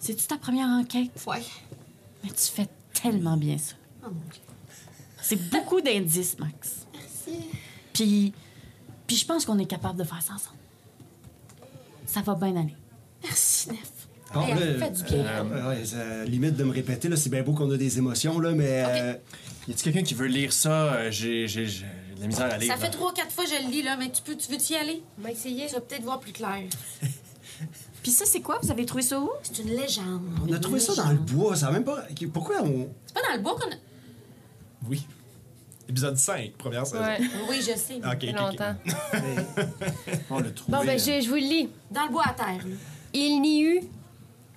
[0.00, 1.10] c'est-tu ta première enquête?
[1.28, 1.42] Ouais.
[2.24, 2.66] Mais tu fais
[3.00, 3.74] tellement bien ça.
[4.04, 4.40] Oh mon Dieu.
[5.26, 6.86] C'est beaucoup d'indices, Max.
[6.92, 7.44] Merci.
[7.92, 8.32] Puis,
[9.06, 10.58] puis je pense qu'on est capable de faire ça ensemble.
[12.06, 12.74] Ça va bien aller.
[13.22, 13.78] Merci, Nef.
[14.34, 15.24] Bon, Hey, elle là, fait du bien.
[15.26, 18.38] euh, ouais, ça- limite de me répéter, là, c'est bien beau qu'on a des émotions,
[18.38, 18.84] là, mais.
[18.86, 19.12] euh,
[19.66, 20.92] Y a-t-il quelqu'un qui veut lire ça?
[20.94, 22.70] Euh, J'ai j'ai- j'ai de la misère à lire.
[22.72, 24.74] Ça fait trois, quatre fois que je le lis, là, mais tu peux, tu veux-tu
[24.74, 25.02] y aller?
[25.18, 25.66] On va essayer.
[25.68, 26.64] Tu vas peut-être voir plus clair.
[28.02, 28.58] Puis ça, c'est quoi?
[28.62, 29.30] Vous avez trouvé ça où?
[29.42, 30.20] C'est une légende.
[30.46, 32.04] on a trouvé ça dans le bois, ça a même pas.
[32.32, 32.88] Pourquoi on.
[33.06, 33.74] C'est pas dans le bois qu'on a.
[34.86, 35.06] Oui.
[35.88, 37.02] Épisode 5, première saison.
[37.02, 37.18] Ouais,
[37.48, 37.96] Oui, je sais.
[38.04, 38.36] Ok, ok, ok.
[38.38, 38.74] longtemps.
[40.30, 40.78] On l'a trouvé.
[40.78, 41.68] Bon, ben, euh, je, je vous le lis.
[41.90, 42.46] Dans le bois à terre.
[42.66, 42.76] là.
[43.12, 43.80] Il n'y eut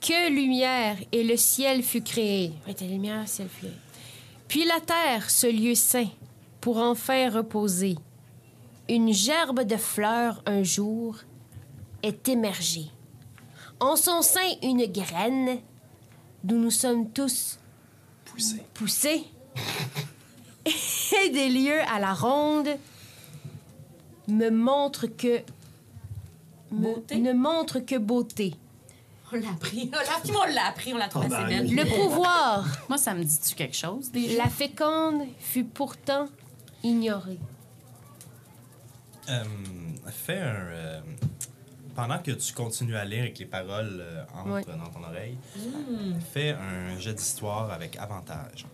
[0.02, 2.54] que lumière et le ciel fut créé.
[2.68, 3.72] Oui, la lumière, le ciel fut créé.
[4.48, 6.08] Puis la terre, ce lieu saint,
[6.62, 7.96] pour enfin reposer.
[8.90, 11.18] Une gerbe de fleurs un jour
[12.04, 12.86] est émergée.
[13.82, 15.60] En son sein, une graine
[16.44, 17.60] d'où nous sommes tous
[18.26, 18.64] poussé.
[18.74, 19.24] poussés.
[21.26, 22.70] et des lieux à la ronde
[24.28, 25.42] me montrent que
[26.72, 27.16] Beauté?
[27.20, 28.56] ne montre que beauté.
[29.32, 29.90] On l'a appris.
[29.94, 30.94] On l'a appris, on l'a appris.
[30.94, 31.76] On l'a trouvé Oh, assez ben, belle.
[31.76, 34.44] Le pouvoir, Moi, ça me dit-tu quelque chose, déjà?
[34.44, 36.28] la féconde, fut pourtant
[36.84, 37.40] ignorée.
[39.30, 39.44] Euh,
[40.10, 40.56] fais un.
[40.56, 41.02] euh,
[41.96, 44.64] pendant que tu continues à lire et que les paroles euh, entrent Ouais.
[44.78, 45.38] dans ton oreille,
[46.34, 48.66] fais un jet d'histoire avec avantage.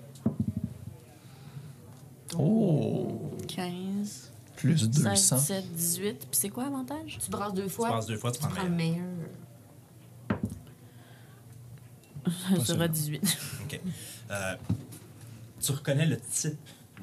[2.39, 3.19] Oh!
[3.47, 5.36] 15, Plus 16, 200.
[5.38, 6.17] 17, 18.
[6.19, 7.19] Puis c'est quoi l'avantage?
[7.23, 7.89] Tu brasses deux Tu fois.
[7.89, 9.05] passes deux fois, tu Tu prends prends le le meilleur.
[12.57, 13.38] Ça sera 18.
[13.65, 13.79] OK.
[14.31, 14.55] Euh,
[15.59, 16.57] tu reconnais le type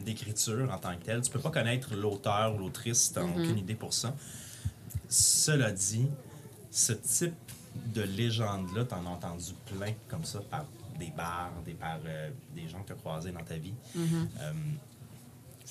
[0.05, 1.21] d'écriture en tant que tel.
[1.21, 4.15] Tu peux pas connaître l'auteur ou l'autrice, tu n'as aucune idée pour ça.
[5.09, 6.07] Cela dit,
[6.71, 7.35] ce type
[7.95, 10.65] de légende-là, tu en as entendu plein comme ça par
[10.99, 13.75] des bars, des, par euh, des gens que tu as croisés dans ta vie.
[13.97, 14.53] Euh,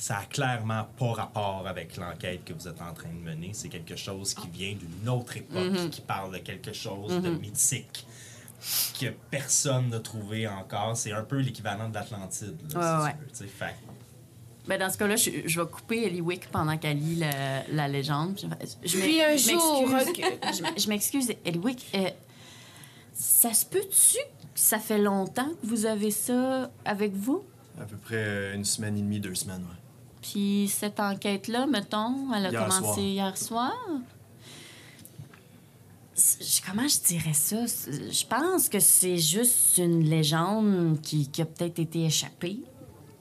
[0.01, 3.49] ça a clairement pas rapport avec l'enquête que vous êtes en train de mener.
[3.53, 8.05] C'est quelque chose qui vient d'une autre époque, qui parle de quelque chose de mythique
[8.99, 10.95] que personne n'a trouvé encore.
[10.95, 12.57] C'est un peu l'équivalent de l'Atlantide.
[12.75, 13.49] Ouais, si tu veux.
[13.49, 13.75] Fait
[14.67, 18.35] Ben, dans ce cas-là, je, je vais couper Eliwick pendant qu'elle lit la, la légende.
[18.35, 18.47] Puis
[18.83, 21.85] Je, je Puis un jour, je je m'excuse, Eliwick.
[21.95, 22.09] euh,
[23.13, 27.43] ça se peut-tu que ça fait longtemps que vous avez ça avec vous?
[27.81, 29.88] À peu près une semaine et demie, deux semaines, ouais.
[30.21, 32.99] Puis cette enquête-là, mettons, elle a Hier commencé soir.
[32.99, 33.73] hier soir.
[36.13, 37.65] C'est- Comment je dirais ça?
[37.65, 42.59] Je pense que c'est juste une légende qui, qui a peut-être été échappée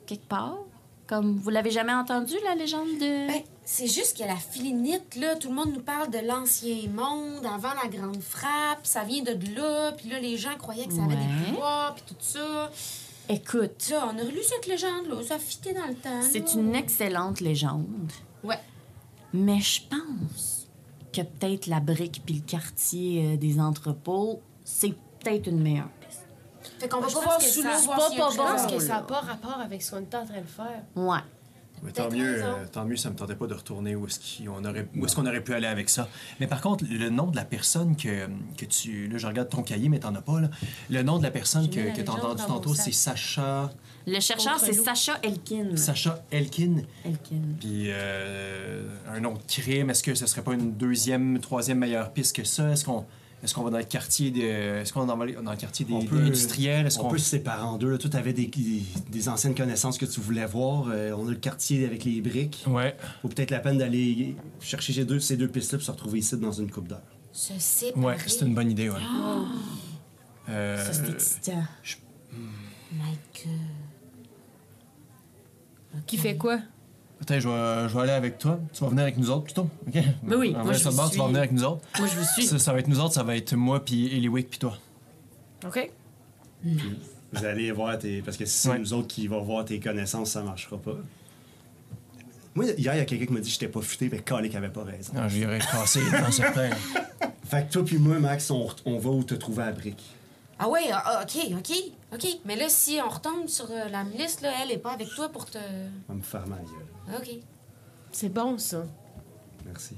[0.07, 0.59] quelque part.
[1.07, 3.29] Comme vous l'avez jamais entendu, la légende de.
[3.29, 7.47] Ben, c'est juste que la filinite, là, tout le monde nous parle de l'ancien monde,
[7.47, 11.05] avant la grande frappe, ça vient de là, puis là, les gens croyaient que ça
[11.05, 11.21] avait Ouais.
[11.47, 12.71] des pouvoirs, puis tout ça.
[13.29, 16.23] Écoute, Là, on a relu cette légende-là, ça a fité dans le temps.
[16.23, 18.11] c'est une excellente légende.
[18.43, 18.59] Ouais.
[19.35, 20.67] Mais je pense
[21.13, 26.27] que peut-être la brique puis le quartier euh, des entrepôts, c'est peut-être une meilleure piste.
[26.79, 29.03] Fait qu'on va Je pas pense voir sous ça- l'eau, trésor, parce que ça n'a
[29.03, 30.83] pas rapport avec ce qu'on est en train de faire.
[30.97, 31.19] Ouais.
[31.83, 32.47] Mais tant mieux, raison.
[32.47, 35.15] euh, tant mieux, ça me tentait pas de retourner où est-ce qu'on aurait, où est-ce
[35.17, 36.09] qu'on aurait pu aller avec ça.
[36.41, 38.27] Mais par contre, le nom de la personne que,
[38.57, 39.09] que tu...
[39.09, 40.51] Là, je regarde ton cahier, mais t'en as pas, là.
[40.91, 43.71] Le nom de la personne que, t'as entendu tantôt, c'est Sacha...
[44.07, 44.85] Le chercheur, Contre c'est loup.
[44.85, 45.77] Sacha Elkin.
[45.77, 46.77] Sacha Elkin.
[47.05, 47.43] Elkin.
[47.61, 52.35] Puis euh, un autre crime, est-ce que ce serait pas une deuxième, troisième meilleure piste
[52.35, 52.71] que ça?
[52.71, 53.05] Est-ce qu'on
[53.43, 54.41] est-ce qu'on va dans le quartier de,
[54.81, 56.87] est-ce qu'on va dans le quartier des, On des peut- industriels?
[56.87, 57.91] Est-ce On qu'on peut se séparer en deux.
[57.91, 57.99] Là.
[57.99, 60.87] Toi, t'avais des, des, des anciennes connaissances que tu voulais voir.
[60.91, 62.65] Euh, on a le quartier avec les briques.
[62.67, 62.97] Ouais.
[63.23, 66.37] Vaut peut-être la peine d'aller chercher ces deux, ces deux pistes-là pour se retrouver ici
[66.37, 67.03] dans une coupe d'heure.
[67.33, 68.05] Se séparer?
[68.05, 68.97] Ouais, c'est une bonne idée, ouais.
[70.49, 71.63] Euh, Ça, c'est excitant.
[72.93, 73.53] My God.
[76.07, 76.59] Qui fait quoi?
[77.21, 78.59] Attends, je vais, je vais aller avec toi.
[78.73, 80.03] Tu vas venir avec nous autres plutôt, ok?
[80.23, 81.21] Ben oui, moi, je barre, tu vas suis.
[81.27, 81.81] venir avec nous autres.
[81.99, 82.47] Moi, je vous suis.
[82.47, 84.79] Ça, ça va être nous autres, ça va être moi puis Eliwick puis toi.
[85.67, 85.91] OK.
[87.33, 88.23] Vous allez voir tes.
[88.23, 88.79] Parce que si c'est Ouais.
[88.79, 90.95] nous autres qui va voir tes connaissances, ça marchera pas.
[92.55, 94.55] Moi, hier, il y a quelqu'un qui m'a dit que j'étais pas futé, mais Calic
[94.55, 95.13] avait pas raison.
[95.17, 96.71] Ah, J'irai casser les dents certains.
[97.45, 100.03] Fait que toi puis moi, Max, on, on va où te trouver à brique.
[100.59, 101.77] Ah ouais, ah, ah, ok, ok,
[102.15, 102.27] ok.
[102.45, 105.29] Mais là, si on retombe sur euh, la liste, là, elle est pas avec toi
[105.29, 105.59] pour te.
[106.09, 106.87] On va me faire mal, gueule.
[107.17, 107.31] Ok.
[108.13, 108.85] C'est bon, ça.
[109.67, 109.97] Merci.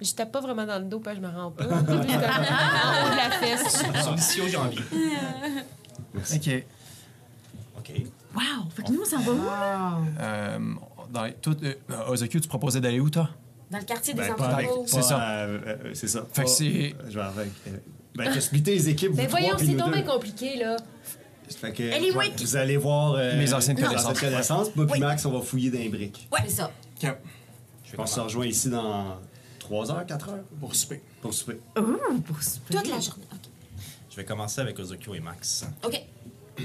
[0.00, 1.64] Je tape pas vraiment dans le dos, parce que je me rends pas.
[1.70, 3.82] En haut de la fesse.
[4.02, 4.80] Sur d'ici au janvier.
[6.14, 6.64] ok.
[7.78, 7.92] OK.
[8.34, 8.68] Wow!
[8.74, 9.40] Fait que nous, on s'en va où?
[10.20, 10.58] Euh,
[11.10, 13.30] dans les- toi, euh, tu proposais d'aller où, toi?
[13.70, 14.84] Dans le quartier des Ben, entrepôts.
[14.86, 15.20] C'est ça.
[15.20, 16.20] euh, euh, c'est ça.
[16.32, 17.48] Fait que Pas- c'est- Je vais avec.
[17.68, 17.70] euh,
[18.14, 20.76] Ben, que splitter les équipes, Mais voyons, c'est nous bien compliqué, là.
[21.54, 22.38] Fait que Eliwick!
[22.40, 24.20] vous allez voir euh, Mes anciennes les connaissances.
[24.20, 24.74] connaissances.
[24.76, 24.98] Moi Oui.
[25.00, 26.28] Max, on va fouiller dans les briques.
[26.32, 26.66] Ouais, c'est ça.
[27.02, 27.14] Ok.
[27.84, 29.18] Je vais On se rejoint ici dans
[29.60, 31.02] 3 heures, 4 heures Pour souper.
[31.20, 31.60] pour souper.
[31.78, 33.24] Ouh, pour se Toute la journée.
[33.32, 33.38] Ok.
[34.10, 35.64] Je vais commencer avec Ozokyo et Max.
[35.84, 36.00] Ok.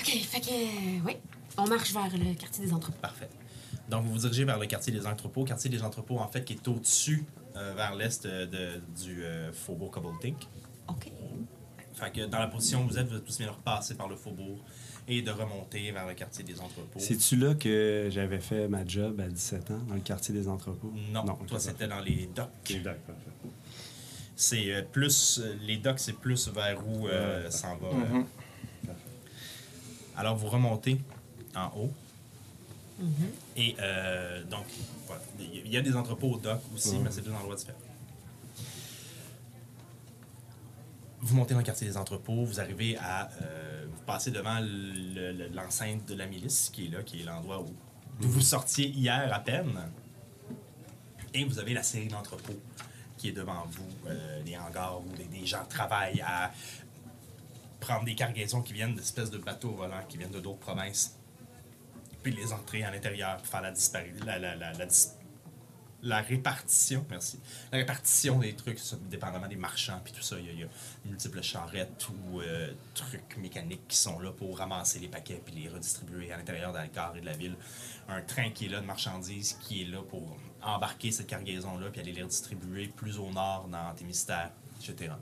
[0.00, 0.50] Ok, fait que.
[0.50, 1.16] euh, oui.
[1.56, 2.98] On marche vers le quartier des entrepôts.
[3.00, 3.28] Parfait.
[3.88, 5.44] Donc, vous vous dirigez vers le quartier des entrepôts.
[5.44, 7.24] Quartier des entrepôts, en fait, qui est au-dessus,
[7.56, 10.36] euh, vers l'est euh, de- du euh, faubourg Cobaltink.
[10.88, 11.10] Ok.
[11.94, 14.16] Fait que dans la position où vous êtes, vous êtes tous bien repasser par le
[14.16, 14.58] faubourg
[15.06, 16.98] et de remonter vers le quartier des entrepôts.
[16.98, 20.92] C'est-tu là que j'avais fait ma job à 17 ans, dans le quartier des entrepôts?
[21.12, 22.48] Non, toi, c'était dans les docks.
[22.48, 22.80] parfait.
[22.80, 23.54] D'accord, parfait.
[24.36, 25.38] C'est euh, plus...
[25.40, 27.50] euh, les docks, c'est plus vers où euh, Ouais.
[27.50, 27.86] s'en va.
[27.88, 28.22] euh.
[30.16, 31.00] Alors, vous remontez
[31.54, 31.92] en haut.
[33.56, 34.64] Et euh, donc,
[35.06, 35.22] voilà.
[35.38, 36.98] Il y a des entrepôts au dock aussi, Ouais.
[37.04, 37.78] mais c'est deux endroits différents.
[41.24, 43.30] Vous montez dans le quartier des entrepôts, vous arrivez à.
[43.42, 47.24] euh, vous passez devant le- le- l'enceinte de la milice qui est là, qui est
[47.24, 47.74] l'endroit où
[48.20, 49.72] d'où vous sortiez hier à peine.
[51.32, 52.60] Et vous avez la série d'entrepôts
[53.16, 56.52] qui est devant vous, euh, des hangars où des, des gens travaillent à
[57.80, 61.16] prendre des cargaisons qui viennent d'espèces de bateaux volants qui viennent de d'autres provinces,
[62.22, 63.72] puis les entrer à l'intérieur pour faire la,
[64.26, 65.08] la, la, la, la dis-
[66.04, 67.40] la répartition, merci,
[67.72, 70.60] la répartition des trucs, ça, dépendamment des marchands, puis tout ça, il y a, il
[70.60, 70.68] y a
[71.06, 75.68] multiples charrettes ou euh, trucs mécaniques qui sont là pour ramasser les paquets puis les
[75.68, 77.56] redistribuer à l'intérieur de la gare et de la ville.
[78.08, 82.00] Un train qui est là de marchandises qui est là pour embarquer cette cargaison-là puis
[82.00, 85.12] aller les redistribuer plus au nord dans Témistère, etc.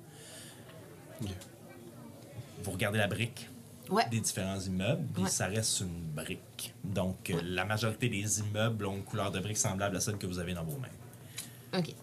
[2.63, 3.49] Vous regardez la brique?
[3.93, 4.09] Ouais.
[4.11, 5.29] des différents immeubles, puis Ouais.
[5.29, 6.75] ça reste une brique.
[6.85, 10.27] Donc, euh, la majorité des immeubles ont une couleur de brique semblable à celle que
[10.27, 11.79] vous avez dans vos mains.
[11.79, 11.95] OK.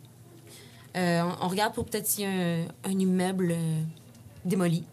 [0.98, 3.82] Euh, on, on regarde pour peut-être s'il y a un, un immeuble euh,
[4.46, 4.84] démoli.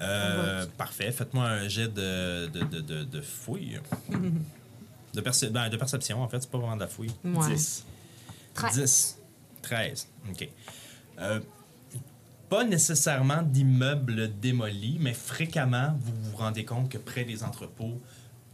[0.00, 1.12] Euh, parfait.
[1.12, 3.78] Faites-moi un jet de, de, de, de, de fouille.
[5.14, 6.40] de, perce- ben, de perception, en fait.
[6.42, 7.12] C'est pas vraiment de la fouille.
[7.24, 7.48] Ouais.
[7.54, 7.84] 10.
[8.54, 8.74] Treize.
[8.76, 9.18] 10.
[9.62, 10.08] 13.
[10.30, 10.48] OK.
[11.20, 11.40] Euh,
[12.54, 18.00] pas nécessairement d'immeubles démolis, mais fréquemment, vous vous rendez compte que près des entrepôts,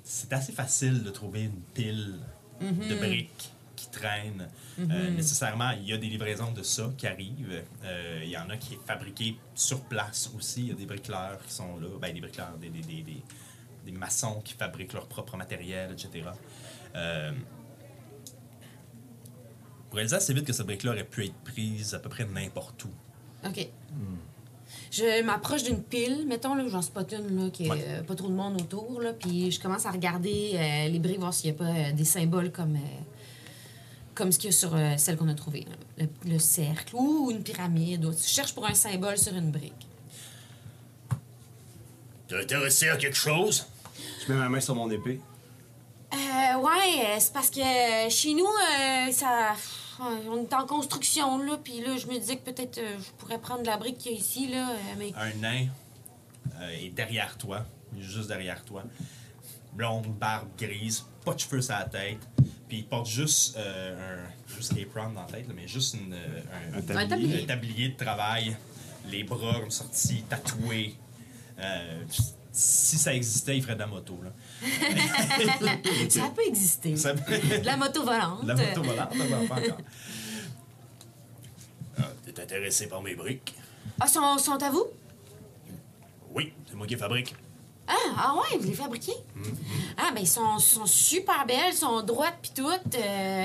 [0.05, 2.14] c'est assez facile de trouver une pile
[2.61, 4.48] de briques qui traînent.
[4.78, 7.62] Euh, nécessairement, il y a des livraisons de ça qui arrivent.
[7.84, 10.62] Euh, il y en a qui est fabriqué sur place aussi.
[10.62, 11.88] Il y a des bricoleurs qui sont là.
[12.01, 13.22] Ben, des bricoleurs, des, des, des, des-
[13.84, 16.26] des maçons qui fabriquent leur propre matériel, etc.
[16.96, 17.32] Euh,
[19.90, 22.84] vous réalisez assez vite que cette brique-là aurait pu être prise à peu près n'importe
[22.84, 22.90] où.
[23.47, 23.68] OK.
[24.93, 27.84] Je m'approche d'une pile, mettons, là, j'en spot une, là, qui est Ouais.
[27.86, 31.18] euh, pas trop de monde autour, là, puis je commence à regarder euh, les briques,
[31.20, 32.78] voir s'il n'y a pas euh, des symboles comme, euh,
[34.14, 35.64] comme ce qu'il y a sur euh, celle qu'on a trouvée.
[35.68, 36.07] là.
[36.24, 38.05] Le, le cercle ou une pyramide.
[38.05, 39.86] ou- Je cherche pour un symbole sur une brique.
[42.28, 43.66] T'es intéressé à quelque chose?
[44.26, 45.20] Je mets ma main sur mon épée.
[46.12, 47.61] Euh, ouais, c'est parce que
[48.09, 49.55] chez nous, euh, ça.
[50.01, 53.38] On est en construction, là, puis là, je me disais que peut-être euh, je pourrais
[53.38, 55.12] prendre la brique qu'il y a ici, là, euh, mais.
[55.16, 55.66] Un nain
[56.61, 58.84] euh, est derrière toi, il est juste derrière toi.
[59.72, 62.18] Blonde, barbe grise, pas de cheveux sur la tête.
[62.68, 64.55] Puis il porte juste euh, un.
[64.57, 66.40] Juste apron dans la tête, là, mais juste une, euh,
[66.72, 67.42] un, Un Un tablier.
[67.42, 68.57] un tablier de travail.
[69.09, 70.94] Les bras comme sortis, tatoués.
[71.59, 72.03] Euh,
[72.53, 74.18] si ça existait, il ferait de la moto.
[74.22, 74.30] Là.
[76.11, 76.96] Ça peut exister.
[76.96, 78.44] Ça- De la moto volante.
[78.44, 79.78] La moto volante, va pas encore.
[81.98, 83.54] Ah, T'es intéressé par mes briques?
[84.00, 84.84] Ah, sont, sont à vous?
[86.34, 87.34] Oui, c'est moi qui les fabrique.
[87.88, 89.14] Ah, ah ouais, vous les fabriquez?
[89.98, 92.94] Ah, ben, ils sont, sont super belles, sont droites pis toutes.
[92.94, 93.44] euh,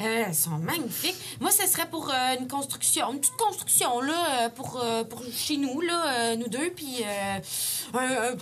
[0.00, 1.16] euh, elles sont magnifiques.
[1.40, 4.78] Moi, ce serait pour euh, une construction, une petite construction, là, pour,
[5.08, 8.36] pour chez nous, là, nous deux, puis un- un-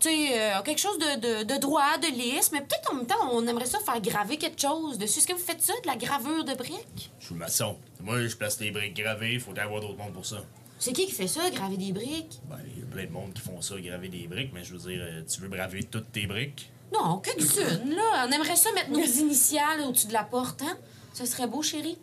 [0.00, 3.06] tu sais, euh, quelque chose de, de, de droit, de lisse, mais peut-être en même
[3.06, 5.18] temps, on aimerait ça faire graver quelque chose dessus.
[5.18, 7.10] Est-ce que vous faites ça, de la gravure de briques?
[7.20, 7.76] Je suis maçon.
[8.00, 10.42] Moi, je place les briques gravées, faut avoir d'autres monde pour ça.
[10.78, 12.40] C'est qui qui fait ça, graver des briques?
[12.48, 14.72] Ben, il y a plein de monde qui font ça, graver des briques, mais je
[14.74, 16.72] veux dire, euh, tu veux braver toutes tes briques?
[16.92, 18.26] Non, quelques-unes, là.
[18.26, 20.76] On aimerait ça mettre nos initiales au-dessus de la porte, hein?
[21.12, 21.98] Ce serait beau, chérie.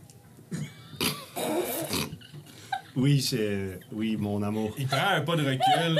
[2.95, 3.79] Oui, c'est...
[3.91, 4.73] Oui, mon amour.
[4.77, 5.99] Il prend un pas de recul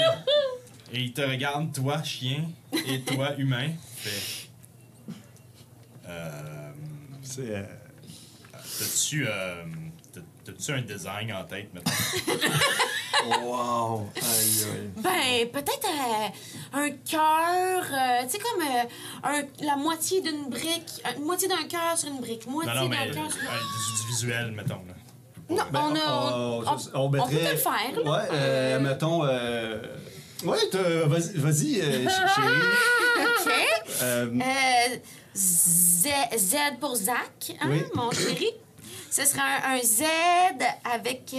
[0.94, 2.44] et il te regarde, toi, chien,
[2.88, 3.70] et toi, humain.
[3.96, 4.48] Fait.
[6.08, 6.72] Euh.
[7.22, 7.56] C'est...
[7.56, 7.64] euh,
[8.54, 9.26] T'as-tu.
[9.28, 9.64] Euh,
[10.14, 11.92] t'as- T'as-tu un design en tête maintenant?
[13.42, 14.08] Wow!
[14.16, 14.90] Aïe, aïe.
[14.98, 18.84] Ben, peut-être euh, un cœur, euh, tu sais, comme euh,
[19.24, 22.90] un, la moitié d'une brique, une moitié d'un cœur sur une brique, moitié Non, non,
[22.90, 24.82] d'un cœur sur euh, du, du visuel, mettons.
[24.88, 24.94] Là.
[25.50, 26.00] Non, ben, on a.
[26.32, 27.32] on, on- on on mettrait...
[27.36, 28.12] peut le faire, là.
[28.12, 29.26] Ouais, euh, mettons...
[30.44, 30.58] Ouais,
[31.06, 33.26] vas-y, vas-y euh, ch- chérie.
[33.26, 33.52] OK.
[34.02, 34.96] Euh, Euh,
[35.36, 36.08] Z,
[36.38, 37.84] Z pour Zach, hein, Oui.
[37.96, 38.52] mon chéri.
[39.10, 40.04] Ce serait un, un Z
[40.84, 41.34] avec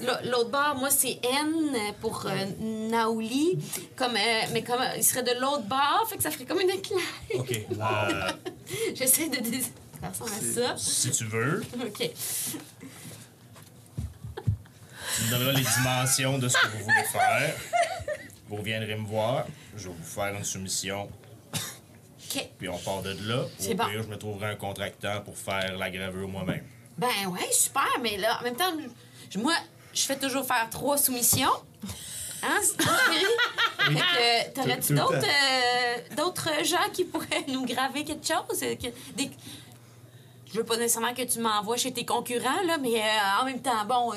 [0.00, 2.26] l'au- l'autre bord, moi c'est N pour
[2.90, 3.58] Naouli,
[3.96, 4.14] comme,
[4.52, 7.00] mais comme il serait de l'autre bord, fait que ça ferait comme une éclair.
[7.34, 7.52] OK.
[7.80, 8.30] Euh,
[8.94, 9.60] J'essaie de dé-
[10.00, 10.76] ça ressemble à ça.
[10.76, 12.10] si tu veux, OK.
[15.20, 17.54] Tu me donneras les dimensions de ce que vous voulez faire.
[18.48, 19.44] Vous reviendrez me voir.
[19.76, 21.08] Je vais vous faire une soumission.
[21.54, 22.48] OK.
[22.58, 23.44] Puis on part de là.
[23.58, 23.86] C'est Au bon.
[23.88, 26.64] pire, je me trouverai un contractant pour faire la gravure moi-même.
[26.98, 28.72] Ben ouais, super, mais là, en même temps,
[29.30, 29.54] je- moi,
[29.94, 31.50] je fais toujours faire trois soumissions.
[32.42, 33.24] Hein, chérie?
[33.78, 38.60] Fait que, t'aurais-tu d'autres, euh, d'autres gens qui pourraient nous graver quelque chose?
[38.60, 39.30] que- des...
[40.52, 43.60] je veux pas nécessairement que tu m'envoies chez tes concurrents, là, mais euh, en même
[43.60, 44.16] temps, bon, euh,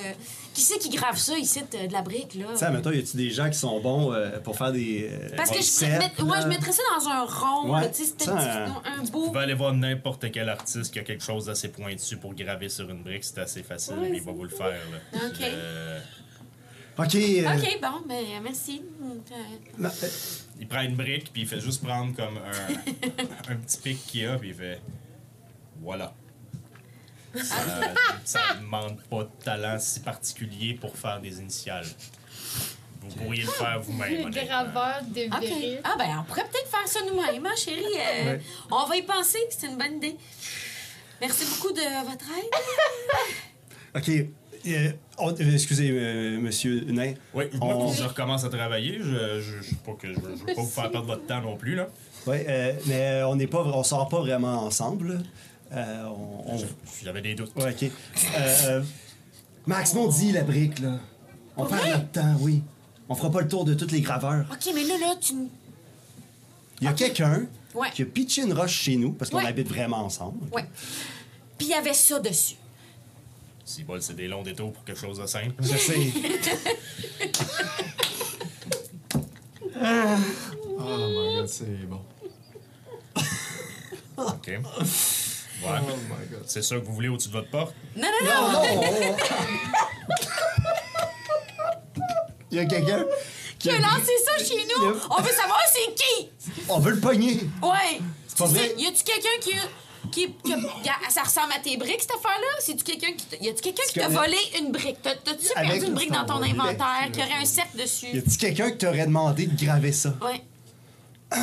[0.53, 2.45] qui c'est qui grave ça ici, de, de la brique, là?
[2.51, 5.09] Tu sais, mettons, y a-tu des gens qui sont bons euh, pour faire des.
[5.11, 8.05] euh, Parce que je, met- ouais, je mettrais ça dans un rond, Ouais, tu sais,
[8.05, 8.67] c'était un-
[9.11, 9.21] beau.
[9.21, 12.69] Vous pouvez aller voir n'importe quel artiste qui a quelque chose d'assez pointu pour graver
[12.69, 14.67] sur une brique, c'est assez facile, Ouais, il va vous le faire.
[14.91, 15.19] Là.
[15.27, 15.41] Ok.
[15.41, 15.99] Euh,
[16.99, 17.15] Ok.
[17.15, 18.84] euh, Ok, bon, ben, merci.
[19.80, 20.07] Non, euh,
[20.59, 24.27] il prend une brique, puis il fait juste prendre comme un, un petit pic qu'il
[24.27, 24.80] a, puis il fait
[25.81, 26.13] voilà.
[27.35, 27.55] Ça,
[28.23, 31.85] ça demande pas de talent si particulier pour faire des initiales.
[33.01, 34.30] Vous pourriez le faire vous-même.
[34.31, 35.41] Graveur de OK.
[35.41, 35.80] verre.
[35.84, 37.84] Ah, ben, on pourrait peut-être faire ça nous-mêmes, hein, chérie?
[37.84, 38.41] Euh, Ouais.
[38.72, 40.15] On va y penser, c'est une bonne idée.
[41.19, 43.95] Merci beaucoup de votre aide.
[43.95, 44.10] ok.
[44.68, 47.14] euh, euh, excusez, euh, monsieur Nain.
[47.34, 48.99] Oui, On- je recommence à travailler.
[48.99, 51.41] Je, je, je, pas que je, veux- je veux pas vous faire perdre votre temps
[51.41, 51.76] non plus.
[51.76, 51.88] Là.
[52.30, 55.22] Euh, mais on n'est pas, on sort pas vraiment ensemble.
[55.73, 56.67] Euh, on, on-
[57.03, 57.51] J'avais des doutes.
[57.55, 57.83] Ouais, ok.
[57.83, 57.89] Euh,
[58.67, 58.83] euh,
[59.65, 60.99] Max, m'ont dit la brique, là.
[61.57, 62.61] On perd notre temps, oui.
[63.09, 64.45] On fera pas le tour de tous les graveurs.
[64.51, 65.33] OK, mais là, là, tu...
[66.81, 67.45] Il y a quelqu'un
[67.75, 67.89] Ouais.
[67.91, 69.47] qui a pitché une roche chez nous, parce qu'on Ouais.
[69.47, 70.37] habite vraiment ensemble.
[70.53, 70.65] Ouais.
[71.57, 72.55] Puis il y avait ça dessus.
[73.65, 75.53] Si bol, c'est des longs détours pour quelque chose de simple.
[75.61, 75.95] Je sais.
[79.75, 82.01] Oh my god, c'est bon.
[84.17, 84.51] OK.
[85.64, 85.80] Ouais.
[85.90, 86.35] Oh.
[86.45, 87.73] C'est ça que vous voulez au-dessus de votre porte?
[87.95, 88.52] Non, non, non!
[88.52, 89.15] Non, on-
[92.52, 93.06] Il y a quelqu'un
[93.57, 94.85] Qui a lancé ça chez nous?
[94.90, 96.30] Le- On veut savoir c'est qui!
[96.69, 97.40] On veut le pogner.
[97.61, 97.99] Ouais!
[98.38, 98.76] pas Tu sais, vrai?
[98.77, 99.61] Y a-tu quelqu'un qui a.
[100.11, 102.48] Qui, qui a- Regarde, ça ressemble à tes briques, cette affaire-là?
[102.60, 103.26] C'est-tu quelqu'un qui.
[103.26, 105.02] t'a- Y a-tu quelqu'un qui t'a volé une brique?
[105.02, 108.07] T'as- T'as-tu Avec- perdu une brique dans ton inventaire qui aurait un cercle Y dessus?
[108.18, 110.14] a-t-il quelqu'un qui t'aurait demandé de graver ça?
[110.22, 110.41] Ouais.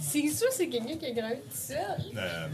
[0.00, 2.00] C'est sûr, c'est quelqu'un qui a gravé tout seul.
[2.16, 2.48] Euh...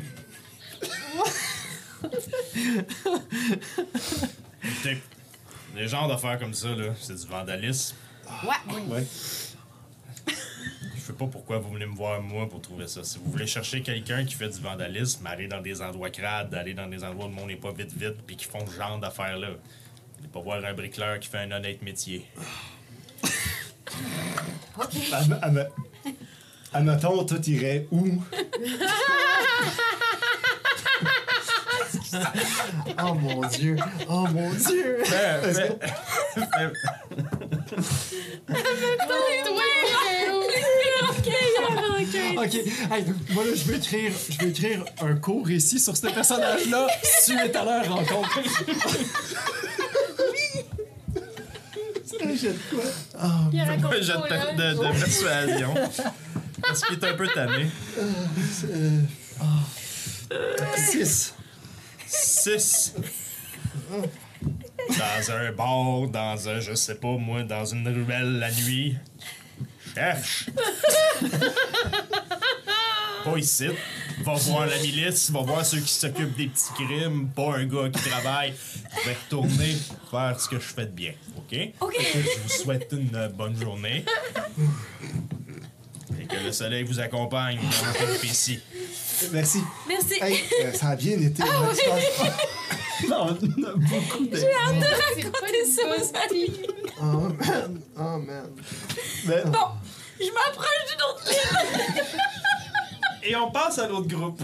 [4.64, 4.98] Écoutez,
[5.76, 7.96] les genres d'affaires comme ça, là, c'est du vandalisme.
[8.44, 8.74] Ouais.
[8.88, 9.06] Ouais.
[10.26, 13.04] Je sais pas pourquoi vous venez me voir, moi, pour trouver ça.
[13.04, 16.74] Si vous voulez chercher quelqu'un qui fait du vandalisme, aller dans des endroits crades, aller
[16.74, 18.98] dans des endroits où le monde n'est pas vite vite, puis qui font ce genre
[18.98, 19.50] d'affaires-là.
[20.18, 22.26] Allez pas voir un bricoleur qui fait un honnête métier.
[25.12, 25.68] Adme- adme-
[26.76, 28.06] Admettons, toi, t'irais où?
[33.02, 33.76] Oh mon dieu.
[34.08, 35.00] Oh mon dieu.
[35.02, 35.74] Est-ce que-
[42.38, 46.06] Ok, hey, moi là, je veux écrire, je veux écrire un court récit sur ce
[46.06, 48.40] personnage-là suite à leur rencontre.
[53.52, 54.54] Il raconte Un jet de, pas, per- hein.
[54.56, 55.74] de- de persuasion.
[56.62, 57.66] Parce qu'il est un peu tanné.
[60.90, 61.34] Six.
[62.06, 62.94] 6.
[64.88, 68.96] Dans un bar, dans un, je sais pas moi, dans une ruelle la nuit.
[69.94, 70.46] Cherche.
[73.24, 73.68] pas ici.
[74.24, 77.90] Va voir la milice, va voir ceux qui s'occupent des petits crimes, pas un gars
[77.92, 78.54] qui travaille.
[79.02, 79.76] Je vais retourner
[80.10, 81.58] faire ce que je fais de bien, OK?
[81.80, 81.94] OK.
[81.98, 84.04] Je vous souhaite une bonne journée.
[86.26, 88.60] Et que le soleil vous accompagne dans votre péripétie.
[89.32, 89.60] Merci.
[89.88, 90.14] Merci.
[90.20, 91.42] Hey, euh, ça a bien été.
[91.42, 91.78] Ah Max.
[93.10, 94.36] On a beaucoup de...
[94.36, 96.52] C'est pas Racontez une ça aux amis.
[97.00, 97.80] Oh man.
[97.96, 98.50] Oh man.
[99.26, 99.68] Mais- Bon,
[100.18, 102.02] je m'approche d'une autre ligne.
[103.22, 104.40] Et on passe à l'autre groupe.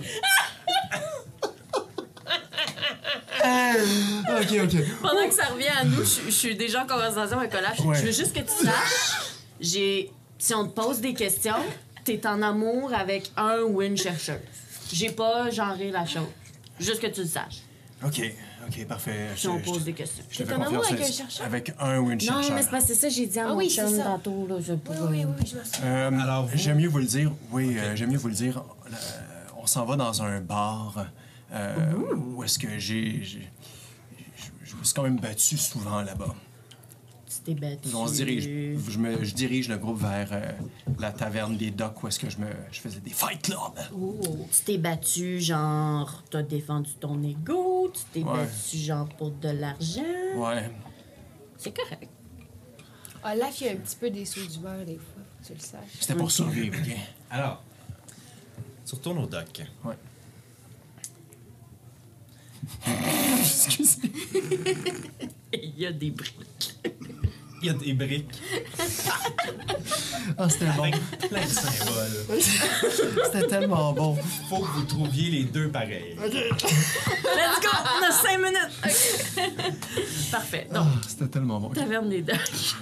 [3.44, 4.76] Ok, ok.
[5.02, 7.78] Pendant que ça revient à nous, je, je suis déjà en conversation avec Olaf.
[7.80, 7.96] Ouais.
[7.96, 9.22] Je veux juste que tu saches,
[9.60, 10.10] j'ai,
[10.42, 11.54] si on te pose des questions,
[12.04, 14.40] t'es en amour avec un ou une chercheuse.
[14.92, 16.26] J'ai pas genré la chose.
[16.80, 17.60] Juste que tu le saches.
[18.04, 18.20] Ok,
[18.66, 19.28] ok, parfait.
[19.36, 20.24] Si on pose des questions.
[20.28, 21.46] Je te T'es fais en amour confiance avec un chercheur?
[21.46, 23.56] Avec un ou une Non, mais c'est pas c'est ça, j'ai dit à Ah mon
[23.58, 24.02] oui, c'est chum ça.
[24.02, 24.48] tantôt.
[24.48, 24.78] Là, je Oui,
[25.10, 25.84] oui, oui, je me souviens.
[25.84, 27.30] Euh, Alors, vous- J'aime mieux vous le dire.
[27.52, 28.58] Oui, euh, j'aime mieux vous le dire.
[28.88, 28.94] Euh,
[29.62, 31.06] on s'en va dans un bar
[31.52, 31.74] euh,
[32.34, 33.22] où est-ce que j'ai.
[33.24, 36.34] je me suis quand même battu souvent là-bas.
[37.34, 37.88] Tu t'es battu.
[37.94, 38.44] On se dirige.
[38.44, 40.52] Je, me, je dirige le groupe vers euh,
[40.98, 43.58] la taverne des docks où est-ce que je me je faisais des fight clubs.
[44.52, 48.36] Tu t'es battu, genre, t'as défendu ton ego, tu t'es Ouais.
[48.44, 50.02] battu, genre, pour de l'argent.
[50.36, 50.70] Ouais.
[51.56, 52.08] C'est correct.
[53.24, 55.80] Olaf, il y a un petit peu des sauts d'humeur des fois, tu le saches.
[56.00, 56.96] C'était pour survivre, ok?
[57.30, 57.62] Alors,
[58.84, 59.62] tu retournes au dock.
[59.84, 59.94] Ouais.
[63.38, 64.00] Excusez.
[65.54, 66.78] Il y a des briques.
[67.62, 68.28] Il y a des briques
[70.38, 70.82] Ah, c'était bon.
[70.82, 70.94] avec
[71.28, 72.40] plein de symboles.
[73.24, 74.16] C'était tellement bon.
[74.48, 76.16] Faut que vous trouviez les deux pareils.
[76.20, 77.68] Let's go!
[78.00, 78.82] On a cinq minutes!
[80.30, 80.66] Parfait.
[80.72, 81.68] Donc, Ah, c'était tellement bon.
[81.70, 82.74] taverne des docks.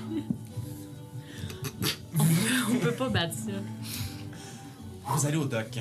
[2.18, 2.30] on, peut,
[2.72, 3.52] on peut pas battre ça.
[5.14, 5.78] Vous allez au dock.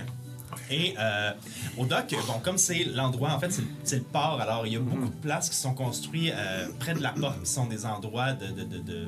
[0.71, 1.31] Et euh,
[1.77, 3.51] au dock, bon, comme c'est l'endroit, en fait,
[3.83, 6.93] c'est le- port, alors il y a beaucoup de places qui sont construites euh, près
[6.93, 9.07] de la porte, qui sont des endroits de.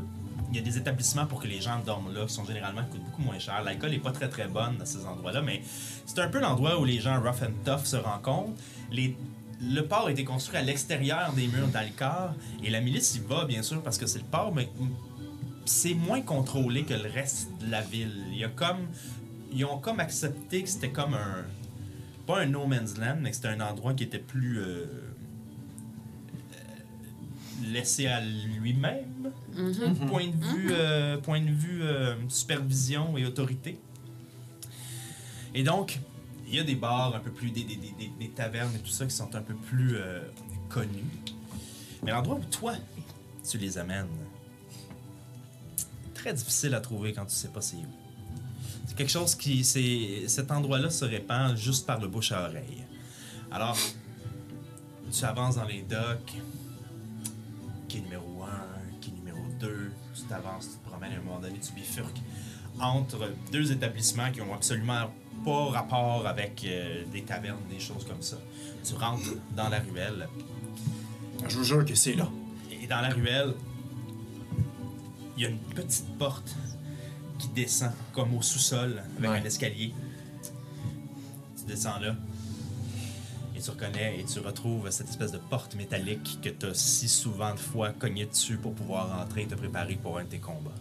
[0.53, 2.89] Il y a des établissements pour que les gens dorment là, qui sont généralement qui
[2.97, 3.61] coûtent beaucoup moins cher.
[3.63, 5.61] L'alcool n'est pas très très bonne dans ces endroits-là, mais
[6.05, 8.51] c'est un peu l'endroit où les gens rough and tough se rencontrent.
[9.63, 12.33] Le port a été construit à l'extérieur des murs d'Alcar,
[12.63, 14.67] et la milice y va, bien sûr, parce que c'est le port, mais
[15.65, 18.25] c'est moins contrôlé que le reste de la ville.
[18.31, 18.87] Il y a comme.
[19.51, 21.43] Ils ont comme accepté que c'était comme un.
[22.25, 24.59] Pas un no man's land, mais que c'était un endroit qui était plus.
[24.59, 25.11] euh, euh,
[27.63, 29.31] laissé à lui-même.
[30.07, 33.79] Point de vue, euh, point de vue euh, supervision et autorité.
[35.53, 35.99] Et donc,
[36.47, 37.51] il y a des bars un peu plus.
[37.51, 40.21] des, des, des, des- des tavernes et tout ça qui sont un peu plus euh,
[40.69, 41.03] connus.
[42.03, 42.73] Mais l'endroit où toi,
[43.47, 44.07] tu les amènes,
[46.13, 47.85] très difficile à trouver quand tu sais pas c'est où.
[48.91, 49.63] C'est quelque chose qui.
[49.63, 52.83] c'est Cet endroit-là se répand juste par le bouche à oreille.
[53.49, 53.77] Alors,
[55.09, 56.33] tu avances dans les docks.
[57.87, 59.91] Qui est numéro 1, qui est numéro 2.
[60.13, 62.19] Tu t'avances, tu te promènes à un moment donné, tu bifurques
[62.81, 65.09] entre deux établissements qui ont absolument
[65.45, 68.39] pas rapport avec euh, des tavernes, des choses comme ça.
[68.83, 70.27] Tu rentres dans la ruelle.
[71.47, 72.27] Je vous jure que c'est là.
[72.69, 73.53] Et dans la ruelle,
[75.37, 76.57] il y a une petite porte
[77.41, 79.37] qui descend comme au sous-sol avec Ouais.
[79.39, 79.93] un escalier.
[81.57, 82.15] Tu descends là
[83.55, 87.07] et tu reconnais et tu retrouves cette espèce de porte métallique que tu as si
[87.07, 90.39] souvent de fois cogné dessus pour pouvoir rentrer et te préparer pour un de tes
[90.39, 90.71] combats.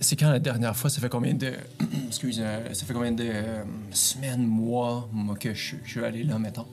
[0.00, 1.52] C'est quand la dernière fois, ça fait combien de.
[2.08, 3.62] Excuse, euh, ça fait combien de euh,
[3.92, 6.66] semaines, mois, moi, que je, je suis allé là, mettons?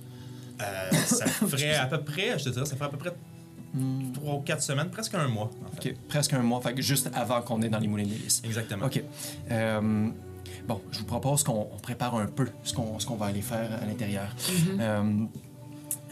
[0.60, 3.14] Euh, ça ferait à peu près, je te dirais, ça ferait à peu près
[4.14, 5.50] trois ou quatre semaines, presque un mois.
[5.66, 5.92] en fait.
[5.92, 8.42] Ok, presque un mois, fait que juste avant qu'on est dans les moulins d'hélice.
[8.46, 8.86] Exactement.
[8.86, 9.02] OK.
[9.50, 10.10] Euh,
[10.68, 13.42] bon, je vous propose qu'on on prépare un peu ce qu'on ce qu'on va aller
[13.42, 14.36] faire à l'intérieur.
[14.80, 15.04] Euh,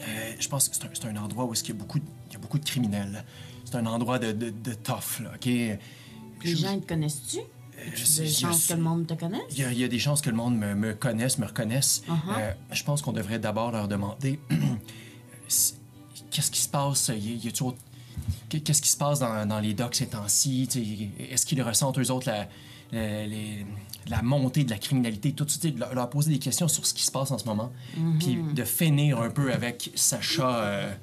[0.00, 1.98] euh, je pense que c'est un, c'est un endroit où est-ce qu'il y a beaucoup
[1.98, 3.24] de, il y a beaucoup de criminels.
[3.64, 5.44] C'est un endroit de, de, de tough, là, OK?
[5.46, 5.78] Les
[6.42, 7.38] Je- gens te connaissent-tu?
[7.94, 9.42] je Des sais- je chances que le monde te connaisse?
[9.52, 11.46] Il y, a, il y a des chances que le monde me, me connaisse, me
[11.46, 12.02] reconnaisse.
[12.08, 12.12] Uh-huh.
[12.38, 14.38] Euh, je pense qu'on devrait d'abord leur demander
[16.30, 17.10] qu'est-ce qui se passe?
[18.48, 20.68] Qu'est-ce qui se passe dans, dans les docks ces temps-ci?
[21.30, 22.48] Est-ce qu'ils ressentent, eux autres, la,
[22.92, 23.66] la, les-
[24.08, 25.32] la montée de la criminalité?
[25.32, 27.72] Tout, de leur, leur poser des questions sur ce qui se passe en ce moment.
[28.18, 30.94] Puis de finir un peu avec Sacha euh,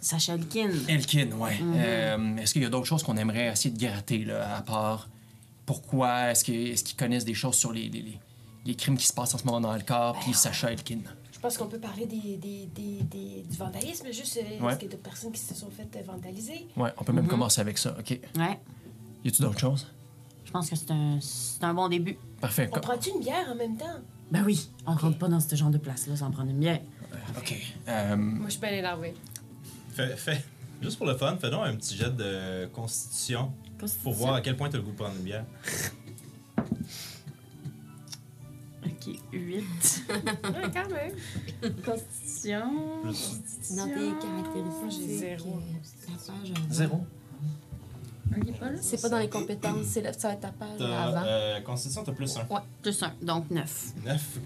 [0.00, 0.70] Sacha Elkin.
[0.88, 1.58] Elkin, ouais.
[1.62, 5.08] Euh, est-ce qu'il y a d'autres choses qu'on aimerait essayer de gratter, là, à part
[5.64, 6.32] pourquoi?
[6.32, 7.88] Est-ce qu'ils connaissent des choses sur les,
[8.66, 10.98] les, crimes qui se passent en ce moment dans le corps, puis Sacha Elkin?
[11.42, 14.70] Je pense qu'on peut parler des, des, des, des- du vandalisme, juste euh, Ouais.
[14.70, 16.68] est-ce qu'il y a d'autres personnes qui se sont faites euh, vandaliser?
[16.76, 18.10] Ouais, on peut même commencer avec ça, OK.
[18.36, 18.60] Ouais.
[19.24, 19.88] Y a-tu d'autres choses?
[20.44, 22.16] Je pense que c'est un, c'est un bon début.
[22.40, 22.70] Parfait.
[22.72, 23.98] On prend-tu une bière en même temps?
[24.30, 26.80] Ben oui, on rentre pas dans ce genre de place-là sans prendre une bière.
[27.36, 27.56] OK.
[27.88, 29.12] Euh, Moi, je peux aller l'armer.
[29.90, 30.44] Fais, fais-
[30.80, 33.50] juste pour le fun, fais donc un petit jet de constitution
[34.04, 35.44] pour voir à quel point tu as le goût de prendre une bière.
[39.06, 39.62] Ok, 8.
[40.08, 41.72] Ouais, quand même.
[41.84, 42.62] Constitution.
[43.76, 44.90] Dans tes caractéristiques.
[45.08, 45.50] J'ai zéro.
[45.58, 46.96] euh, ta page, Zéro.
[48.34, 48.82] Est?
[48.82, 51.22] C'est pas dans les compétences, c'est là, ça va être ta page avant.
[51.26, 52.46] euh, constitution, t'as plus un.
[52.54, 53.92] Ouais, plus un, donc 9.
[54.06, 54.38] Neuf.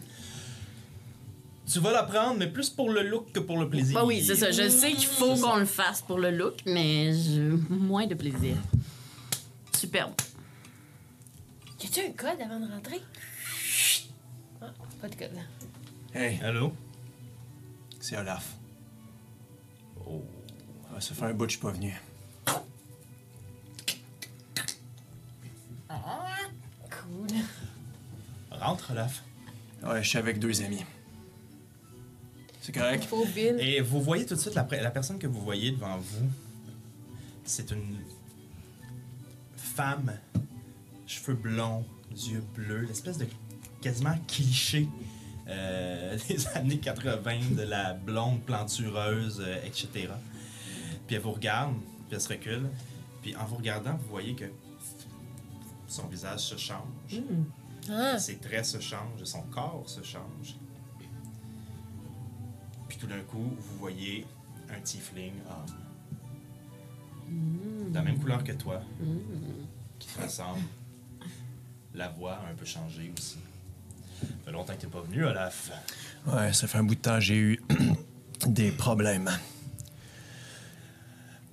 [1.70, 3.98] Tu vas la prendre, mais plus pour le look que pour le plaisir.
[3.98, 4.50] Bah oui, c'est ça.
[4.50, 7.42] Je sais qu'il faut qu'on le fasse pour le look, mais je...
[7.68, 8.56] moins de plaisir.
[9.76, 10.12] Superbe.
[11.82, 13.00] Y a-tu un code avant de rentrer?
[15.06, 15.38] Ah, pas de code.
[16.14, 16.72] Hey, Allô?
[18.00, 18.56] c'est Olaf.
[20.04, 20.22] Oh.
[20.94, 21.94] Ah, ça fait un bout que je suis pas venu.
[26.90, 27.38] Cool.
[28.50, 29.22] Rentre, Olaf.
[29.84, 30.84] Ouais, je suis avec deux amis.
[32.60, 33.04] C'est correct?
[33.04, 33.56] Faux Bill.
[33.60, 36.28] Et vous voyez tout de suite la, la personne que vous voyez devant vous.
[37.44, 37.98] C'est une
[39.56, 40.18] femme,
[41.06, 43.26] cheveux blonds, yeux bleus, l'espèce de
[43.86, 44.88] quasiment cliché
[45.46, 50.08] euh, des années 80 de la blonde plantureuse, euh, etc.
[51.06, 51.76] Puis elle vous regarde,
[52.08, 52.68] puis elle se recule.
[53.22, 54.46] Puis en vous regardant, vous voyez que
[55.86, 57.22] son visage se change,
[57.88, 60.56] Ah, ses traits se changent, son corps se change.
[62.88, 64.26] Puis tout d'un coup, vous voyez
[64.68, 65.76] un tiefling homme.
[67.90, 68.82] de la même couleur que toi,
[70.00, 70.62] qui te ressemble.
[71.94, 73.38] La voix a un peu changé aussi.
[74.20, 75.70] Ça fait longtemps que t'es pas venu, Olaf.
[76.26, 77.62] Ouais, ça fait un bout de temps, j'ai eu
[78.46, 79.30] des problèmes.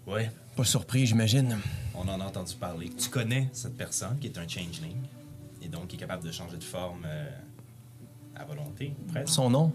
[0.05, 1.57] Ouais, Pas surpris, j'imagine.
[1.95, 2.89] on en a entendu parler.
[2.97, 4.97] Tu connais cette personne qui est un changeling
[5.61, 7.29] et donc qui est capable de changer de forme euh,
[8.35, 9.29] à volonté, presque?
[9.33, 9.71] Son nom,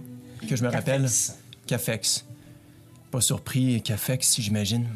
[0.48, 1.38] que je me rappelle, Cafex.
[1.66, 2.24] Cafex.
[3.10, 4.86] Pas surpris, Cafex, j'imagine.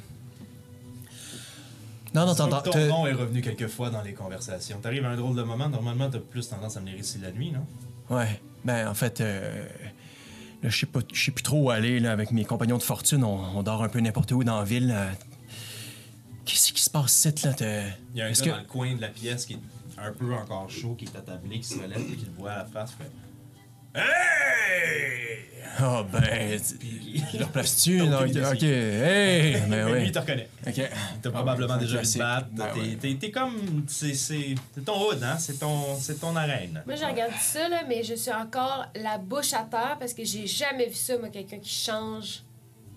[2.15, 2.61] Non, non, t'entends.
[2.63, 4.79] Ton nom est revenu quelques fois dans les conversations.
[4.81, 7.51] T'arrives à un drôle de moment, normalement t'as plus tendance à les réciter la nuit,
[7.53, 7.67] non?
[8.15, 8.41] Ouais.
[8.65, 9.65] Ben, en fait, euh,
[10.63, 12.83] là, je sais pas, je sais plus trop où aller, là, avec mes compagnons de
[12.83, 13.25] fortune.
[13.25, 14.95] On, on dort un peu n'importe où dans la ville.
[16.45, 17.55] Qu'est-ce qui se passe ici, là?
[18.15, 19.59] Il y a un gars que- dans le coin de la pièce qui est
[19.99, 22.59] un peu encore chaud, qui est attablé, qui se relève et qui le voit à
[22.59, 23.11] la face, fait
[25.85, 26.61] Oh, ben,
[27.33, 27.99] je le replace-tu?
[27.99, 28.63] T'as Non, aucune ok.
[28.63, 29.53] Hey!
[29.63, 30.03] Ben, Mais lui, oui.
[30.07, 30.49] il te reconnaît.
[30.67, 30.81] Ok.
[31.23, 32.47] T'as probablement déjà vu battre.
[32.53, 33.85] Ben, T'es- comme.
[33.89, 35.37] C'est c'est- c'est ton hood, hein?
[35.39, 36.83] C'est ton, c'est ton arène.
[36.87, 40.25] Moi, je regarde ça, là, mais je suis encore la bouche à terre parce que
[40.25, 42.43] j'ai jamais vu ça, moi, quelqu'un qui change.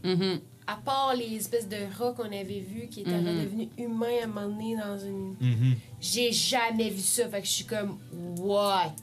[0.04, 0.40] Mhm.
[0.68, 3.28] À part les espèces de rats qu'on avait vus qui étaient Mhm.
[3.28, 5.36] redevenus humains à un moment donné dans une.
[5.40, 5.76] Mhm.
[6.02, 8.00] J'ai jamais vu ça, fait que je suis comme,
[8.40, 8.96] what?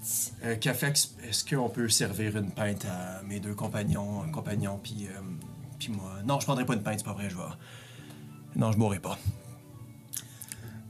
[0.45, 5.07] Euh, Cafex, est-ce qu'on peut servir une pinte à mes deux compagnons, un compagnon, puis
[5.07, 5.21] euh,
[5.79, 6.15] puis moi?
[6.25, 7.43] Non, je prendrai pas une pinte, c'est pas vrai, je vais...
[8.57, 9.17] Non, je boirai pas.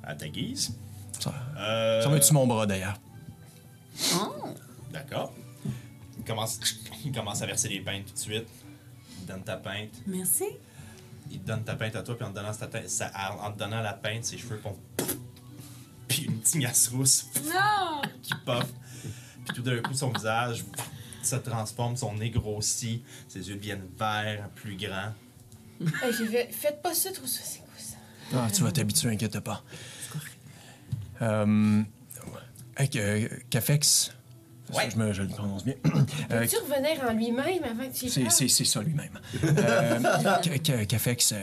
[0.03, 0.75] À ta guise.
[1.21, 2.99] Ça, Euh, ça va être sur mon bras, d'ailleurs.
[4.17, 4.33] Oh.
[4.91, 5.33] D'accord.
[6.19, 6.59] Il commence,
[7.05, 8.47] il commence à verser les pintes tout de suite.
[9.23, 10.03] Il donne ta pinte.
[10.07, 10.47] Merci.
[11.31, 13.93] Il te donne ta pinte à toi, puis en te donnant, en te donnant la
[13.93, 14.77] pinte, ses cheveux font.
[16.09, 18.03] Puis une tignasse rousse Non!
[18.23, 18.67] qui pop.
[19.45, 20.65] Puis tout d'un coup, son visage
[21.23, 25.15] se transforme, son nez grossit, ses yeux deviennent verts, plus grands.
[26.03, 27.97] Hey, j'ai fait, faites pas ça trop ça, c'est quoi ça?
[28.35, 29.63] Ah, tu vas t'habituer, inquiète pas.
[31.23, 31.83] Euh...
[32.77, 34.13] Hey, euh, Cafex...
[34.77, 34.89] Ouais.
[34.93, 35.75] Je, me, je le prononce bien.
[36.31, 39.19] Euh, Peux-tu revenir en lui-même avant que tu y C'est, ça lui-même.
[39.45, 39.99] Euh,
[40.43, 41.37] Ca- Ca- Cafex, euh,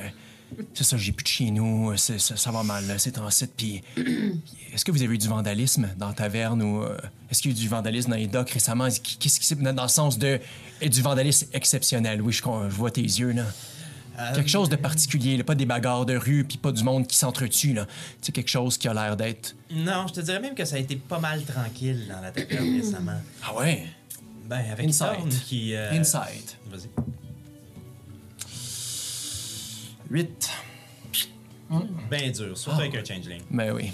[0.73, 3.51] c'est ça, j'ai plus de chez nous, ça, ça va mal, c'est en site.
[3.55, 3.81] Puis,
[4.73, 6.97] est-ce que vous avez eu du vandalisme dans la taverne ou euh,
[7.29, 8.87] est-ce qu'il y a eu du vandalisme dans les docks récemment?
[9.19, 10.39] Qu'est-ce qui s'est dans le sens de
[10.81, 12.21] du vandalisme exceptionnel?
[12.21, 13.43] Oui, je, je vois tes yeux, là.
[14.35, 17.15] Quelque chose de particulier, là, pas des bagarres de rue, puis pas du monde qui
[17.17, 17.87] s'entretue, là.
[18.21, 19.55] C'est quelque chose qui a l'air d'être.
[19.71, 22.75] Non, je te dirais même que ça a été pas mal tranquille dans la taverne
[22.81, 23.21] récemment.
[23.43, 23.85] Ah ouais?
[24.47, 25.29] Ben, avec Insight.
[25.45, 25.73] Qui.
[25.75, 26.57] euh, Insight.
[26.71, 26.89] Vas-y.
[30.09, 30.49] 8.
[32.09, 33.41] Ben dur, surtout avec un changeling.
[33.51, 33.91] Ben oui.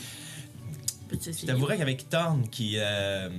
[1.12, 3.30] Je t'avouerais qu'avec Thorne qui euh,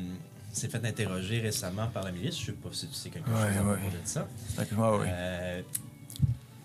[0.53, 3.35] s'est fait interroger récemment par la milice, je sais pas si tu sais quelque chose
[3.35, 3.91] Ouais, à propos ouais.
[3.91, 4.29] de ça.
[4.59, 5.07] Ouais, ouais.
[5.09, 5.63] Euh,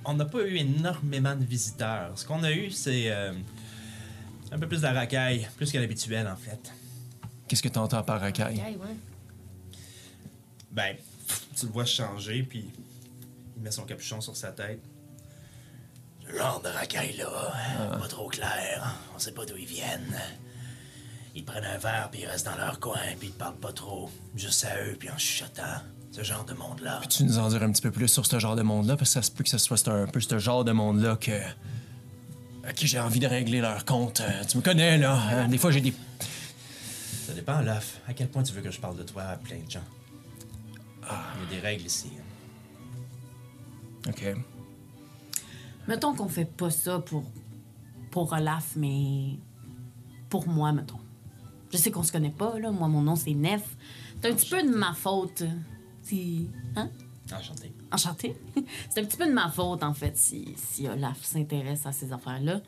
[0.05, 2.17] on n'a pas eu énormément de visiteurs.
[2.17, 3.33] Ce qu'on a eu, c'est euh,
[4.51, 6.71] un peu plus de racaille, plus que l'habituel en fait.
[7.47, 8.59] Qu'est-ce que t'entends par racaille?
[8.59, 8.95] Hey, ouais.
[10.71, 10.95] Ben,
[11.57, 12.69] tu le vois changer, puis
[13.57, 14.81] il met son capuchon sur sa tête.
[16.25, 18.95] Ce genre de racaille-là, pas trop clair.
[19.13, 20.17] On sait pas d'où ils viennent.
[21.35, 24.09] Ils prennent un verre, puis ils restent dans leur coin, puis ils parlent pas trop.
[24.35, 25.81] Juste à eux, puis en chuchotant.
[26.11, 26.99] Ce genre de monde-là.
[27.01, 28.97] Peux-tu nous en dire un petit peu plus sur ce genre de monde-là?
[28.97, 31.31] Parce que ça se peut que ce soit un peu ce genre de monde-là que.
[32.65, 34.19] à qui j'ai envie de régler leur compte.
[34.21, 35.13] Euh, tu me connais, là.
[35.31, 35.47] hein?
[35.47, 35.93] Des fois, j'ai des.
[37.25, 38.01] Ça dépend, Olaf.
[38.07, 39.79] À quel point tu veux que je parle de toi à plein de gens?
[41.03, 41.07] Il
[41.53, 42.09] y a des règles ici.
[44.07, 44.35] OK.
[45.87, 47.23] Mettons qu'on fait pas ça pour,
[48.11, 49.37] pour Olaf, mais
[50.29, 50.99] pour moi, mettons.
[51.71, 52.69] Je sais qu'on se connaît pas, là.
[52.71, 53.61] Moi, mon nom, c'est Nef.
[54.21, 55.43] C'est un petit peu de ma faute.
[56.75, 56.89] Hein?
[57.33, 57.71] Enchanté.
[57.91, 58.35] Enchanté.
[58.89, 62.11] c'est un petit peu de ma faute, en fait, si, si Olaf s'intéresse à ces
[62.11, 62.61] affaires-là.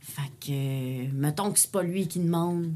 [0.00, 2.72] Fait que, mettons que c'est pas lui qui demande.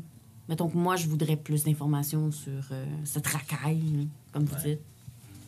[0.49, 4.81] Mettons que moi, je voudrais plus d'informations sur euh, cette racaille, comme vous Ouais.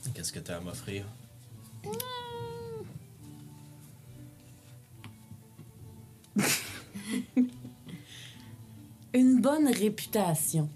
[0.05, 0.13] dites.
[0.15, 1.05] Qu'est-ce que tu as à m'offrir?
[9.15, 10.69] Une bonne réputation.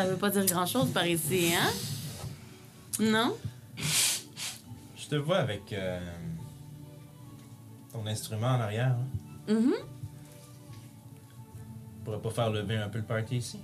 [0.00, 1.70] Ça veut pas dire grand-chose par ici, hein?
[2.98, 3.36] Non?
[3.76, 6.00] Je te vois avec euh,
[7.92, 8.96] ton instrument en arrière.
[9.48, 9.52] Hein?
[9.52, 9.74] Mhm.
[12.02, 13.60] Pourrais pas faire lever un peu le party ici?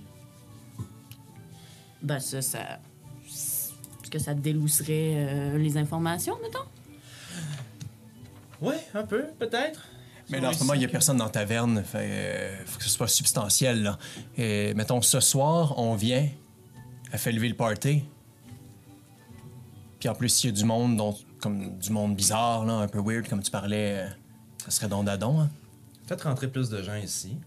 [2.03, 2.79] Ben ça, ça...
[3.25, 6.67] Est-ce que ça délousserait euh, les informations, mettons?
[8.61, 9.87] Ouais, un peu, peut-être.
[10.29, 11.83] Mais là, en ce moment, il n'y a personne dans la taverne.
[11.83, 13.97] Fait, euh, faut que ce soit substantiel, là.
[14.37, 16.27] Et, mettons, ce soir, on vient,
[17.11, 18.03] elle fait lever le party.
[19.99, 22.87] Puis en plus, s'il y a du monde dont comme du monde bizarre, là, un
[22.87, 24.07] peu weird, comme tu parlais, euh,
[24.65, 25.39] ça serait don d'adon.
[25.39, 25.49] Hein?
[26.07, 27.37] Faites rentrer plus de gens ici.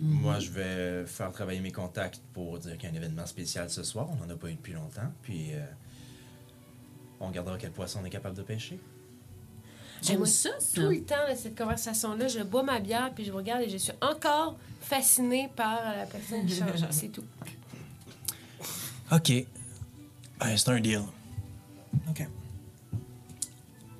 [0.00, 3.70] Moi, je vais faire travailler mes contacts pour dire qu'il y a un événement spécial
[3.70, 4.08] ce soir.
[4.10, 5.12] On n'en a pas eu depuis longtemps.
[5.22, 5.64] Puis, euh,
[7.20, 8.80] on regardera quel poisson on est capable de pêcher.
[10.02, 10.74] J'aime Moi, ça, ça.
[10.74, 13.92] Tout le temps cette conversation-là, je bois ma bière, puis je regarde et je suis
[14.00, 16.84] encore fascinée par la personne qui change.
[16.90, 17.24] C'est tout.
[19.12, 19.46] OK.
[20.40, 21.02] Ben, c'est un deal.
[22.08, 22.26] OK.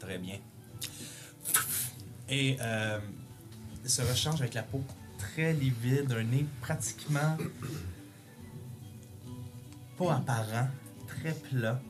[0.00, 0.38] Très bien.
[2.28, 2.98] Et euh,
[3.84, 4.82] il se rechange avec la peau
[5.18, 7.36] très livide, un nez pratiquement
[9.98, 10.68] pas apparent,
[11.06, 11.80] très plat,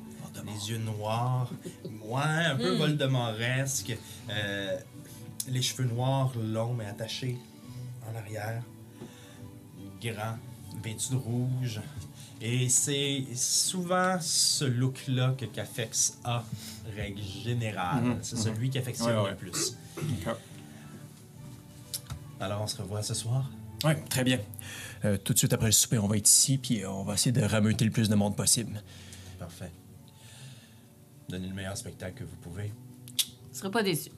[0.44, 1.50] les yeux noirs,
[2.04, 3.96] ouais, un peu Voldemoresque,
[4.30, 4.78] euh,
[5.48, 7.38] les cheveux noirs longs mais attachés
[8.10, 8.62] en arrière,
[10.02, 10.36] grand,
[10.82, 11.80] vêtu de rouge.
[12.40, 16.44] Et c'est souvent ce look-là que Cafex a,
[16.96, 18.02] règle générale.
[18.02, 19.30] Mhm, C'est celui qui affectionne Ouais, ouais.
[19.30, 19.76] le plus.
[22.40, 23.48] Alors, on se revoit ce soir?
[23.84, 24.40] Oui, très bien.
[25.04, 27.30] Euh, tout de suite après le souper, on va être ici, puis on va essayer
[27.32, 28.82] de rameuter le plus de monde possible.
[29.38, 29.70] Parfait.
[31.32, 32.70] Donnez le meilleur spectacle que vous pouvez.
[33.50, 34.10] Je serais pas déçu.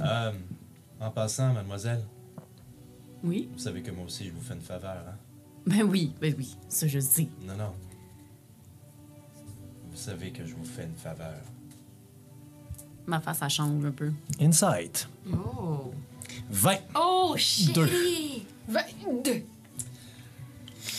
[0.00, 0.32] Euh,
[1.00, 2.04] en passant, mademoiselle,
[3.24, 3.48] Oui?
[3.52, 5.16] vous savez que moi aussi, je vous fais une faveur, hein?
[5.66, 7.26] Ben oui, ben oui, ça je sais.
[7.44, 7.72] Non, non.
[9.90, 11.40] Vous savez que je vous fais une faveur.
[13.06, 14.12] Ma face, ça change un peu.
[14.40, 15.08] Insight.
[15.32, 15.92] Oh.
[16.50, 16.76] 20.
[16.94, 17.74] Oh, shit!
[17.74, 17.88] Deux.
[18.68, 19.42] 22.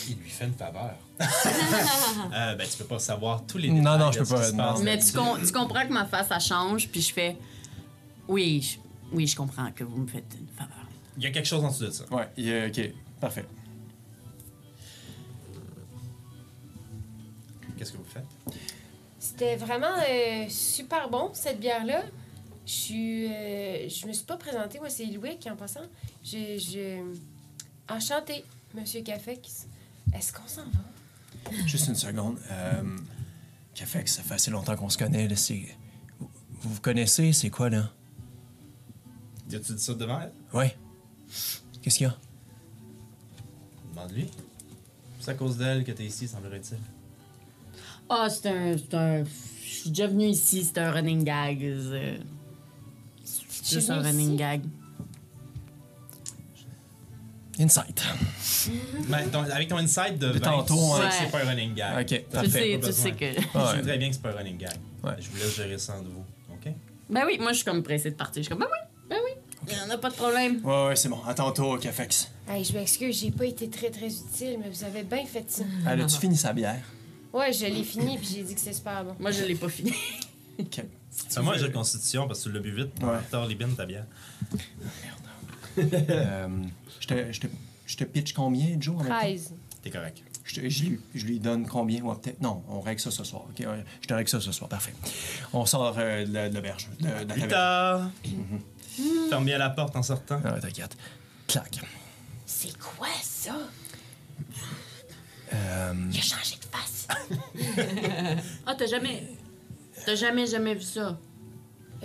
[0.08, 0.96] Il lui fait une faveur.
[1.20, 4.30] euh, ben, tu peux pas savoir tous les Non, détails non, de je peux ce
[4.32, 4.64] qui pas, se non.
[4.64, 7.36] passe Mais tu, com- tu comprends que ma face, ça change, puis je fais...
[8.26, 8.78] Oui, je-
[9.12, 10.86] oui, je comprends que vous me faites une faveur.
[11.16, 12.04] Il y a quelque chose en dessous de ça.
[12.10, 12.90] Ouais, OK.
[13.20, 13.44] Parfait.
[17.78, 18.24] Qu'est-ce que vous faites?
[19.18, 22.02] C'était vraiment euh, super bon, cette bière-là.
[22.66, 23.26] Je suis.
[23.32, 25.80] euh, je me suis pas présentée, moi, c'est Louis en passant.
[26.22, 26.58] Je.
[26.58, 27.02] je...
[27.92, 29.66] Enchantée, Monsieur Cafex.
[30.14, 30.80] Est-ce qu'on s'en va?
[31.66, 32.38] Juste une seconde.
[32.50, 32.82] Euh,
[33.74, 35.28] Cafex, ça fait assez longtemps qu'on se connaît.
[35.28, 35.64] Là, c'est...
[36.18, 36.28] Vous,
[36.62, 37.90] vous connaissez, c'est quoi, là?
[39.52, 40.32] As-tu dit ça devant elle?
[40.52, 40.76] Ouais.
[41.82, 42.16] Qu'est-ce qu'il y a?
[43.90, 44.30] Demande-lui.
[45.20, 46.78] C'est à cause d'elle que t'es ici, semblerait-il.
[48.08, 49.24] Ah, c'est un, c'est un...
[49.24, 51.58] Je suis déjà venue ici, c'est un running gag.
[51.60, 52.20] C'est
[53.24, 54.36] c'est juste un running ici?
[54.36, 54.62] gag.
[57.60, 58.02] Insight.
[59.08, 61.08] Ben, ton- avec ton insight de, De 20, tantôt, tu sais ouais.
[61.08, 62.00] que c'est pas un running gag.
[62.00, 62.48] OK, Tu parfait.
[62.50, 63.26] sais, tu sais que...
[63.26, 63.76] Je Ouais.
[63.76, 64.72] sais très bien que c'est pas un running gag.
[65.04, 65.12] Ouais.
[65.20, 66.24] Je vous laisse gérer ça entre vous.
[66.52, 66.72] OK?
[67.10, 68.42] Ben oui, moi, je suis comme pressée de partir.
[68.42, 68.78] Je suis comme, ben oui,
[69.10, 69.30] ben oui.
[69.68, 70.60] Il y en a pas de problème.
[70.64, 71.22] Ouais, ouais, c'est bon.
[71.26, 72.30] À tantôt, Cafex.
[72.48, 75.62] Hey, je m'excuse, j'ai pas été très très utile, mais vous avez bien fait ça.
[75.88, 76.82] Elle a-tu fini sa bière?
[77.32, 79.14] Ouais, je l'ai fini puis j'ai dit que c'était super bon.
[79.18, 79.92] Moi, je l'ai pas fini.
[80.58, 80.82] OK.
[81.30, 82.92] Fais-moi un jeu de constitution parce que tu l'as bu vite.
[83.02, 83.18] Ouais.
[83.30, 84.04] Tard les bines, ta bière.
[85.78, 86.48] Euh,
[87.00, 87.46] je, te, je, te,
[87.86, 88.94] je te pitch combien, Joe?
[88.96, 89.18] en même temps?
[89.18, 89.54] 13.
[89.82, 90.22] T'es correct.
[90.44, 92.02] Je, te- je lui, je lui donne combien?
[92.02, 92.40] Ouais, peut-être.
[92.40, 93.42] Non, on règle ça ce soir.
[93.48, 93.58] OK?
[93.66, 94.68] Ouais, Je te règle ça ce soir.
[94.68, 94.94] Parfait.
[95.52, 96.88] On sort euh, de la- de l'auberge.
[97.00, 98.10] De, la tard.
[99.28, 100.40] Ferme bien la porte en sortant.
[100.44, 100.96] Ah, t'inquiète.
[101.48, 101.80] Clac.
[102.46, 103.56] C'est quoi ça?
[105.52, 107.06] Euh, Il a changé de face.
[108.66, 109.22] Ah, t'as jamais...
[110.06, 111.18] T'as jamais, jamais vu ça?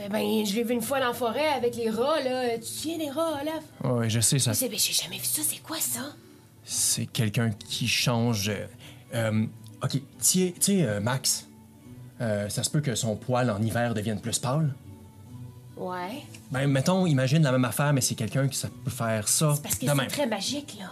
[0.05, 2.53] Eh ben, je l'ai vu une fois dans la forêt avec les rats, là.
[2.55, 3.63] Tu te souviens des rats, Olaf?
[3.83, 4.53] ouais, je sais, ça.
[4.53, 6.13] C'est- ben, j'ai jamais vu ça, c'est quoi ça?
[6.63, 8.49] C'est quelqu'un qui change.
[8.49, 8.65] euh,
[9.13, 9.45] euh,
[9.83, 11.47] OK, tu sais, euh, Max,
[12.21, 14.73] euh, ça se peut que son poil en hiver devienne plus pâle.
[15.75, 16.23] Ouais.
[16.51, 19.61] Ben, mettons, imagine la même affaire, mais c'est quelqu'un qui ça peut faire ça C'est
[19.63, 20.91] parce que c'est très magique, là.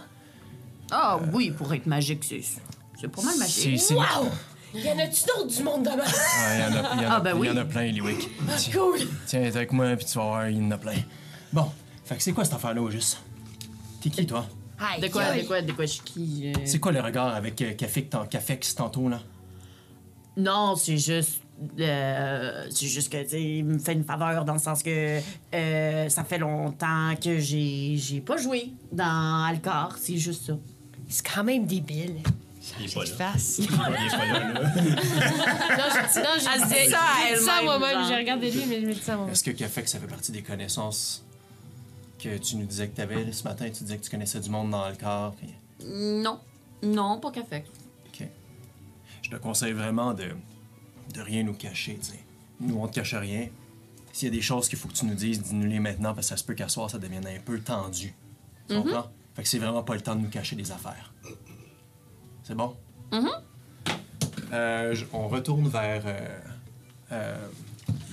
[0.90, 2.40] Ah oui, pour être magique, c'est...
[3.00, 3.38] C'est pas mal C'est-
[3.70, 3.80] magique.
[3.80, 4.28] c'est- Wow!
[4.84, 6.04] Y en a-tu d'autres du monde demain?
[6.06, 7.58] Ah, il y en a, il y en a- Ah, ben il y en oui.
[7.58, 8.28] a plein, Liwick.
[8.56, 8.98] Tiens, cool!
[9.26, 10.94] tiens, t'es avec moi, puis tu vas voir, il y en a plein.
[11.52, 11.66] Bon,
[12.04, 13.18] fait que c'est quoi cette affaire-là, au juste?
[14.00, 14.46] T'es qui, toi?
[14.78, 16.52] Aïe, De quoi, de quoi, de quoi, je suis qui?
[16.54, 16.60] euh?
[16.64, 17.72] C'est quoi le regard avec euh,
[18.08, 19.20] tant- Cafex tantôt, là?
[20.36, 21.40] Non, c'est juste.
[21.80, 25.18] euh, c'est juste que, tu sais, il me fait une faveur dans le sens que
[25.54, 30.52] euh, ça fait longtemps que j'ai, j'ai pas joué dans Alcar, c'est juste ça.
[31.08, 32.18] C'est quand même débile.
[32.80, 33.10] Il est pas là.
[33.10, 33.58] face.
[33.58, 34.60] Il est pas là, là.
[34.60, 34.70] non,
[35.90, 38.06] je, non, je Elle ça ça moi-même.
[38.06, 39.32] J'ai regardé lui, mais je me dis ça à moi-même.
[39.32, 41.24] Est-ce que Cafex, ça fait partie des connaissances
[42.18, 43.66] que tu nous disais que t'avais là, ce matin?
[43.66, 45.48] Tu disais que tu connaissais du monde dans le corps, puis...
[45.86, 46.40] Non,
[46.82, 47.64] non, pas café.
[48.08, 48.26] OK.
[49.22, 50.34] Je te conseille vraiment de,
[51.14, 52.18] de rien nous cacher, tu sais.
[52.60, 53.48] Nous, on te cache rien.
[54.12, 56.30] S'il y a des choses qu'il faut que tu nous dises, dis-nous-les maintenant, parce que
[56.30, 58.14] ça se peut qu'à soir, ça devienne un peu tendu.
[58.68, 59.06] Tu comprends?
[59.36, 61.12] Fait que c'est vraiment pas le temps de nous cacher des affaires.
[62.48, 62.74] C'est bon?
[64.54, 66.38] Euh, je- on retourne vers, euh,
[67.12, 67.36] euh,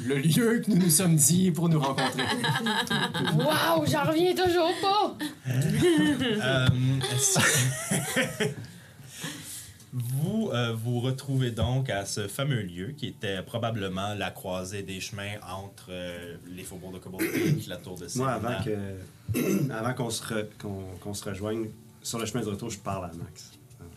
[0.04, 2.24] le lieu que nous nous sommes dit pour nous rencontrer.
[3.38, 5.16] Waouh, j'en reviens toujours pas!
[5.48, 6.68] Euh,
[9.94, 15.00] vous euh, vous retrouvez donc à ce fameux lieu qui était probablement la croisée des
[15.00, 21.14] chemins entre euh, les faubourgs de Coboltic, la tour de Moi, avant qu'on se, re-
[21.14, 21.70] se rejoigne,
[22.04, 23.52] sur le chemin de retour, je parle à Max.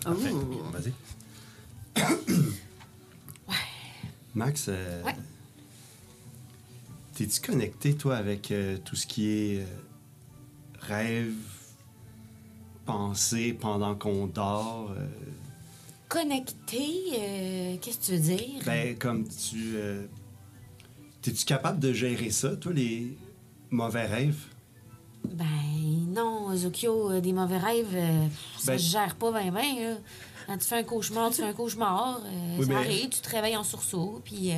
[0.06, 0.14] Oh.
[0.72, 0.92] Vas-y.
[4.34, 5.16] Max, euh, Ouais.
[7.14, 9.66] t'es-tu connecté, toi, avec euh, tout ce qui est euh,
[10.80, 11.34] rêve,
[12.86, 14.92] pensée pendant qu'on dort?
[14.96, 15.06] euh,
[16.08, 18.62] Connecté, qu'est-ce que tu veux dire?
[18.64, 19.76] ben, comme tu...
[21.20, 23.14] T'es-tu capable de gérer ça, toi, les
[23.70, 24.46] mauvais rêves?
[25.34, 28.26] Ben non, Zokyo, euh, des mauvais rêves, euh,
[28.58, 29.98] ça Ben- se gère pas bien, bien.
[30.46, 32.20] Quand tu fais un cauchemar, tu fais un cauchemar.
[32.24, 34.50] euh, Oui, ça mais- arrive, tu te réveilles en sursaut, puis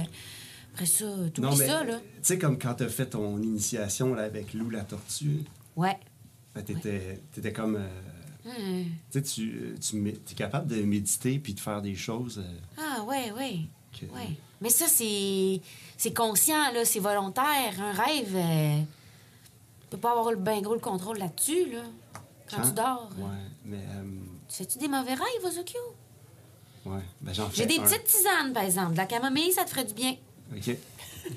[0.73, 1.99] après ça, tout Non, mais ça, là.
[1.99, 5.45] tu sais, comme quand t'as fait ton initiation là, avec Lou la tortue,
[5.77, 5.99] Ouais.
[6.55, 7.77] ben, t'étais, t'étais comme...
[7.77, 7.89] euh,
[8.47, 8.85] Hum.
[9.13, 9.75] tu sais, tu,
[10.25, 12.43] t'es capable de méditer puis de faire des choses
[12.79, 13.59] Ah, ouais, ouais.
[13.93, 14.07] que...
[14.07, 14.35] Ouais.
[14.63, 15.61] Mais ça, c'est
[15.99, 17.75] c'est conscient, là, c'est volontaire.
[17.83, 18.35] Un rêve,
[19.91, 21.83] peux pas avoir le ben gros le contrôle là-dessus, là.
[22.51, 23.09] Quand, tu dors.
[23.19, 23.27] Ouais,
[23.65, 23.77] mais...
[23.79, 24.03] euh,
[24.49, 25.79] Tu fais-tu des mauvais rêves, Ozokyo?
[26.87, 27.83] ouais, ben j'en fais J'ai des un.
[27.83, 28.93] petites tisanes, par exemple.
[28.93, 30.17] De la camomille, ça te ferait du bien.
[30.57, 30.77] OK.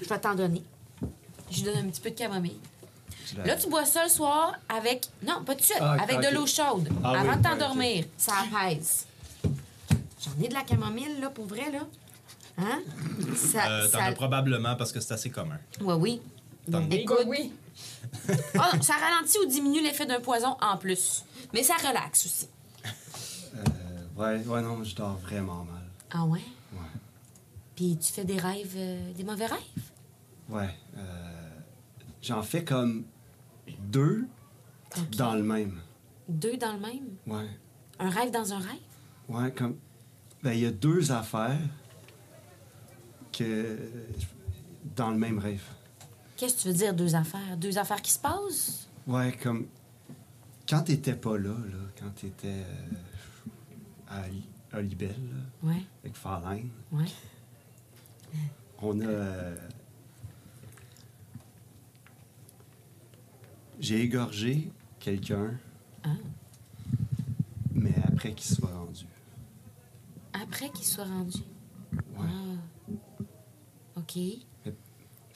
[0.02, 0.64] Je vais t'en donner.
[1.52, 2.58] Je lui donne un petit peu de camomille.
[3.28, 5.08] Tu Là, tu bois ça le soir avec.
[5.26, 5.78] Non, pas tout de suite.
[5.82, 6.90] Ah, avec de l'eau chaude.
[7.04, 8.06] Ah avant oui, de t'endormir.
[8.18, 9.06] Ça apaise.
[9.44, 11.80] J'en ai de la camomille, là, pour vrai, là.
[12.58, 12.82] Hein?
[13.36, 13.68] Ça.
[13.70, 14.06] Euh, T'en ça...
[14.06, 15.58] as probablement parce que c'est assez commun.
[15.82, 16.22] Ouais, oui.
[16.72, 17.24] T'en- Écoute.
[17.28, 17.52] oui.
[18.60, 21.24] Ah, ça ralentit ou diminue l'effet d'un poison en plus.
[21.54, 22.48] Mais ça relaxe aussi.
[23.56, 23.60] Euh,
[24.16, 25.84] ouais, ouais, non, je dors vraiment mal.
[26.12, 26.42] Ah ouais?
[26.74, 26.80] Ouais.
[27.76, 29.60] Puis tu fais des rêves, euh, des mauvais rêves?
[30.50, 30.70] Ouais.
[30.98, 31.50] euh,
[32.22, 33.06] j'en fais comme
[33.80, 34.26] deux
[35.18, 35.82] dans le même.
[36.30, 37.16] Deux dans le même?
[37.28, 37.50] Ouais.
[38.00, 38.80] Un rêve dans un rêve?
[39.28, 39.78] Ouais, comme...
[40.44, 41.60] Ben, il y a deux affaires
[43.32, 43.80] que...
[44.96, 45.64] dans le même rêve.
[46.44, 47.56] Qu'est-ce que tu veux dire, deux affaires?
[47.56, 48.90] Deux affaires qui se passent?
[49.08, 49.66] Ouais, comme...
[50.68, 52.96] Quand t'étais pas là, là, quand t'étais euh,
[54.10, 55.16] à, Li- à Libelle,
[55.64, 57.06] là, Ouais, avec Farline, ouais.
[58.82, 59.06] on a...
[59.06, 59.56] euh,
[63.80, 65.52] J'ai égorgé quelqu'un,
[66.04, 66.10] Ah.
[67.74, 69.06] mais après qu'il soit rendu.
[70.34, 71.40] Après qu'il soit rendu?
[72.18, 72.28] Ouais.
[72.28, 72.92] Ah.
[73.96, 74.18] OK.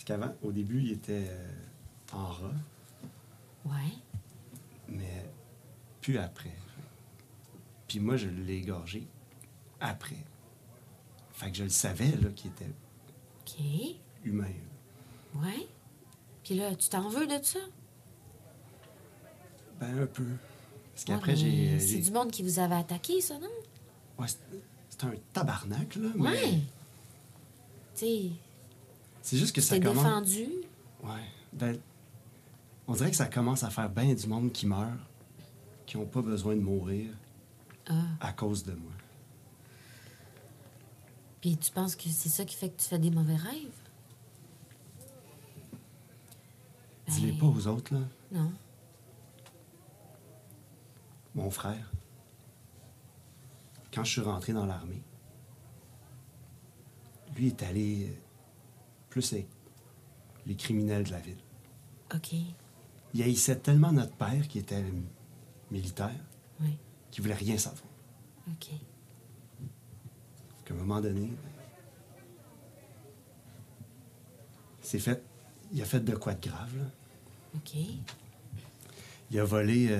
[0.07, 1.51] Qu'avant, au début, il était euh,
[2.13, 2.51] en rat,
[3.65, 3.91] Ouais.
[4.87, 5.25] mais
[5.99, 6.53] plus après.
[7.89, 9.05] Puis moi, je l'ai égorgé
[9.81, 10.15] après.
[11.33, 12.71] Fait que je le savais, là, qu'il était
[14.23, 14.53] humain.
[15.35, 15.67] Ouais.
[16.45, 17.59] Puis là, tu t'en veux de ça?
[19.81, 20.23] Ben, un peu.
[20.93, 21.79] Parce qu'après, mais j'ai...
[21.81, 23.47] C'est j'ai- du monde qui vous avait attaqué, ça, non?
[24.17, 24.37] Ouais, c'est
[24.89, 26.21] c'est un tabarnak, là, mais...
[26.29, 26.51] Ouais.
[27.93, 28.29] Tu sais,
[29.27, 29.97] C'est juste que ça commence...
[30.05, 30.47] défendu?
[31.03, 31.19] Ouais.
[31.51, 31.77] Ben,
[32.87, 34.97] on dirait que ça commence à faire bien du monde qui meurt,
[35.85, 37.13] qui n'ont pas besoin de mourir
[37.89, 38.03] Ah.
[38.21, 38.93] à cause de moi.
[41.41, 43.81] Puis tu penses que c'est ça qui fait que tu fais des mauvais rêves?
[47.09, 47.99] Dis-les Ben, pas aux autres, là.
[48.31, 48.53] Non.
[51.35, 51.91] Mon frère,
[53.93, 55.03] quand je suis rentré dans l'armée,
[57.35, 58.17] lui est allé
[59.17, 59.35] plus
[60.45, 61.37] les criminels de la ville.
[62.13, 62.33] OK.
[63.13, 64.91] Il haïssait tellement notre père, qui était euh,
[65.71, 66.13] militaire,
[66.61, 66.77] Oui.
[67.11, 67.83] qu'il voulait rien savoir.
[68.49, 68.67] OK.
[70.65, 71.31] qu'à un moment donné,
[74.81, 75.23] c'est fait.
[75.73, 76.85] Il a fait de quoi de grave, là.
[77.55, 77.73] OK.
[79.31, 79.87] Il a volé.
[79.91, 79.99] euh,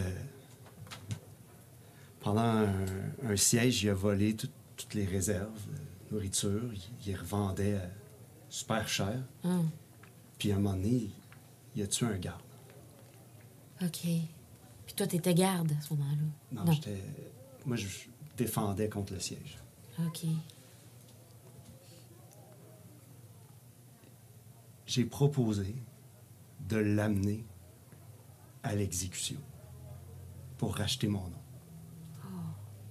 [2.21, 2.85] pendant un,
[3.23, 5.65] un siège, il a volé tout- toutes les réserves
[6.09, 6.69] de nourriture.
[7.05, 7.87] Il, revendait euh,
[8.49, 9.23] super cher.
[9.43, 9.59] Ah.
[10.37, 11.09] Puis à un moment donné,
[11.75, 12.41] il a tué un garde.
[13.81, 14.01] OK.
[14.01, 16.23] Puis toi, t'étais garde à ce moment-là?
[16.63, 17.03] Non, j'étais.
[17.65, 17.87] Moi, je
[18.37, 19.57] défendais contre le siège.
[20.05, 20.25] OK.
[24.85, 25.75] J'ai proposé
[26.67, 27.45] de l'amener
[28.63, 29.39] à l'exécution
[30.57, 31.41] pour racheter mon nom.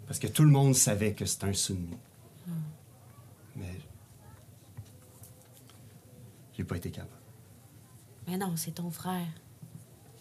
[0.06, 1.96] Parce que tout le monde savait que c'était un sunni.
[3.56, 3.74] Mais
[6.56, 7.12] j'ai pas été capable.
[8.26, 9.28] Mais non, c'est ton frère.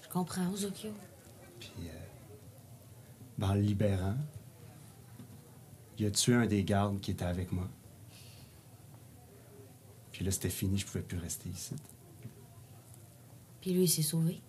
[0.04, 0.92] Je comprends, Ozokyo.
[1.60, 2.06] Puis, euh,
[3.38, 4.18] ben, en le libérant,
[5.98, 7.68] il a tué un des gardes qui était avec moi.
[10.12, 11.76] Puis là, c'était fini, je pouvais plus rester ici.
[13.62, 14.42] Puis lui, il s'est sauvé?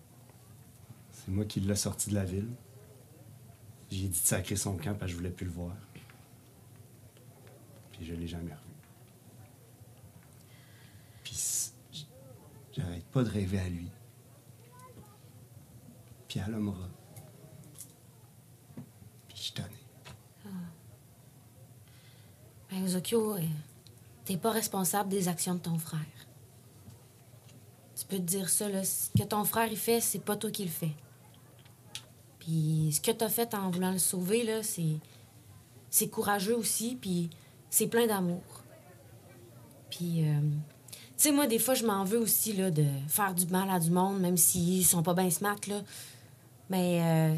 [1.11, 2.49] C'est moi qui l'ai sorti de la ville.
[3.89, 5.75] J'ai dit de sacrer son camp parce que je voulais plus le voir.
[7.91, 8.63] Puis je l'ai jamais revu.
[11.23, 11.71] Puis
[12.77, 13.89] j'arrête pas de rêver à lui.
[16.27, 16.89] Puis à l'Omra.
[19.27, 19.69] Puis je suis tanné.
[22.69, 23.41] Ben, Ozokyo, euh,
[24.25, 25.99] t'es pas responsable des actions de ton frère.
[27.95, 28.83] Tu peux te dire ça, là.
[28.83, 30.93] Ce que ton frère, il fait, c'est pas toi qui le fais.
[32.39, 34.99] Puis ce que t'as fait en voulant le sauver, là, c'est...
[35.89, 37.29] C'est courageux aussi, puis
[37.69, 38.43] c'est plein d'amour.
[39.89, 40.41] Puis, euh,
[41.23, 43.89] sais, moi, des fois, je m'en veux aussi, là, de faire du mal à du
[43.89, 45.81] monde, même s'ils sont pas bien smart, là.
[46.69, 47.35] Mais euh,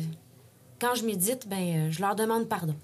[0.79, 2.75] quand je médite, ben, euh, je leur demande pardon.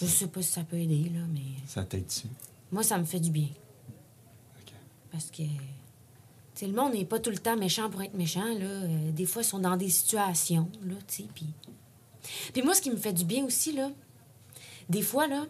[0.00, 2.28] Je sais pas si ça peut aider, là, mais Ça t'aide dessus.
[2.70, 3.48] moi, ça me fait du bien.
[4.60, 4.72] OK.
[5.10, 5.48] Parce que, tu
[6.54, 8.64] sais, le monde n'est pas tout le temps méchant pour être méchant, là.
[8.64, 11.46] Euh, des fois, ils sont dans des situations, là, tu sais, puis...
[12.52, 13.90] Puis moi, ce qui me fait du bien aussi, là,
[14.88, 15.46] des fois, là,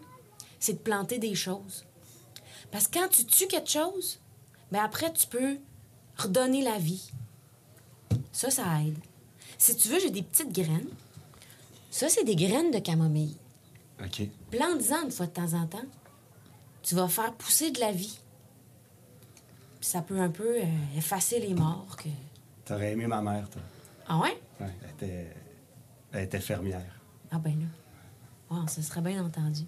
[0.59, 1.85] c'est de planter des choses.
[2.71, 4.19] Parce que quand tu tues quelque chose,
[4.71, 5.57] ben après, tu peux
[6.17, 7.11] redonner la vie.
[8.31, 8.97] Ça, ça aide.
[9.57, 10.89] Si tu veux, j'ai des petites graines.
[11.91, 13.35] Ça, c'est des graines de camomille.
[14.03, 14.27] OK.
[14.49, 15.85] Plante-en une fois de temps en temps.
[16.81, 18.17] Tu vas faire pousser de la vie.
[19.79, 21.95] Puis ça peut un peu euh, effacer les morts.
[21.97, 22.09] Que...
[22.65, 23.61] T'aurais aimé ma mère, toi.
[24.07, 24.41] Ah ouais?
[24.59, 25.35] Ouais, elle était,
[26.11, 27.01] elle était fermière.
[27.31, 27.65] Ah ben là.
[28.49, 29.65] Ah, ça serait bien entendu.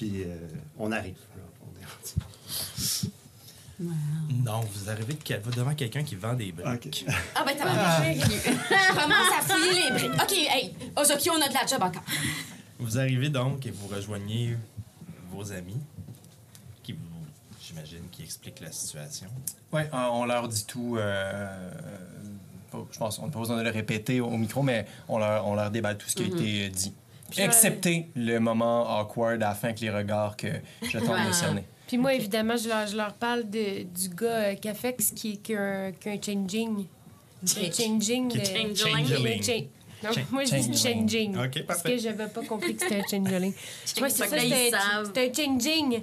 [0.00, 0.34] Puis euh,
[0.78, 1.16] on arrive.
[1.36, 3.12] là, on est rendu.
[4.44, 7.04] Non, vous arrivez de- devant quelqu'un qui vend des briques.
[7.34, 10.22] Ah ben t'as Je commence à fouiller les briques.
[10.22, 12.02] OK, hey, Ozokyo, on a de la job encore.
[12.78, 14.56] Vous arrivez donc et vous rejoignez
[15.30, 15.76] vos amis
[16.82, 16.98] qui vous,
[17.62, 19.28] j'imagine, qui expliquent la situation.
[19.72, 20.96] Ouais, euh, on leur dit tout.
[20.98, 21.70] euh,
[22.92, 25.54] je pense qu'on n'a pas besoin de le répéter au micro, mais on leur, on
[25.54, 26.94] leur déballe tout ce qui a été euh, dit.
[27.30, 30.48] Puis, Excepté le moment awkward à la fin avec les regards que
[30.82, 31.32] je tente de Ouais.
[31.32, 31.64] cerner.
[31.86, 35.54] Puis moi, évidemment, je leur, je leur parle de, du gars euh, Cafex qui, qui
[35.56, 36.86] un, qui un changing.
[37.42, 38.28] Un changing.
[38.28, 39.68] Qui de- changeling.
[40.02, 41.36] Non, moi, je dis changing.
[41.36, 43.52] OK, Parce que j'avais pas compris que c'était un changeling.
[44.00, 45.06] Ouais, c'est ça, que c'était un- savent.
[45.06, 45.94] c'était un changing.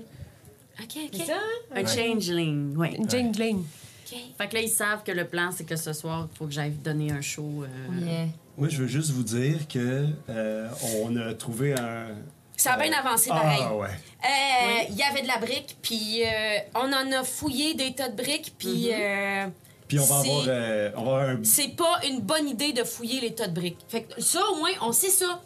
[0.80, 1.26] OK, C'est OK.
[1.26, 1.40] ça?
[1.74, 2.90] Un changeling, oui.
[3.00, 3.58] Un changeling.
[3.60, 4.18] OK.
[4.38, 6.52] Fait que là, ils savent que le plan, c'est que ce soir, il faut que
[6.52, 7.64] j'aille donner un show.
[7.64, 8.26] euh, Yeah.
[8.58, 10.68] Moi, je veux juste vous dire que euh,
[11.04, 12.08] on a trouvé un.
[12.56, 13.60] Ça a bien avancé pareil.
[13.62, 13.88] Ah ouais.
[13.88, 18.10] Euh, Il y avait de la brique, puis euh, on en a fouillé des tas
[18.10, 19.46] de briques, puis euh,
[19.88, 21.40] Puis on va avoir, euh, on va avoir un.
[21.44, 23.78] c'est pas une bonne idée de fouiller les tas de briques.
[23.88, 25.40] Fait que ça, au moins, on sait ça.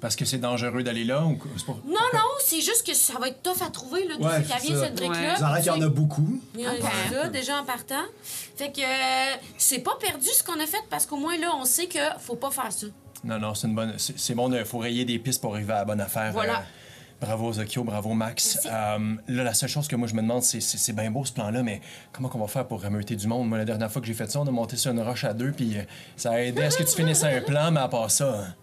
[0.00, 3.28] Parce que c'est dangereux d'aller là ou pour- Non, non, c'est juste que ça va
[3.28, 5.36] être tough à trouver, là, Ouais, c'est vient, cette brique-là.
[5.36, 6.40] Vous en avez qu'il y en a beaucoup.
[6.56, 6.72] Il y a
[7.12, 8.02] ça, déjà en partant.
[8.56, 11.64] Fait que euh, c'est pas perdu ce qu'on a fait, parce qu'au moins, là, on
[11.64, 12.86] sait que faut pas faire ça.
[13.22, 13.94] Non, non, c'est une bonne.
[13.98, 16.32] C'est bon, il faut rayer des pistes pour arriver à la bonne affaire.
[16.32, 16.58] Voilà.
[16.60, 16.62] Euh,
[17.20, 18.60] bravo Zokyo, bravo Max.
[18.66, 21.62] Euh, là, la seule chose que moi je me demande, c'est bien beau ce plan-là,
[21.62, 21.80] mais
[22.12, 23.48] comment qu'on va faire pour rameuter du monde?
[23.48, 25.34] Moi, la dernière fois que j'ai fait ça, on a monté sur une roche à
[25.34, 25.82] deux, puis euh,
[26.16, 28.54] ça a aidé à ce que tu finisses un plan, mais à part ça.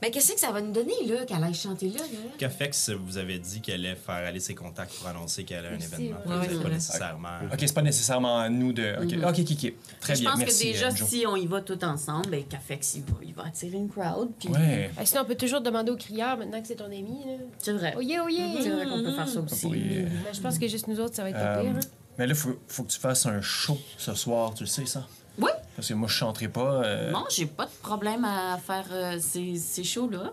[0.00, 2.18] Mais qu'est-ce que ça va nous donner, là, qu'elle aille chanter là, là?
[2.38, 5.72] Cafex vous avez dit qu'elle allait faire aller ses contacts pour annoncer qu'elle a un
[5.72, 6.18] Merci, événement?
[6.26, 6.62] ouais.
[6.62, 7.38] Pas nécessairement.
[7.52, 8.94] Ok, c'est pas nécessairement à nous de.
[9.02, 9.72] Ok, ok, ok, ok.
[10.00, 10.66] Très je bien, pense merci.
[10.68, 11.08] que déjà, euh, Joe.
[11.08, 14.30] si on y va tout ensemble, ben, Cafex, il va, il va attirer une crowd.
[14.38, 14.90] Puis Ouais.
[14.96, 17.24] Ah, sinon, on peut toujours demander au crieur maintenant que c'est ton ami.
[17.26, 17.32] Là.
[17.58, 17.94] C'est vrai.
[17.96, 18.44] Oh yeah, oh yeah!
[18.62, 19.66] C'est vrai qu'on peut faire ça aussi.
[19.66, 21.72] Oui, euh, Mais je pense que juste nous autres, ça va être Euh, pire.
[21.76, 21.80] hein.
[22.18, 25.06] Mais là, faut, faut que tu fasses un show ce soir, tu le sais ça?
[25.40, 25.50] Oui.
[25.78, 26.82] Parce que moi, je chanterai pas.
[26.84, 30.32] euh, Non, j'ai pas de problème à faire euh, ces, ces shows-là.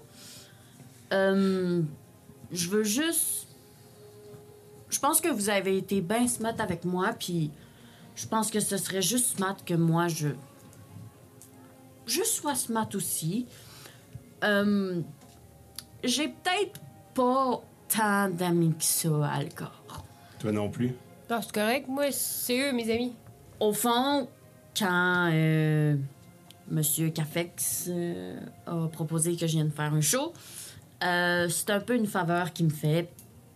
[1.14, 1.84] Euh,
[2.52, 3.46] je veux juste.
[4.90, 7.52] Je pense que vous avez été bien smart avec moi, puis
[8.16, 10.30] je pense que ce serait juste smart que moi, je.
[12.08, 13.46] Je sois smart aussi.
[14.44, 15.00] Euh,
[16.04, 16.80] j'ai peut-être
[17.14, 19.84] pas tant d'amis que ça à Alcor.
[20.40, 20.96] Toi non plus.
[21.30, 21.88] Non, c'est correct.
[21.88, 23.14] Moi, c'est eux, mes amis.
[23.60, 24.28] Au fond,
[24.78, 25.96] quand euh,
[26.70, 30.34] Monsieur Cafex euh, a proposé que je vienne faire un show,
[31.04, 33.12] euh, c'est un peu une faveur qu'il me fait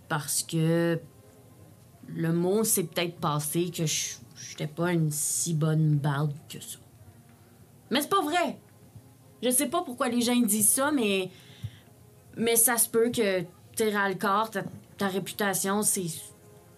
[0.07, 0.99] parce que
[2.07, 4.15] le mot s'est peut-être passé que je
[4.49, 6.79] j'étais pas une si bonne barde que ça.
[7.91, 8.57] Mais c'est pas vrai.
[9.43, 11.29] Je sais pas pourquoi les gens disent ça, mais
[12.37, 13.43] mais ça se peut que
[13.75, 14.63] t'es ras le corps, ta,
[14.97, 16.05] ta réputation, c'est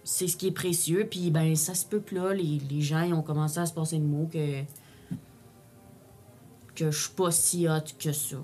[0.04, 1.06] c'est ce qui est précieux.
[1.10, 3.72] Puis, ben, ça se peut que là, les, les gens ils ont commencé à se
[3.72, 4.62] passer le mot que.
[6.74, 8.36] que je suis pas si hot que ça.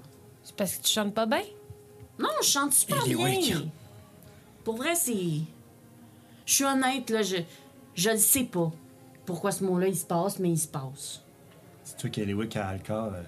[0.43, 1.43] C'est parce que tu chantes pas bien?
[2.19, 3.25] Non, je chante super est bien.
[3.25, 3.55] weak.
[4.65, 5.15] Pour vrai, c'est.
[6.47, 7.37] Je suis honnête, là, je,
[7.95, 8.71] je le sais pas
[9.27, 11.21] pourquoi ce mot-là, il se passe, mais il se passe.
[11.85, 13.13] C'est toi qui es Eliwick à Alcar.
[13.13, 13.23] euh,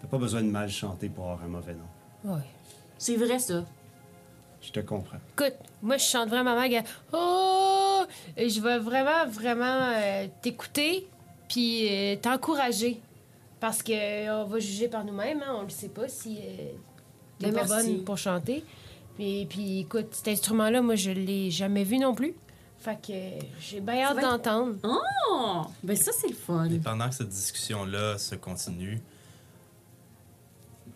[0.00, 2.32] T'as pas besoin de mal chanter pour avoir un mauvais nom.
[2.34, 2.42] Ouais.
[2.96, 3.64] C'est vrai, ça.
[4.62, 5.18] Je te comprends.
[5.38, 6.68] Écoute, moi, je chante vraiment mal.
[6.70, 6.82] gars.
[7.12, 8.02] Oh!
[8.36, 11.06] Et je vais vraiment, vraiment euh, t'écouter
[11.48, 13.00] puis euh, t'encourager.
[13.58, 15.42] Parce que euh, on va juger par nous-mêmes.
[15.42, 16.38] Hein, on le sait pas si
[17.38, 17.68] t'es pas merci.
[17.94, 18.64] bonne pour chanter.
[19.16, 22.34] Puis, puis écoute, cet instrument-là, moi, je l'ai jamais vu non plus.
[22.78, 23.12] Fait que
[23.60, 24.76] j'ai bien hâte être- d'entendre.
[24.84, 25.62] Oh!
[25.82, 26.64] Ben ça, c'est le fun.
[26.70, 29.00] Et pendant que cette discussion-là se continue,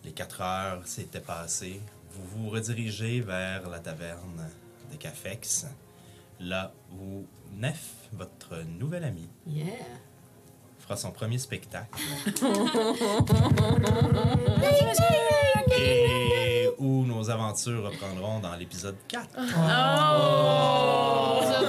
[0.04, 1.80] les quatre heures s'étaient passées.
[2.14, 4.48] Vous vous redirigez vers la taverne
[4.90, 5.66] de Cafex,
[6.40, 7.24] là où
[7.56, 9.66] Nef, votre nouvel ami, Yeah.
[10.80, 11.98] fera son premier spectacle.
[15.76, 19.28] Et où nos aventures reprendront dans l'épisode 4.
[19.34, 19.46] Tu vas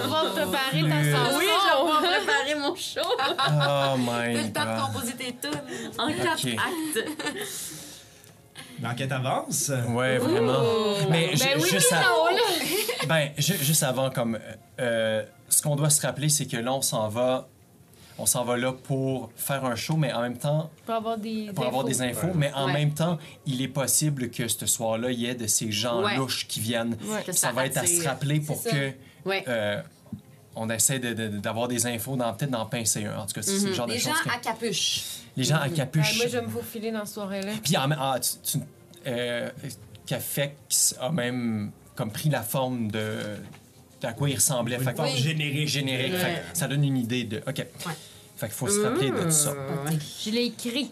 [0.04, 1.38] pouvoir préparer ta chanson.
[1.38, 4.80] Oui, je vais préparer mon show Oh T'as my le temps de god.
[4.94, 5.92] composer tes tunes.
[5.98, 7.00] en quatre actes.
[8.90, 9.72] L'enquête avance.
[9.90, 10.62] Ouais, vraiment.
[11.10, 14.40] Mais Ben oui, juste, oui, à- ben, ju- juste avant, comme
[14.80, 17.48] euh, ce qu'on doit se rappeler, c'est que là, on s'en va,
[18.18, 21.52] on s'en va là pour faire un show, mais en même temps, Pour avoir des
[21.54, 22.74] pour avoir des infos, mais en Ouais.
[22.74, 26.16] même temps, il est possible que ce soir-là, il y ait de ces gens Ouais.
[26.18, 26.98] louches qui viennent.
[27.28, 28.70] Ça ça va être à se rappeler pour ça.
[28.72, 28.92] que
[29.26, 29.44] Ouais.
[29.48, 29.82] euh,
[30.56, 33.18] on essaie de- de- d'avoir des infos, dans- peut-être d'en pincer un.
[33.20, 34.30] En tout cas, c'est le genre Les de gens choses que...
[34.30, 35.02] à capuche.
[35.36, 36.16] Les gens à Ah, capuche.
[36.18, 37.52] moi, je vais me faufiler dans cette soirée-là.
[37.62, 38.66] Puis en même ah, tu, tu-
[39.08, 39.50] euh,
[40.06, 43.18] Cafex a même comme pris la forme de,
[44.02, 44.76] de à quoi il ressemblait.
[44.78, 45.68] Une Fait que- forme générique.
[45.68, 46.16] générique.
[46.16, 47.38] Fait que ça donne une idée de.
[47.48, 47.66] OK.
[48.38, 49.54] Fait qu'il faut se rappeler de ça.
[50.24, 50.92] Je l'ai écrit.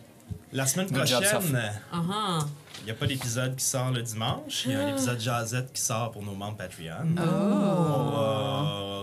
[0.53, 1.49] La semaine Good job, Soph.
[1.51, 2.39] prochaine, Ah
[2.81, 4.63] il n'y a pas d'épisode qui sort le dimanche.
[4.65, 7.15] Il y a un épisode Jazette qui sort pour nos membres Patreon.
[7.17, 7.21] Oh.
[7.21, 8.11] On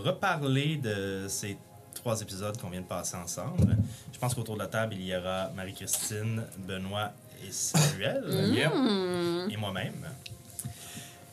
[0.03, 1.57] va reparler de ces
[1.95, 3.77] trois épisodes qu'on vient de passer ensemble.
[4.13, 7.13] Je pense qu'autour de la table, il y aura Marie-Christine, Benoît
[7.47, 8.25] et Samuel.
[8.55, 8.73] Yep.
[9.51, 10.07] Et moi-même.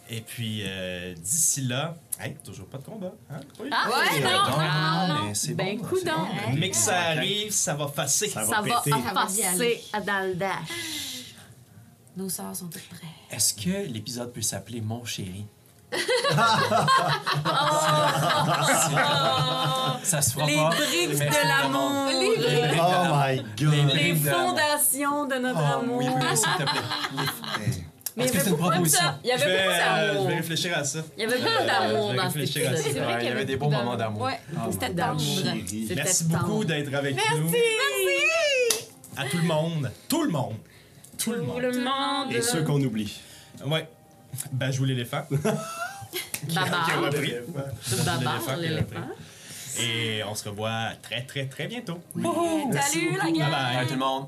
[0.09, 3.13] Et puis, euh, d'ici là, hey, toujours pas de combat.
[3.29, 3.41] Hein?
[3.59, 3.69] Oui.
[3.73, 4.29] Ah, Ouais, ouais, non.
[4.29, 4.55] non.
[4.57, 6.27] Ah, mais c'est Ben, bon, bon.
[6.55, 8.29] Mais que ça arrive, ça va fasser.
[8.29, 8.81] Ça Ça va
[9.13, 11.25] passer dans le dash.
[12.15, 13.01] Nos sœurs sont toutes prêtes.
[13.29, 15.45] Est-ce que l'épisode peut s'appeler Mon chéri?
[20.03, 20.69] Ça se fera Les pas.
[20.69, 22.07] briques mais de l'amour.
[22.09, 22.81] Les briques.
[22.81, 23.93] Oh my Les god!
[23.93, 24.47] Les l'amour.
[24.47, 25.97] fondations de notre Oh, amour.
[25.99, 27.65] oui, oui, s'il te plaît.
[27.65, 27.83] Hey.
[28.15, 29.19] Mais Est-ce il y que c'est avait une beaucoup de ça.
[29.23, 30.27] Il y Je avait vais, beaucoup euh, je d'amour.
[30.27, 30.99] vais réfléchir à ça.
[31.17, 32.81] Il y avait beaucoup Euh, d'amour je dans cet réfléchir à ça.
[32.81, 33.03] épisode.
[33.03, 33.79] Vrai Ouais, qu'il il y avait des beaux d'amour.
[33.79, 34.21] Ah, moments d'amour.
[34.23, 34.87] Ouais, Oh c'était.
[35.87, 37.51] C'était Merci beaucoup d'être avec nous.
[39.17, 39.91] À tout le monde.
[40.09, 40.55] Tout le monde.
[41.17, 41.61] Tout le Tout monde.
[41.61, 42.31] le monde.
[42.31, 43.19] Et ceux qu'on oublie.
[43.65, 43.87] Ouais.
[44.33, 45.23] Ben, Bajou l'éléphant.
[46.53, 47.01] Babar.
[47.01, 47.33] repris.
[48.05, 49.07] Babar, l'éléphant.
[49.79, 51.99] Et on se revoit très, très, très bientôt.
[52.23, 53.51] Oh, oh, salut la gueule!
[53.51, 53.75] Bye.
[53.75, 54.27] bye tout le monde!